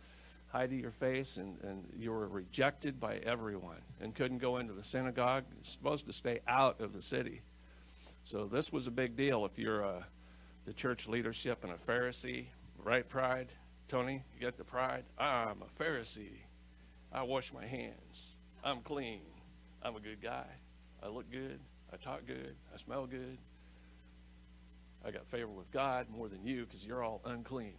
[0.47, 4.83] hiding your face, and, and you were rejected by everyone and couldn't go into the
[4.83, 5.45] synagogue.
[5.55, 7.41] You're supposed to stay out of the city.
[8.25, 10.03] So this was a big deal if you're uh,
[10.65, 12.47] the church leadership and a Pharisee,
[12.83, 13.47] right, pride?
[13.93, 15.03] Tony, you got the pride?
[15.19, 16.39] I'm a Pharisee.
[17.11, 18.33] I wash my hands.
[18.63, 19.21] I'm clean.
[19.83, 20.47] I'm a good guy.
[21.03, 21.59] I look good.
[21.93, 22.55] I talk good.
[22.73, 23.37] I smell good.
[25.05, 27.75] I got favor with God more than you because you're all unclean.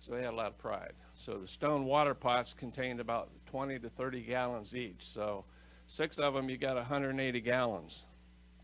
[0.00, 0.92] So they had a lot of pride.
[1.14, 5.06] So the stone water pots contained about 20 to 30 gallons each.
[5.06, 5.46] So
[5.86, 8.04] six of them, you got 180 gallons.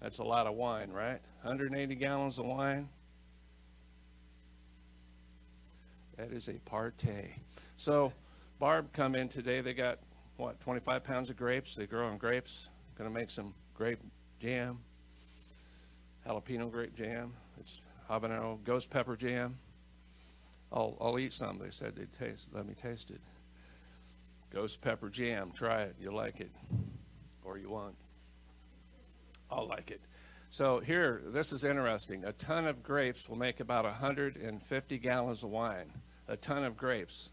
[0.03, 1.23] That's a lot of wine, right?
[1.41, 2.91] 180 gallons of wine.
[6.17, 7.31] That is a partay.
[7.77, 8.13] So
[8.59, 9.61] Barb come in today.
[9.61, 9.99] They got
[10.37, 11.75] what 25 pounds of grapes.
[11.75, 12.69] They grow on grapes.
[12.97, 14.01] Going to make some grape
[14.39, 14.81] jam,
[16.27, 17.33] jalapeno grape jam.
[17.59, 19.59] It's habanero ghost pepper jam.
[20.73, 21.59] I'll I'll eat some.
[21.59, 22.49] They said they'd taste.
[22.53, 23.21] Let me taste it.
[24.51, 25.53] Ghost pepper jam.
[25.55, 25.97] Try it.
[25.99, 26.53] You'll like it,
[27.45, 27.97] or you won't.
[29.51, 30.01] I'll like it.
[30.53, 32.25] So here, this is interesting.
[32.27, 35.91] A ton of grapes will make about 150 gallons of wine.
[36.29, 37.31] A ton of grapes.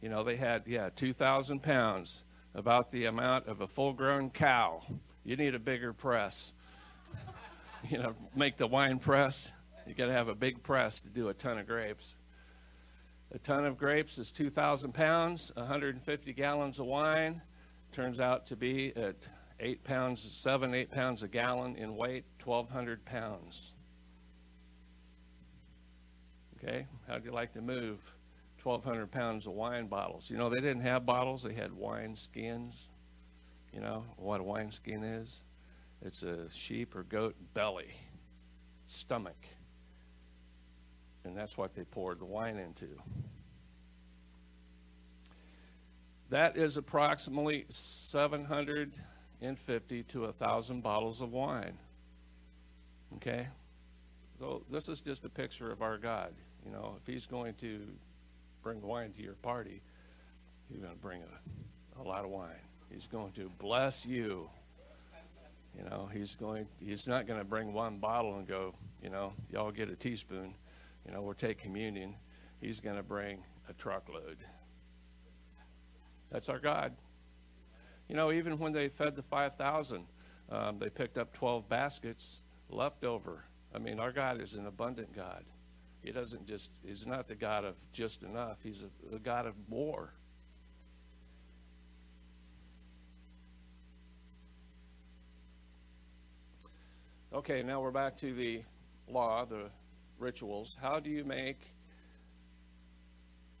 [0.00, 2.24] You know, they had, yeah, 2,000 pounds,
[2.54, 4.84] about the amount of a full grown cow.
[5.22, 6.54] You need a bigger press.
[7.90, 9.52] you know, make the wine press.
[9.86, 12.14] You got to have a big press to do a ton of grapes.
[13.34, 17.42] A ton of grapes is 2,000 pounds, 150 gallons of wine.
[17.92, 19.16] Turns out to be at
[19.60, 23.72] eight pounds, seven, eight pounds a gallon in weight, 1,200 pounds.
[26.56, 27.98] Okay, how'd you like to move
[28.62, 30.30] 1,200 pounds of wine bottles?
[30.30, 32.90] You know, they didn't have bottles, they had wine skins.
[33.72, 35.44] You know what a wine skin is?
[36.02, 37.90] It's a sheep or goat belly,
[38.86, 39.46] stomach.
[41.24, 42.88] And that's what they poured the wine into.
[46.30, 47.66] That is approximately
[49.40, 51.78] 750 to 1,000 bottles of wine.
[53.16, 53.48] Okay?
[54.38, 56.32] So this is just a picture of our God.
[56.64, 57.80] You know, if He's going to
[58.62, 59.80] bring wine to your party,
[60.68, 62.50] he's going to bring a, a lot of wine.
[62.90, 64.50] He's going to bless you.
[65.78, 66.66] You know, he's going.
[66.80, 68.74] He's not going to bring one bottle and go.
[69.02, 70.54] You know, y'all get a teaspoon.
[71.06, 72.14] You know, we'll take communion.
[72.60, 74.38] He's going to bring a truckload.
[76.32, 76.94] That's our God.
[78.08, 80.04] You know, even when they fed the 5,000,
[80.50, 83.44] um, they picked up 12 baskets left over.
[83.74, 85.44] I mean, our God is an abundant God.
[86.02, 89.54] He doesn't just, he's not the God of just enough, he's a, the God of
[89.68, 90.12] more.
[97.32, 98.62] Okay, now we're back to the
[99.08, 99.68] law, the
[100.18, 100.78] rituals.
[100.80, 101.75] How do you make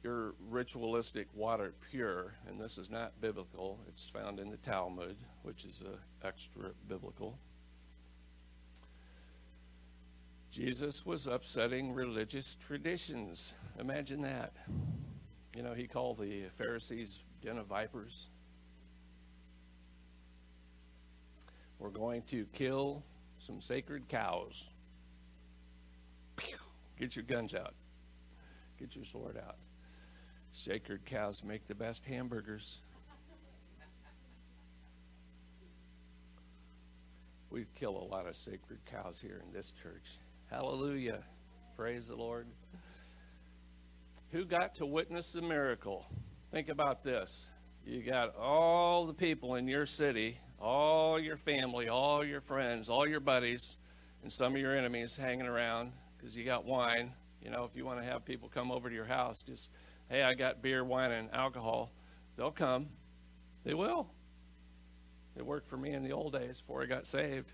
[0.06, 2.34] your ritualistic water pure?
[2.46, 3.80] And this is not biblical.
[3.88, 7.40] It's found in the Talmud, which is uh, extra biblical.
[10.52, 13.54] Jesus was upsetting religious traditions.
[13.80, 14.52] Imagine that.
[15.56, 18.28] You know, he called the Pharisees den of vipers.
[21.80, 23.02] We're going to kill
[23.40, 24.70] some sacred cows.
[26.98, 27.74] Get your guns out.
[28.78, 29.56] Get your sword out.
[30.58, 32.80] Sacred cows make the best hamburgers.
[37.50, 40.18] We kill a lot of sacred cows here in this church.
[40.50, 41.22] Hallelujah.
[41.76, 42.46] Praise the Lord.
[44.32, 46.06] Who got to witness the miracle?
[46.50, 47.50] Think about this.
[47.84, 53.06] You got all the people in your city, all your family, all your friends, all
[53.06, 53.76] your buddies,
[54.22, 57.12] and some of your enemies hanging around because you got wine.
[57.42, 59.70] You know, if you want to have people come over to your house, just,
[60.08, 61.90] hey, I got beer, wine, and alcohol.
[62.36, 62.88] They'll come.
[63.64, 64.08] They will.
[65.36, 67.52] It worked for me in the old days before I got saved.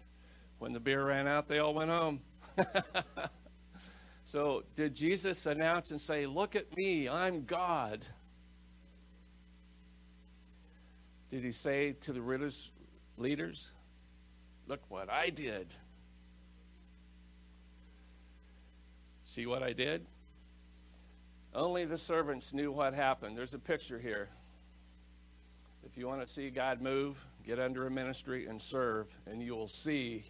[0.58, 2.20] When the beer ran out, they all went home.
[4.24, 8.06] so, did Jesus announce and say, Look at me, I'm God?
[11.30, 12.70] Did he say to the religious
[13.16, 13.72] leaders,
[14.68, 15.74] Look what I did?
[19.24, 20.06] See what I did?
[21.54, 23.36] Only the servants knew what happened.
[23.36, 24.30] There's a picture here.
[25.84, 29.54] If you want to see God move, get under a ministry and serve, and you
[29.54, 30.24] will see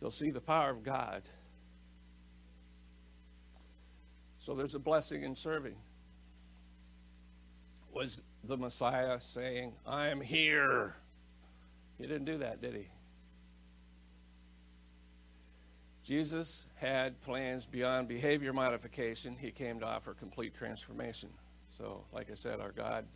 [0.00, 1.22] you'll see the power of God.
[4.40, 5.76] So there's a blessing in serving.
[7.92, 10.96] Was the Messiah saying, I'm here?
[11.98, 12.88] He didn't do that, did he?
[16.04, 19.36] Jesus had plans beyond behavior modification.
[19.38, 21.30] He came to offer complete transformation.
[21.68, 23.06] So, like I said, our God,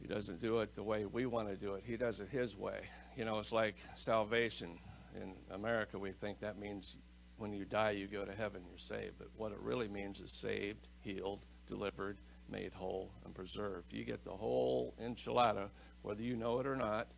[0.00, 1.82] He doesn't do it the way we want to do it.
[1.84, 2.80] He does it His way.
[3.16, 4.78] You know, it's like salvation.
[5.20, 6.98] In America, we think that means
[7.38, 9.14] when you die, you go to heaven, you're saved.
[9.18, 12.18] But what it really means is saved, healed, delivered,
[12.50, 13.92] made whole, and preserved.
[13.92, 15.68] You get the whole enchilada,
[16.02, 17.08] whether you know it or not.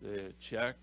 [0.00, 0.76] The check,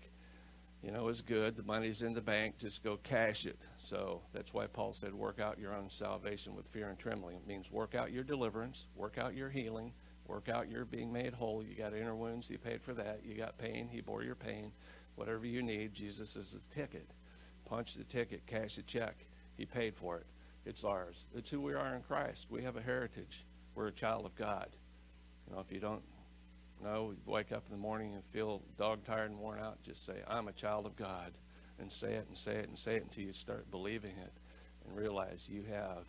[0.82, 1.56] you know, is good.
[1.56, 2.58] The money's in the bank.
[2.58, 3.58] Just go cash it.
[3.76, 7.36] So that's why Paul said, work out your own salvation with fear and trembling.
[7.36, 9.92] It means work out your deliverance, work out your healing,
[10.26, 11.62] work out your being made whole.
[11.62, 13.20] You got inner wounds, he paid for that.
[13.24, 14.72] You got pain, he bore your pain.
[15.16, 17.10] Whatever you need, Jesus is the ticket.
[17.64, 19.26] Punch the ticket, cash the check.
[19.56, 20.26] He paid for it.
[20.64, 21.26] It's ours.
[21.34, 22.46] It's who we are in Christ.
[22.50, 23.44] We have a heritage.
[23.74, 24.68] We're a child of God.
[25.46, 26.02] You know, if you don't
[26.82, 30.04] know, you wake up in the morning and feel dog tired and worn out, just
[30.04, 31.32] say, I'm a child of God.
[31.78, 34.32] And say it and say it and say it until you start believing it
[34.84, 36.06] and realize you have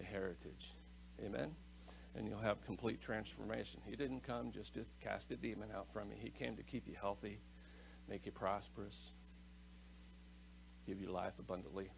[0.00, 0.72] a heritage.
[1.24, 1.54] Amen?
[2.16, 3.80] And you'll have complete transformation.
[3.84, 6.88] He didn't come just to cast a demon out from you, He came to keep
[6.88, 7.38] you healthy,
[8.08, 9.12] make you prosperous,
[10.86, 11.90] give you life abundantly.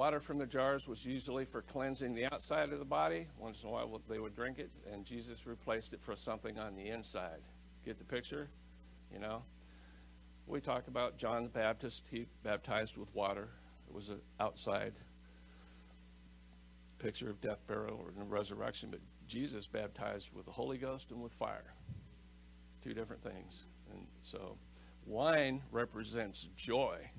[0.00, 3.26] Water from the jars was usually for cleansing the outside of the body.
[3.36, 6.74] Once in a while they would drink it, and Jesus replaced it for something on
[6.74, 7.42] the inside.
[7.84, 8.48] Get the picture?
[9.12, 9.42] You know?
[10.46, 12.08] We talk about John the Baptist.
[12.10, 13.50] He baptized with water.
[13.90, 14.94] It was an outside
[16.98, 18.88] picture of death, burial, and resurrection.
[18.90, 21.74] But Jesus baptized with the Holy Ghost and with fire.
[22.82, 23.66] Two different things.
[23.92, 24.56] And so
[25.04, 27.10] wine represents joy.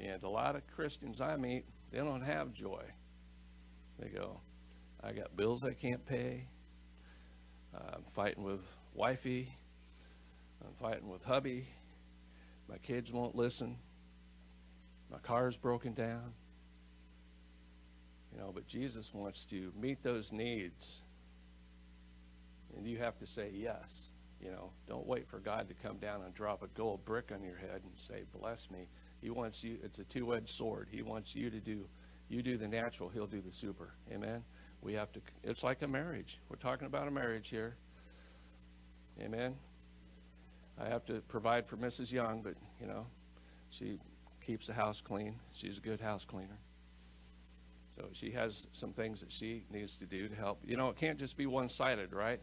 [0.00, 2.82] And a lot of Christians I meet, they don't have joy.
[3.98, 4.40] They go,
[5.02, 6.48] I got bills I can't pay.
[7.74, 9.54] I'm fighting with wifey.
[10.64, 11.68] I'm fighting with hubby.
[12.68, 13.76] My kids won't listen.
[15.10, 16.34] My car's broken down.
[18.32, 21.04] You know, but Jesus wants to meet those needs.
[22.76, 24.10] And you have to say yes.
[24.40, 27.42] You know, don't wait for God to come down and drop a gold brick on
[27.42, 28.88] your head and say, Bless me.
[29.20, 30.88] He wants you, it's a two edged sword.
[30.90, 31.86] He wants you to do,
[32.28, 33.94] you do the natural, he'll do the super.
[34.12, 34.44] Amen?
[34.80, 36.38] We have to, it's like a marriage.
[36.48, 37.76] We're talking about a marriage here.
[39.20, 39.56] Amen?
[40.80, 42.12] I have to provide for Mrs.
[42.12, 43.06] Young, but, you know,
[43.70, 43.98] she
[44.40, 45.34] keeps the house clean.
[45.52, 46.58] She's a good house cleaner.
[47.96, 50.60] So she has some things that she needs to do to help.
[50.64, 52.40] You know, it can't just be one sided, right?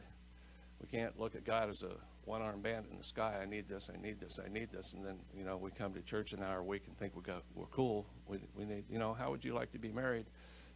[0.81, 1.95] We can't look at God as a
[2.25, 3.39] one arm band in the sky.
[3.41, 4.93] I need this, I need this, I need this.
[4.93, 7.21] And then, you know, we come to church an hour a week and think we
[7.21, 8.05] got, we're cool.
[8.27, 10.25] We, we need, you know, how would you like to be married?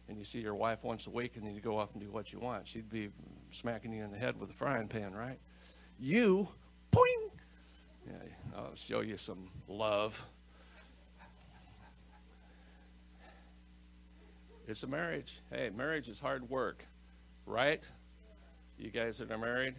[0.08, 2.10] And you see your wife once a week and then you go off and do
[2.10, 2.66] what you want.
[2.66, 3.10] She'd be
[3.50, 5.38] smacking you in the head with a frying pan, right?
[5.98, 6.48] You,
[6.92, 7.30] boing!
[8.06, 8.12] Yeah,
[8.56, 10.24] I'll show you some love.
[14.66, 15.40] It's a marriage.
[15.50, 16.86] Hey, marriage is hard work,
[17.44, 17.82] right?
[18.78, 19.74] You guys that are married,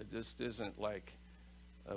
[0.00, 1.12] it just isn't like,
[1.88, 1.96] a,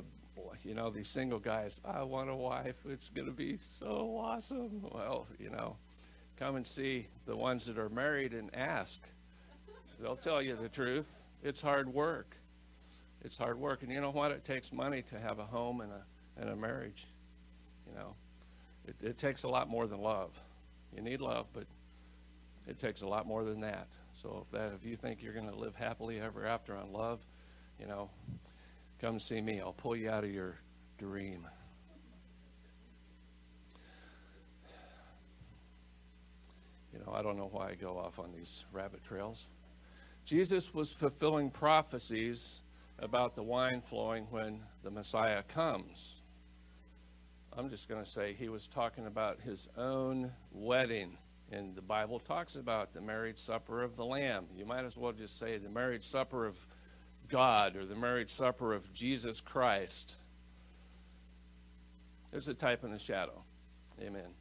[0.63, 2.75] you know, these single guys, I want a wife.
[2.89, 4.81] It's going to be so awesome.
[4.91, 5.77] Well, you know,
[6.37, 9.03] come and see the ones that are married and ask.
[10.01, 11.09] They'll tell you the truth.
[11.43, 12.35] It's hard work.
[13.23, 13.83] It's hard work.
[13.83, 14.31] And you know what?
[14.31, 17.07] It takes money to have a home and a, and a marriage.
[17.87, 18.15] You know,
[18.85, 20.31] it, it takes a lot more than love.
[20.95, 21.65] You need love, but
[22.67, 23.87] it takes a lot more than that.
[24.13, 27.19] So if that, if you think you're going to live happily ever after on love,
[27.83, 28.09] you know,
[29.01, 29.59] come see me.
[29.59, 30.57] I'll pull you out of your
[30.97, 31.45] dream.
[36.93, 39.49] You know, I don't know why I go off on these rabbit trails.
[40.23, 42.63] Jesus was fulfilling prophecies
[42.99, 46.21] about the wine flowing when the Messiah comes.
[47.51, 51.17] I'm just going to say he was talking about his own wedding.
[51.51, 54.45] And the Bible talks about the marriage supper of the Lamb.
[54.55, 56.55] You might as well just say the marriage supper of
[57.33, 60.17] God or the marriage supper of Jesus Christ.
[62.29, 63.41] There's a type and a shadow.
[63.99, 64.35] Amen.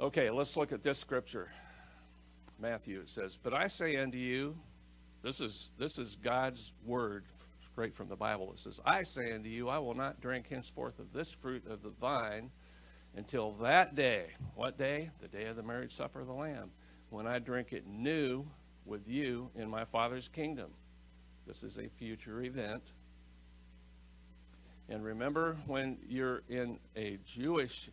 [0.00, 1.50] Okay, let's look at this scripture.
[2.58, 4.58] Matthew it says, "But I say unto you,
[5.20, 7.26] this is this is God's word
[7.70, 8.50] straight from the Bible.
[8.52, 11.82] It says, I say unto you, I will not drink henceforth of this fruit of
[11.82, 12.50] the vine
[13.14, 14.30] until that day.
[14.54, 15.10] What day?
[15.20, 16.70] The day of the marriage supper of the Lamb,
[17.10, 18.46] when I drink it new
[18.86, 20.70] with you in my Father's kingdom.
[21.48, 22.82] This is a future event.
[24.90, 27.88] And remember, when you're in a Jewish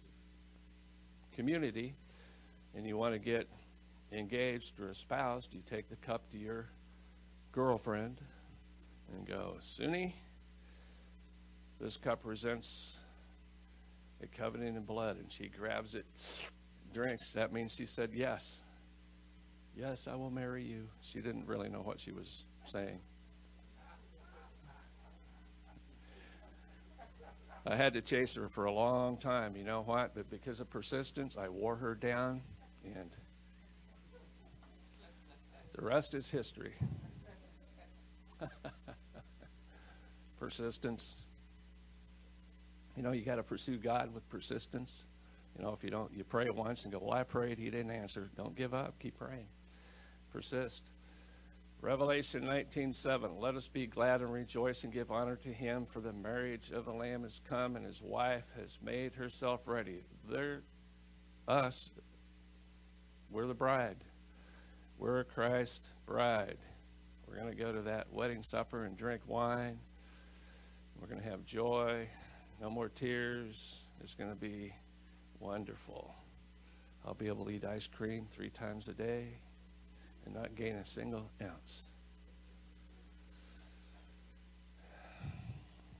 [1.37, 1.95] community
[2.75, 3.47] and you want to get
[4.11, 6.67] engaged or espoused, you take the cup to your
[7.53, 8.19] girlfriend
[9.15, 10.11] and go, Suni,
[11.79, 12.97] this cup presents
[14.21, 15.15] a covenant in blood.
[15.15, 16.05] And she grabs it,
[16.93, 17.31] drinks.
[17.31, 18.61] That means she said, Yes.
[19.77, 20.89] Yes, I will marry you.
[21.01, 22.99] She didn't really know what she was saying.
[27.67, 29.55] I had to chase her for a long time.
[29.55, 30.13] You know what?
[30.13, 32.41] But because of persistence, I wore her down,
[32.83, 33.09] and
[35.73, 36.73] the rest is history.
[40.39, 41.17] persistence.
[42.95, 45.05] You know, you got to pursue God with persistence.
[45.57, 47.91] You know, if you don't, you pray once and go, Well, I prayed, He didn't
[47.91, 48.29] answer.
[48.37, 48.99] Don't give up.
[48.99, 49.47] Keep praying.
[50.31, 50.83] Persist.
[51.85, 56.11] Revelation 19:7 Let us be glad and rejoice and give honor to him for the
[56.11, 60.03] marriage of the lamb has come and his wife has made herself ready.
[60.27, 60.63] They're
[61.47, 61.91] us.
[63.29, 63.97] We're the bride.
[64.97, 66.57] We're a Christ bride.
[67.27, 69.77] We're going to go to that wedding supper and drink wine.
[70.99, 72.07] We're going to have joy.
[72.59, 73.83] No more tears.
[74.01, 74.73] It's going to be
[75.39, 76.15] wonderful.
[77.05, 79.37] I'll be able to eat ice cream three times a day
[80.25, 81.87] and not gain a single ounce.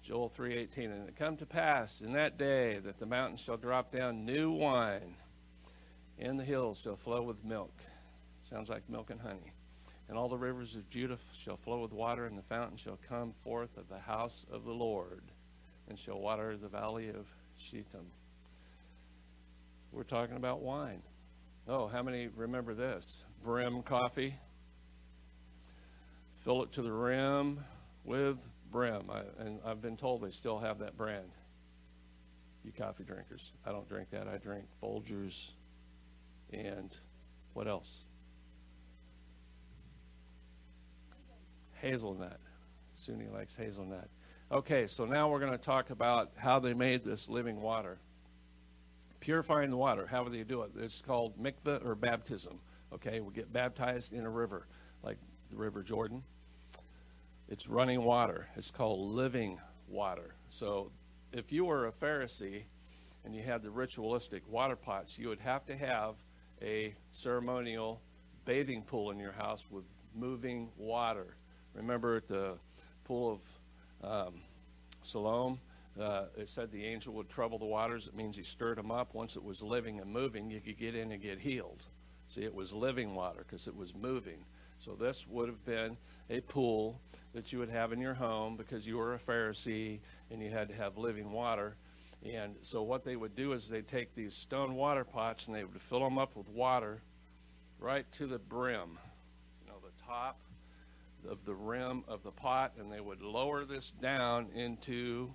[0.02, 3.92] Joel 3:18 and it come to pass in that day that the mountains shall drop
[3.92, 5.16] down new wine
[6.20, 7.74] and the hills shall flow with milk.
[8.44, 9.52] Sounds like milk and honey.
[10.08, 13.34] And all the rivers of Judah shall flow with water, and the fountain shall come
[13.44, 15.24] forth of the house of the Lord,
[15.90, 17.28] and shall water the valley of
[17.58, 18.12] Shittim.
[19.92, 21.02] We're talking about wine.
[21.68, 23.24] Oh, how many remember this?
[23.46, 24.34] Brim coffee.
[26.44, 27.64] Fill it to the rim
[28.04, 29.04] with brim.
[29.12, 31.30] I, and I've been told they still have that brand.
[32.64, 33.52] You coffee drinkers.
[33.64, 34.28] I don't drink that.
[34.28, 35.52] I drink Folgers
[36.52, 36.90] and
[37.54, 38.04] what else?
[41.74, 42.40] Hazelnut.
[42.98, 44.10] Suni likes hazelnut.
[44.52, 48.00] Okay, so now we're going to talk about how they made this living water.
[49.20, 50.72] Purifying the water, how do they do it?
[50.76, 52.60] It's called mikveh or baptism.
[52.96, 54.68] Okay, we get baptized in a river,
[55.04, 55.18] like
[55.50, 56.24] the River Jordan.
[57.50, 58.48] It's running water.
[58.56, 59.60] It's called living
[59.90, 60.36] water.
[60.48, 60.92] So
[61.34, 62.64] if you were a Pharisee
[63.26, 66.16] and you had the ritualistic water pots, you would have to have
[66.62, 68.00] a ceremonial
[68.46, 69.84] bathing pool in your house with
[70.16, 71.36] moving water.
[71.74, 72.58] Remember at the
[73.04, 73.42] pool
[74.04, 74.36] of um,
[75.02, 75.60] Siloam,
[76.00, 78.08] uh, it said the angel would trouble the waters.
[78.08, 79.14] It means he stirred them up.
[79.14, 81.86] Once it was living and moving, you could get in and get healed.
[82.28, 84.46] See, it was living water because it was moving.
[84.80, 85.98] So this would have been
[86.30, 87.00] a pool
[87.34, 90.00] that you would have in your home because you were a Pharisee
[90.30, 91.76] and you had to have living water.
[92.24, 95.64] And so what they would do is they'd take these stone water pots and they
[95.64, 97.02] would fill them up with water
[97.80, 98.98] right to the brim,
[99.62, 100.40] you know, the top
[101.30, 105.32] of the rim of the pot, and they would lower this down into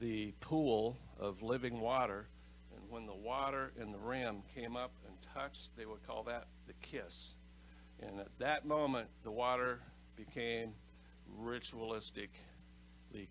[0.00, 2.26] the pool of living water.
[2.74, 4.92] And when the water in the rim came up
[5.76, 7.34] they would call that the kiss.
[8.00, 9.80] And at that moment, the water
[10.16, 10.72] became
[11.40, 12.28] ritualistically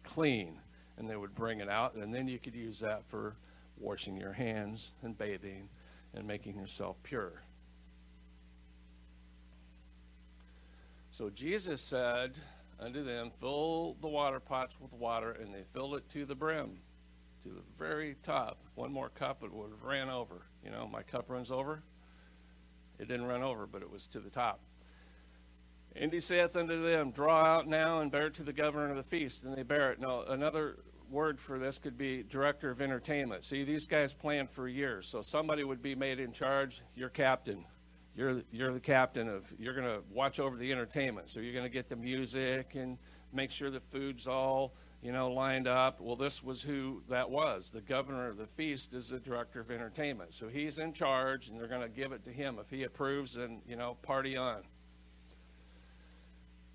[0.03, 0.59] clean.
[0.97, 3.35] And they would bring it out, and then you could use that for
[3.77, 5.67] washing your hands and bathing
[6.13, 7.43] and making yourself pure.
[11.09, 12.39] So Jesus said
[12.79, 16.79] unto them, Fill the water pots with water, and they filled it to the brim,
[17.43, 18.59] to the very top.
[18.75, 20.45] One more cup, it would have ran over.
[20.63, 21.83] You know, my cup runs over.
[22.99, 24.61] It didn't run over, but it was to the top.
[25.95, 28.97] And he saith unto them, Draw out now and bear it to the governor of
[28.97, 29.43] the feast.
[29.43, 29.99] And they bear it.
[29.99, 33.43] Now, another word for this could be director of entertainment.
[33.43, 35.07] See, these guys planned for years.
[35.07, 37.65] So somebody would be made in charge, your captain.
[38.15, 41.29] You're, you're the captain of, you're going to watch over the entertainment.
[41.29, 42.97] So you're going to get the music and
[43.33, 46.01] make sure the food's all, you know, lined up.
[46.01, 47.69] Well, this was who that was.
[47.69, 50.33] The governor of the feast is the director of entertainment.
[50.33, 52.57] So he's in charge and they're going to give it to him.
[52.59, 54.63] If he approves, then, you know, party on.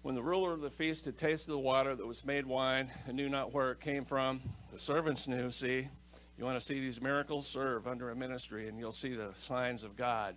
[0.03, 3.17] When the ruler of the feast had tasted the water that was made wine and
[3.17, 4.41] knew not where it came from,
[4.73, 5.89] the servants knew, see,
[6.39, 7.47] you want to see these miracles?
[7.47, 10.37] Serve under a ministry, and you'll see the signs of God.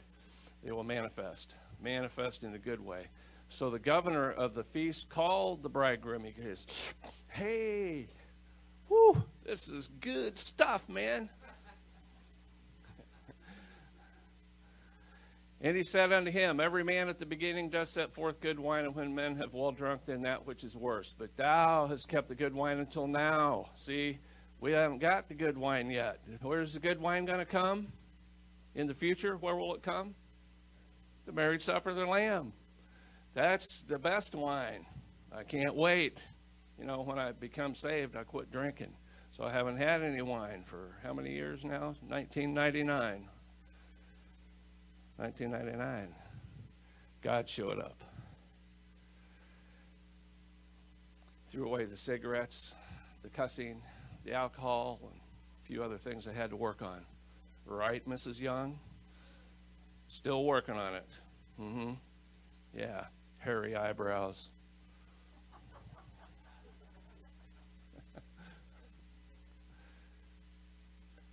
[0.62, 3.08] They will manifest, manifest in a good way.
[3.49, 6.24] So the governor of the feast called the bridegroom.
[6.24, 6.65] He goes,
[7.28, 8.07] Hey,
[8.90, 11.30] whoo, this is good stuff, man.
[15.64, 18.84] And he said unto him, Every man at the beginning does set forth good wine,
[18.84, 21.15] and when men have well drunk, then that which is worse.
[21.18, 23.70] But thou hast kept the good wine until now.
[23.76, 24.20] See,
[24.60, 26.20] we haven't got the good wine yet.
[26.41, 27.94] Where's the good wine going to come?
[28.76, 30.15] In the future, where will it come?
[31.26, 32.52] The marriage supper of the Lamb.
[33.34, 34.86] That's the best wine.
[35.36, 36.24] I can't wait.
[36.80, 38.94] You know, when I become saved, I quit drinking.
[39.32, 41.96] So I haven't had any wine for how many years now?
[42.08, 43.28] 1999.
[45.18, 46.14] 1999.
[47.22, 48.04] God showed up.
[51.52, 52.74] Threw away the cigarettes,
[53.24, 53.82] the cussing,
[54.24, 55.20] the alcohol, and
[55.64, 57.06] a few other things I had to work on.
[57.66, 58.40] Right, Mrs.
[58.40, 58.80] Young?
[60.08, 61.10] Still working on it.
[61.60, 61.92] Mm-hmm.
[62.78, 63.06] Yeah,
[63.44, 64.49] hairy eyebrows.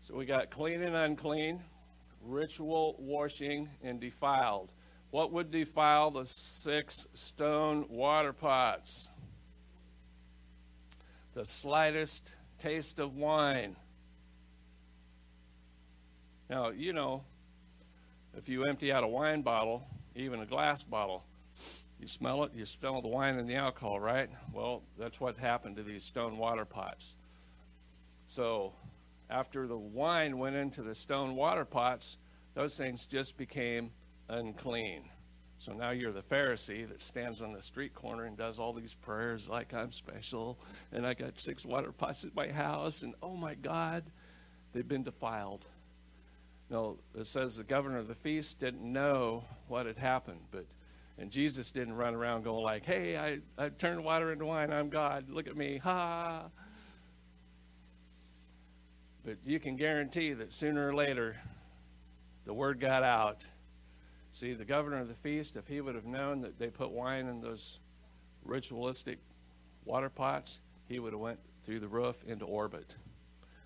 [0.01, 1.61] so we got clean and unclean
[2.23, 4.73] ritual washing and defiled.
[5.11, 9.09] What would defile the six stone water pots?
[11.33, 13.77] The slightest taste of wine.
[16.49, 17.25] Now, you know,
[18.37, 21.25] if you empty out a wine bottle, even a glass bottle,
[22.01, 24.31] you smell it, you smell the wine and the alcohol, right?
[24.53, 27.15] Well, that's what happened to these stone water pots.
[28.27, 28.73] So,
[29.29, 32.17] after the wine went into the stone water pots,
[32.55, 33.91] those things just became
[34.29, 35.11] unclean.
[35.59, 38.95] So now you're the Pharisee that stands on the street corner and does all these
[38.95, 40.59] prayers like I'm special
[40.91, 44.05] and I got six water pots at my house and oh my God,
[44.73, 45.67] they've been defiled.
[46.71, 50.65] No, it says the governor of the feast didn't know what had happened, but
[51.21, 54.73] and Jesus didn't run around going like, "Hey, I I turned water into wine.
[54.73, 55.29] I'm God.
[55.29, 55.77] Look at me.
[55.79, 56.49] Ha."
[59.23, 61.37] But you can guarantee that sooner or later,
[62.47, 63.47] the word got out.
[64.33, 67.27] See, the governor of the feast, if he would have known that they put wine
[67.27, 67.81] in those
[68.43, 69.19] ritualistic
[69.85, 72.97] water pots, he would have went through the roof into orbit.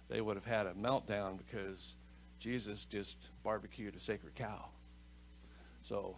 [0.08, 1.96] They would have had a meltdown because
[2.40, 4.70] Jesus just barbecued a sacred cow.
[5.82, 6.16] So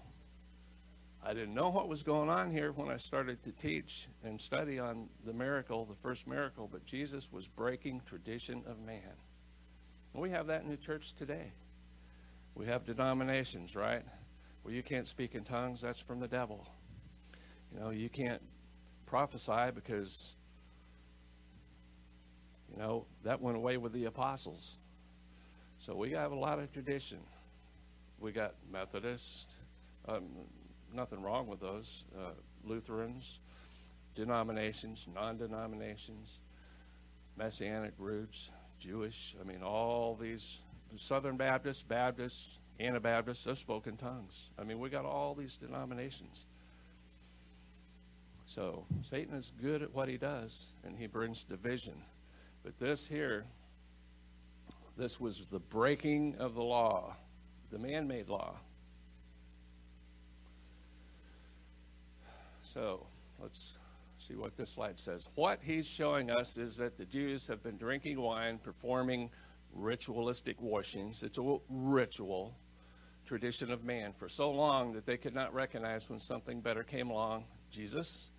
[1.28, 4.78] I didn't know what was going on here when I started to teach and study
[4.78, 9.00] on the miracle, the first miracle, but Jesus was breaking tradition of man.
[10.14, 11.50] And we have that in the church today.
[12.54, 14.04] We have denominations, right?
[14.62, 16.64] Well, you can't speak in tongues, that's from the devil.
[17.72, 18.42] You know, you can't
[19.04, 20.36] prophesy because,
[22.70, 24.78] you know, that went away with the apostles.
[25.78, 27.18] So we have a lot of tradition.
[28.20, 29.46] We got Methodists,
[30.08, 30.28] um,
[30.92, 32.30] nothing wrong with those, uh,
[32.64, 33.40] Lutherans,
[34.14, 36.40] denominations, non denominations,
[37.36, 39.36] Messianic roots, Jewish.
[39.40, 40.60] I mean, all these
[40.96, 44.50] Southern Baptists, Baptists, Anabaptists have spoken tongues.
[44.58, 46.46] I mean, we got all these denominations.
[48.44, 51.94] So Satan is good at what he does, and he brings division.
[52.62, 53.44] But this here,
[54.96, 57.16] this was the breaking of the law,
[57.70, 58.54] the man made law.
[62.66, 63.06] So
[63.40, 63.78] let's
[64.18, 65.28] see what this slide says.
[65.36, 69.30] What he's showing us is that the Jews have been drinking wine, performing
[69.72, 71.22] ritualistic washings.
[71.22, 72.56] It's a ritual
[73.24, 77.08] tradition of man for so long that they could not recognize when something better came
[77.08, 77.44] along.
[77.70, 78.30] Jesus,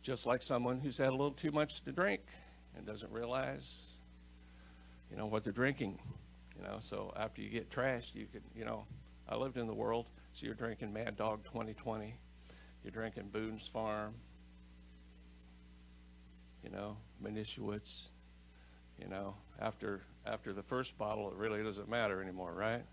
[0.00, 2.22] just like someone who's had a little too much to drink
[2.76, 3.98] and doesn't realize,
[5.10, 5.98] you know, what they're drinking.
[6.56, 8.84] You know, so after you get trashed, you can, you know,
[9.28, 12.14] I lived in the world, so you're drinking Mad Dog 2020,
[12.86, 14.14] you're drinking Boone's Farm,
[16.62, 18.10] you know, Manischewitz,
[18.96, 22.84] you know, after after the first bottle, it really doesn't matter anymore, right?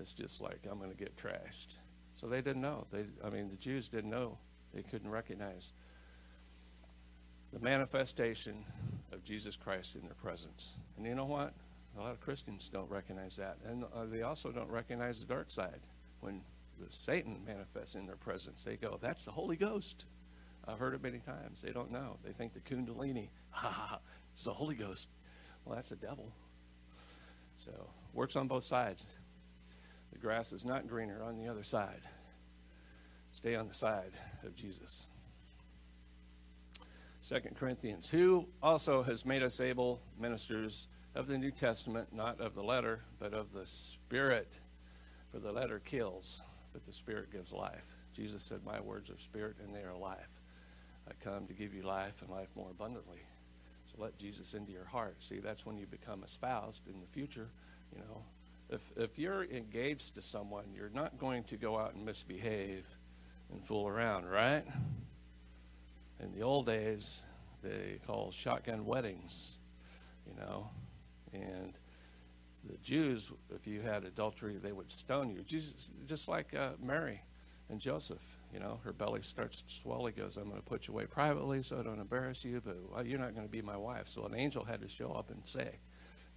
[0.00, 1.74] It's just like I'm going to get trashed.
[2.14, 2.86] So they didn't know.
[2.90, 4.38] They, I mean, the Jews didn't know.
[4.72, 5.72] They couldn't recognize
[7.52, 8.64] the manifestation
[9.12, 10.74] of Jesus Christ in their presence.
[10.96, 11.52] And you know what?
[11.98, 15.50] A lot of Christians don't recognize that, and uh, they also don't recognize the dark
[15.50, 15.80] side
[16.20, 16.40] when
[16.78, 18.64] the Satan manifests in their presence.
[18.64, 20.04] They go, "That's the Holy Ghost."
[20.66, 21.60] I've heard it many times.
[21.60, 22.18] They don't know.
[22.24, 23.98] They think the Kundalini, ha ha
[24.32, 25.08] it's the Holy Ghost.
[25.64, 26.32] Well, that's the devil.
[27.56, 29.06] So works on both sides.
[30.12, 32.02] The grass is not greener on the other side.
[33.32, 34.12] Stay on the side
[34.44, 35.06] of Jesus.
[37.20, 42.54] Second Corinthians, who also has made us able ministers of the New Testament, not of
[42.54, 44.60] the letter, but of the Spirit.
[45.32, 46.42] For the letter kills,
[46.74, 47.96] but the Spirit gives life.
[48.12, 50.28] Jesus said, My words are spirit and they are life.
[51.08, 53.22] I come to give you life and life more abundantly.
[53.86, 55.16] So let Jesus into your heart.
[55.20, 57.48] See, that's when you become espoused in the future.
[57.94, 58.22] You know,
[58.70, 62.84] if, if you're engaged to someone, you're not going to go out and misbehave
[63.52, 64.64] and fool around, right?
[66.20, 67.22] In the old days,
[67.62, 69.58] they called shotgun weddings,
[70.26, 70.68] you know,
[71.32, 71.78] and
[72.68, 75.42] the Jews, if you had adultery, they would stone you.
[75.42, 77.22] Jesus, just like uh, Mary
[77.68, 78.22] and Joseph,
[78.52, 80.06] you know, her belly starts to swell.
[80.06, 82.76] He goes, I'm going to put you away privately so I don't embarrass you, but
[82.90, 84.08] well, you're not going to be my wife.
[84.08, 85.78] So an angel had to show up and say,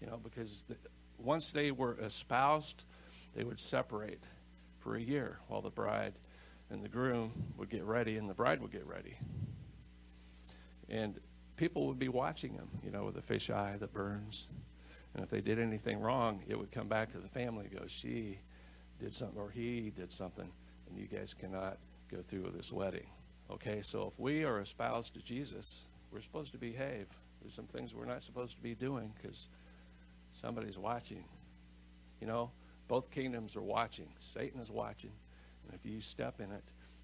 [0.01, 0.75] you know, because the,
[1.17, 2.83] once they were espoused,
[3.35, 4.23] they would separate
[4.79, 6.13] for a year while the bride
[6.69, 9.17] and the groom would get ready and the bride would get ready.
[10.89, 11.19] And
[11.55, 14.47] people would be watching them, you know, with a fish eye that burns.
[15.13, 17.87] And if they did anything wrong, it would come back to the family and go,
[17.87, 18.39] she
[18.99, 20.49] did something or he did something,
[20.87, 21.77] and you guys cannot
[22.11, 23.07] go through with this wedding.
[23.49, 27.07] Okay, so if we are espoused to Jesus, we're supposed to behave.
[27.41, 29.47] There's some things we're not supposed to be doing because
[30.31, 31.23] somebody's watching.
[32.19, 32.51] You know,
[32.87, 34.09] both kingdoms are watching.
[34.19, 35.11] Satan is watching.
[35.65, 36.63] And if you step in it,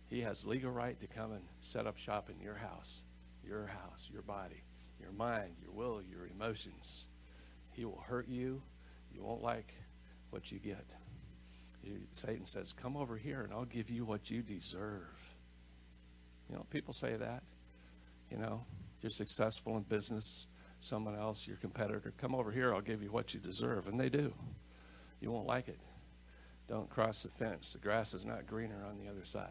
[0.10, 3.02] he has legal right to come and set up shop in your house,
[3.46, 4.64] your house, your body,
[5.00, 7.08] your mind, your will, your emotions.
[7.74, 8.62] He will hurt you.
[9.14, 9.74] You won't like
[10.30, 10.86] what you get.
[11.84, 15.20] You, Satan says, Come over here and I'll give you what you deserve.
[16.50, 17.44] You know, people say that.
[18.32, 18.66] You know,
[19.02, 20.48] you're successful in business,
[20.80, 23.88] someone else, your competitor, come over here, I'll give you what you deserve.
[23.88, 24.34] And they do.
[25.20, 25.80] You won't like it.
[26.68, 27.74] Don't cross the fence.
[27.74, 29.50] The grass is not greener on the other side.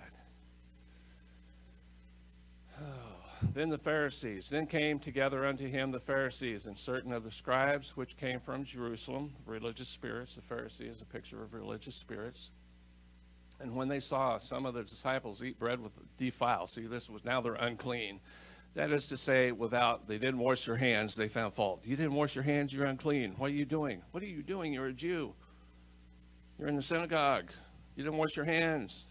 [2.81, 3.12] Oh.
[3.55, 4.49] Then the Pharisees.
[4.49, 8.65] Then came together unto him the Pharisees and certain of the scribes which came from
[8.65, 10.37] Jerusalem, religious spirits.
[10.37, 12.51] The Pharisee is a picture of religious spirits.
[13.61, 17.25] And when they saw some of the disciples eat bread with defile, see, this was
[17.25, 18.21] now they're unclean.
[18.75, 21.83] That is to say, without they didn't wash their hands, they found fault.
[21.85, 23.35] You didn't wash your hands, you're unclean.
[23.37, 24.03] What are you doing?
[24.13, 24.73] What are you doing?
[24.73, 25.35] You're a Jew.
[26.59, 27.51] You're in the synagogue.
[27.97, 29.07] You didn't wash your hands.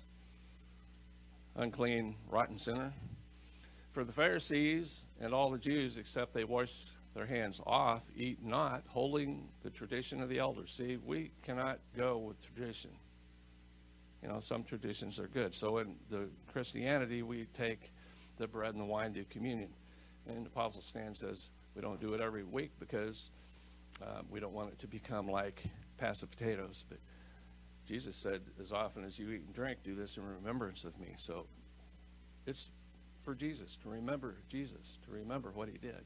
[1.56, 2.94] Unclean, rotten sinner.
[3.92, 8.84] For the Pharisees and all the Jews, except they wash their hands off, eat not,
[8.88, 10.72] holding the tradition of the elders.
[10.72, 12.92] See, we cannot go with tradition.
[14.24, 15.54] You know, some traditions are good.
[15.54, 17.92] So in the Christianity, we take
[18.38, 19.70] the bread and the wine to communion.
[20.28, 23.30] And the Apostle Stan says we don't do it every week because
[24.02, 25.64] um, we don't want it to become like
[25.98, 26.86] passive potatoes.
[26.88, 27.00] But
[27.86, 31.14] Jesus said, as often as you eat and drink, do this in remembrance of me.
[31.18, 31.48] So
[32.46, 32.70] it's
[33.24, 36.04] for Jesus, to remember Jesus, to remember what he did.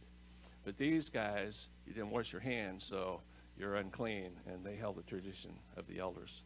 [0.63, 3.21] But these guys, you didn't wash your hands, so
[3.57, 4.31] you're unclean.
[4.47, 6.43] And they held the tradition of the elders.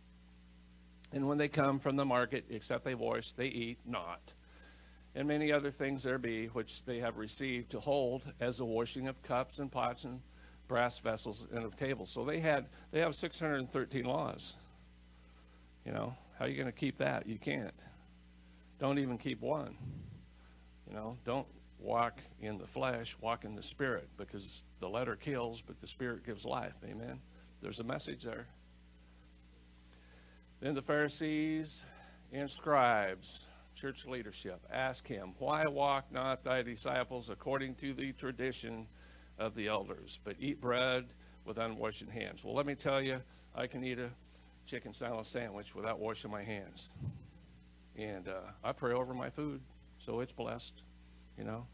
[1.11, 4.33] And when they come from the market, except they wash, they eat not.
[5.15, 9.07] And many other things there be, which they have received to hold as the washing
[9.07, 10.21] of cups and pots and
[10.67, 12.11] brass vessels and of tables.
[12.11, 14.55] So they had, they have 613 laws.
[15.85, 17.27] You know, how are you going to keep that?
[17.27, 17.73] You can't.
[18.79, 19.75] Don't even keep one.
[20.89, 21.47] You know, don't
[21.79, 26.25] walk in the flesh, walk in the spirit, because the letter kills, but the spirit
[26.25, 26.73] gives life.
[26.83, 27.21] Amen.
[27.61, 28.47] There's a message there.
[30.59, 31.85] Then the Pharisees
[32.33, 33.45] and scribes,
[33.75, 38.87] church leadership, ask him, Why walk not thy disciples according to the tradition
[39.37, 41.05] of the elders, but eat bread
[41.45, 42.43] with unwashed hands?
[42.43, 43.21] Well, let me tell you,
[43.55, 44.09] I can eat a
[44.65, 46.91] chicken salad sandwich without washing my hands.
[47.95, 49.61] And uh, I pray over my food,
[50.09, 50.81] so it's blessed,
[51.37, 51.67] you know.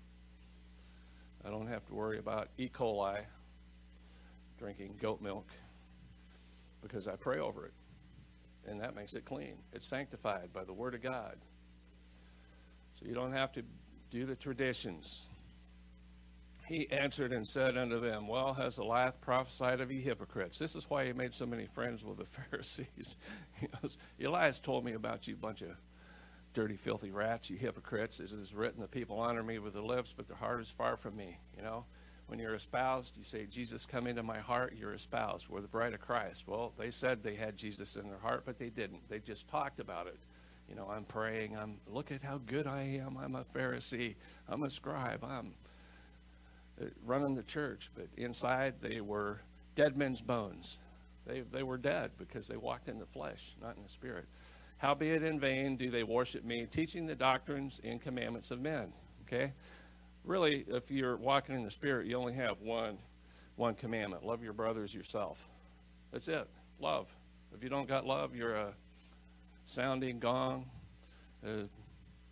[1.45, 2.67] I don't have to worry about E.
[2.67, 3.21] coli
[4.59, 5.47] drinking goat milk
[6.81, 7.73] because I pray over it.
[8.67, 9.55] And that makes it clean.
[9.71, 11.37] It's sanctified by the Word of God.
[12.99, 13.63] So you don't have to
[14.11, 15.27] do the traditions.
[16.67, 20.59] He answered and said unto them, Well, has Elias prophesied of ye hypocrites?
[20.59, 23.17] This is why he made so many friends with the Pharisees.
[23.61, 25.69] he goes, Elias told me about you bunch of
[26.55, 28.19] dirty, filthy rats, you hypocrites.
[28.19, 30.97] It is written, the people honor me with their lips, but their heart is far
[30.97, 31.37] from me.
[31.55, 31.85] You know,
[32.27, 35.49] when you're espoused, you say, Jesus, come into my heart, you're espoused.
[35.49, 36.47] We're the bride of Christ.
[36.47, 39.07] Well, they said they had Jesus in their heart, but they didn't.
[39.09, 40.17] They just talked about it.
[40.67, 41.55] You know, I'm praying.
[41.55, 43.17] I'm look at how good I am.
[43.21, 44.15] I'm a Pharisee.
[44.49, 45.23] I'm a scribe.
[45.23, 45.53] I'm
[46.81, 47.91] uh, running the church.
[47.93, 49.41] But inside, they were
[49.75, 50.79] dead men's bones.
[51.27, 54.25] They, they were dead because they walked in the flesh, not in the spirit.
[54.77, 58.93] Howbeit in vain do they worship me, teaching the doctrines and commandments of men.
[59.23, 59.53] Okay?
[60.23, 62.97] Really, if you're walking in the spirit, you only have one
[63.55, 64.25] one commandment.
[64.25, 65.47] Love your brothers yourself.
[66.11, 66.47] That's it.
[66.79, 67.07] Love.
[67.53, 68.73] If you don't got love, you're a
[69.63, 70.65] sounding gong,
[71.45, 71.69] a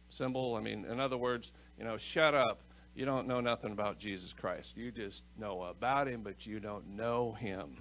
[0.09, 0.55] cymbal.
[0.55, 2.61] I mean, in other words, you know, shut up.
[2.95, 4.77] You don't know nothing about Jesus Christ.
[4.77, 7.75] You just know about him, but you don't know him.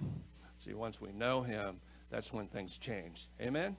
[0.57, 3.27] See, once we know him, that's when things change.
[3.39, 3.77] Amen?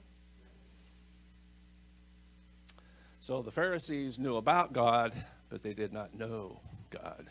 [3.25, 5.11] So the Pharisees knew about God,
[5.49, 6.59] but they did not know
[6.91, 7.25] God.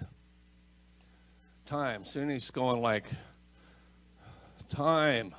[1.67, 2.05] Time.
[2.05, 3.05] Soon he's going like,
[4.69, 5.37] time.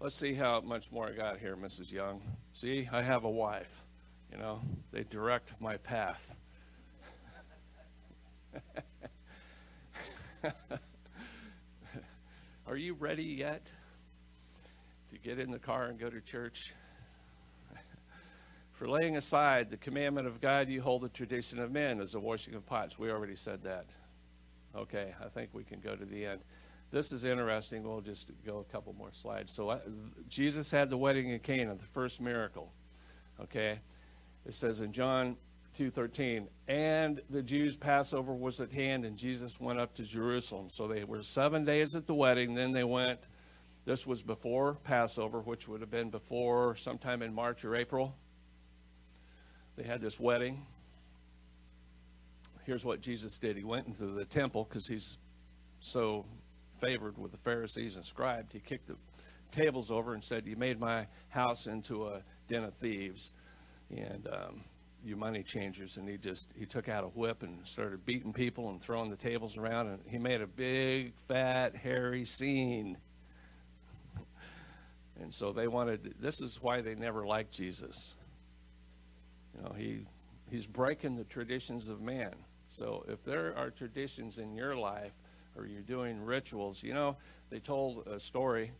[0.00, 1.92] Let's see how much more I got here, Mrs.
[1.92, 2.22] Young.
[2.54, 3.84] See, I have a wife.
[4.32, 6.38] You know, they direct my path.
[12.66, 13.70] Are you ready yet
[15.12, 16.72] to get in the car and go to church?
[18.74, 22.20] For laying aside the commandment of God, you hold the tradition of men as the
[22.20, 22.98] washing of pots.
[22.98, 23.86] We already said that.
[24.74, 26.40] Okay, I think we can go to the end.
[26.90, 27.84] This is interesting.
[27.84, 29.52] We'll just go a couple more slides.
[29.52, 29.78] So, uh,
[30.28, 32.72] Jesus had the wedding in Cana, the first miracle.
[33.40, 33.78] Okay,
[34.44, 35.36] it says in John
[35.74, 40.68] 2:13, and the Jews' Passover was at hand, and Jesus went up to Jerusalem.
[40.68, 42.54] So they were seven days at the wedding.
[42.54, 43.20] Then they went.
[43.84, 48.16] This was before Passover, which would have been before sometime in March or April.
[49.76, 50.66] They had this wedding.
[52.64, 53.56] Here's what Jesus did.
[53.56, 55.18] He went into the temple because he's
[55.80, 56.24] so
[56.80, 58.52] favored with the Pharisees and scribes.
[58.52, 58.96] He kicked the
[59.50, 63.32] tables over and said, "You made my house into a den of thieves."
[63.90, 64.64] and um,
[65.04, 68.70] you money changers and he just he took out a whip and started beating people
[68.70, 72.96] and throwing the tables around and he made a big fat hairy scene
[75.20, 78.16] and so they wanted this is why they never liked jesus
[79.54, 80.06] you know he
[80.50, 82.34] he's breaking the traditions of man
[82.68, 85.12] so if there are traditions in your life
[85.56, 87.16] or you're doing rituals you know
[87.50, 88.72] they told a story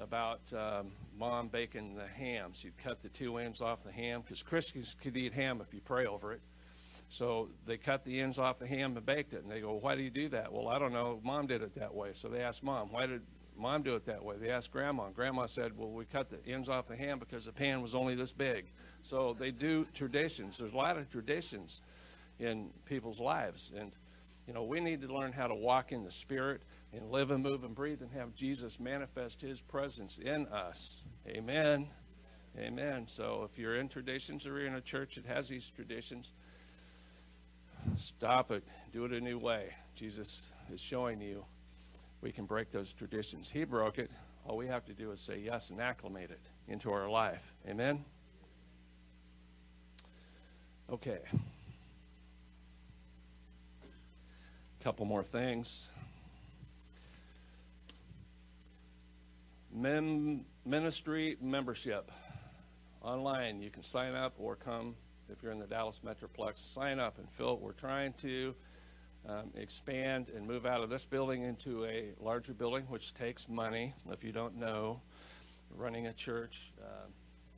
[0.00, 2.52] about um, mom baking the ham.
[2.52, 5.80] She'd cut the two ends off the ham because Christians could eat ham if you
[5.80, 6.40] pray over it.
[7.08, 9.42] So they cut the ends off the ham and baked it.
[9.42, 10.52] And they go, Why do you do that?
[10.52, 11.20] Well, I don't know.
[11.22, 12.10] Mom did it that way.
[12.12, 13.22] So they asked mom, Why did
[13.58, 14.36] mom do it that way?
[14.36, 15.06] They asked grandma.
[15.06, 17.94] And grandma said, Well, we cut the ends off the ham because the pan was
[17.94, 18.66] only this big.
[19.02, 20.58] So they do traditions.
[20.58, 21.82] There's a lot of traditions
[22.38, 23.72] in people's lives.
[23.76, 23.92] And,
[24.46, 26.62] you know, we need to learn how to walk in the Spirit
[26.92, 31.00] and live and move and breathe and have Jesus manifest his presence in us.
[31.26, 31.88] Amen.
[32.56, 33.06] Amen.
[33.08, 36.32] So if you're in traditions or you're in a church that has these traditions,
[37.96, 38.64] stop it.
[38.92, 39.74] Do it a new way.
[39.94, 41.44] Jesus is showing you
[42.20, 43.50] we can break those traditions.
[43.50, 44.10] He broke it.
[44.46, 47.52] All we have to do is say yes and acclimate it into our life.
[47.68, 48.04] Amen?
[50.90, 51.20] Okay.
[54.80, 55.90] A couple more things.
[59.70, 62.10] Mem- ministry membership.
[63.02, 64.96] Online, you can sign up or come
[65.30, 66.58] if you're in the Dallas Metroplex.
[66.58, 67.58] Sign up and fill.
[67.58, 68.54] We're trying to
[69.26, 73.94] um, expand and move out of this building into a larger building, which takes money.
[74.10, 75.00] If you don't know,
[75.76, 77.06] running a church, uh,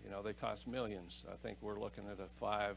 [0.04, 1.24] you know, they cost millions.
[1.30, 2.76] I think we're looking at a five,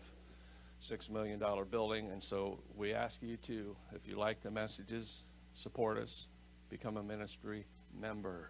[0.80, 5.24] six million dollar building, and so we ask you to, if you like the messages,
[5.54, 6.28] support us,
[6.70, 7.66] become a ministry
[8.00, 8.50] member,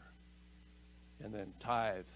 [1.24, 2.08] and then tithe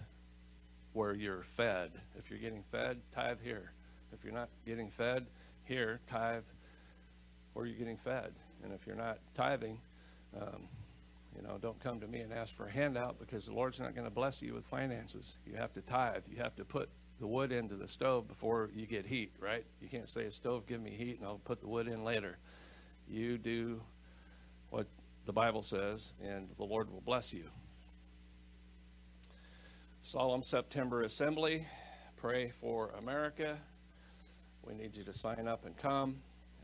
[0.92, 1.92] where you're fed.
[2.18, 3.72] If you're getting fed, tithe here.
[4.12, 5.26] If you're not getting fed
[5.64, 6.42] here, tithe
[7.66, 8.32] you're getting fed.
[8.62, 9.80] And if you're not tithing,
[10.40, 10.68] um,
[11.36, 13.94] you know, don't come to me and ask for a handout because the Lord's not
[13.94, 15.38] going to bless you with finances.
[15.46, 16.24] You have to tithe.
[16.30, 16.88] You have to put
[17.20, 19.64] the wood into the stove before you get heat, right?
[19.80, 22.38] You can't say, stove, give me heat, and I'll put the wood in later.
[23.08, 23.80] You do
[24.70, 24.86] what
[25.26, 27.44] the Bible says, and the Lord will bless you.
[30.02, 31.66] Solemn September Assembly.
[32.16, 33.58] Pray for America.
[34.62, 36.16] We need you to sign up and come.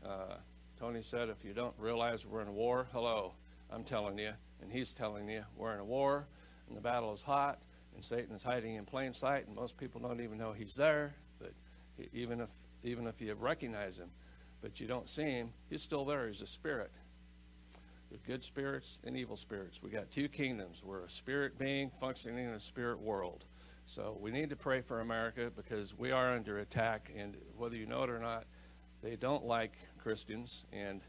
[0.05, 0.35] Uh,
[0.79, 3.33] Tony said, if you don't realize we're in a war, hello,
[3.71, 4.31] I'm telling you,
[4.61, 6.27] and he's telling you, we're in a war,
[6.67, 7.59] and the battle is hot,
[7.95, 11.15] and Satan is hiding in plain sight, and most people don't even know he's there.
[11.39, 11.53] But
[11.97, 12.49] he- even if
[12.83, 14.11] even if you recognize him,
[14.61, 16.27] but you don't see him, he's still there.
[16.27, 16.91] He's a spirit.
[18.09, 19.81] There's good spirits and evil spirits.
[19.81, 20.83] We got two kingdoms.
[20.83, 23.45] We're a spirit being functioning in a spirit world.
[23.87, 27.87] So we need to pray for America because we are under attack, and whether you
[27.87, 28.45] know it or not,
[29.01, 29.73] they don't like
[30.05, 31.01] Christians, and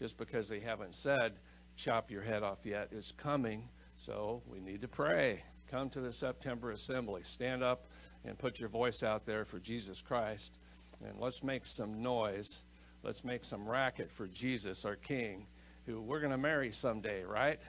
[0.00, 1.34] just because they haven't said
[1.76, 3.68] chop your head off yet, it's coming.
[3.94, 5.44] So we need to pray.
[5.70, 7.22] Come to the September assembly.
[7.22, 7.86] Stand up
[8.24, 10.58] and put your voice out there for Jesus Christ,
[11.06, 12.64] and let's make some noise.
[13.04, 15.46] Let's make some racket for Jesus, our King,
[15.86, 17.60] who we're going to marry someday, right?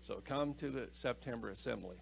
[0.00, 1.98] So come to the September assembly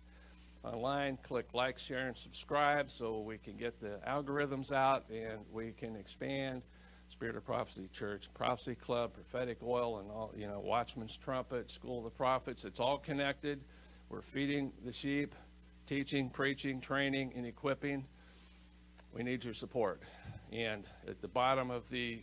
[0.64, 5.72] online, click like, share, and subscribe so we can get the algorithms out and we
[5.72, 6.62] can expand
[7.08, 11.98] Spirit of Prophecy Church, Prophecy Club, Prophetic Oil, and all, you know, Watchman's Trumpet, School
[11.98, 12.64] of the Prophets.
[12.64, 13.60] It's all connected.
[14.08, 15.34] We're feeding the sheep,
[15.86, 18.06] teaching, preaching, training, and equipping.
[19.12, 20.02] We need your support.
[20.52, 22.20] And at the bottom of the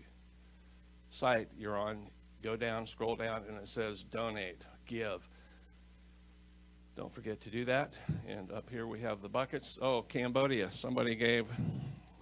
[1.10, 2.08] site you're on,
[2.42, 5.28] go down, scroll down, and it says donate, give.
[6.96, 7.94] Don't forget to do that.
[8.28, 9.78] And up here we have the buckets.
[9.82, 10.72] Oh, Cambodia.
[10.72, 11.48] Somebody gave,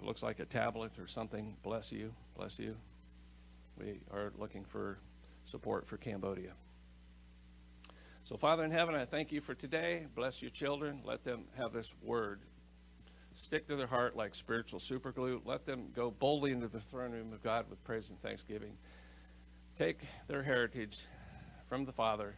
[0.03, 1.55] it looks like a tablet or something.
[1.63, 2.13] Bless you.
[2.35, 2.75] Bless you.
[3.77, 4.99] We are looking for
[5.45, 6.51] support for Cambodia.
[8.23, 10.05] So, Father in heaven, I thank you for today.
[10.15, 11.01] Bless your children.
[11.03, 12.41] Let them have this word
[13.33, 15.41] stick to their heart like spiritual superglue.
[15.45, 18.77] Let them go boldly into the throne room of God with praise and thanksgiving.
[19.77, 21.07] Take their heritage
[21.67, 22.35] from the Father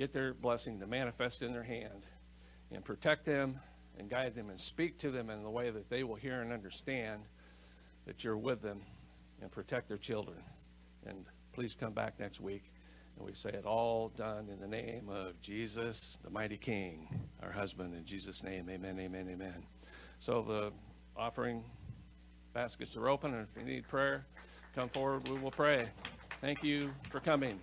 [0.00, 2.06] get their blessing to manifest in their hand
[2.72, 3.60] and protect them
[3.98, 6.52] and guide them and speak to them in the way that they will hear and
[6.52, 7.22] understand
[8.06, 8.80] that you're with them
[9.42, 10.38] and protect their children.
[11.06, 12.72] And please come back next week
[13.16, 17.06] and we say it all done in the name of Jesus, the mighty King,
[17.42, 17.94] our husband.
[17.94, 19.62] In Jesus' name, amen, amen, amen.
[20.20, 20.72] So the
[21.16, 21.64] offering
[22.54, 24.26] baskets are open, and if you need prayer,
[24.74, 25.28] come forward.
[25.28, 25.88] We will pray.
[26.40, 27.60] Thank you for coming.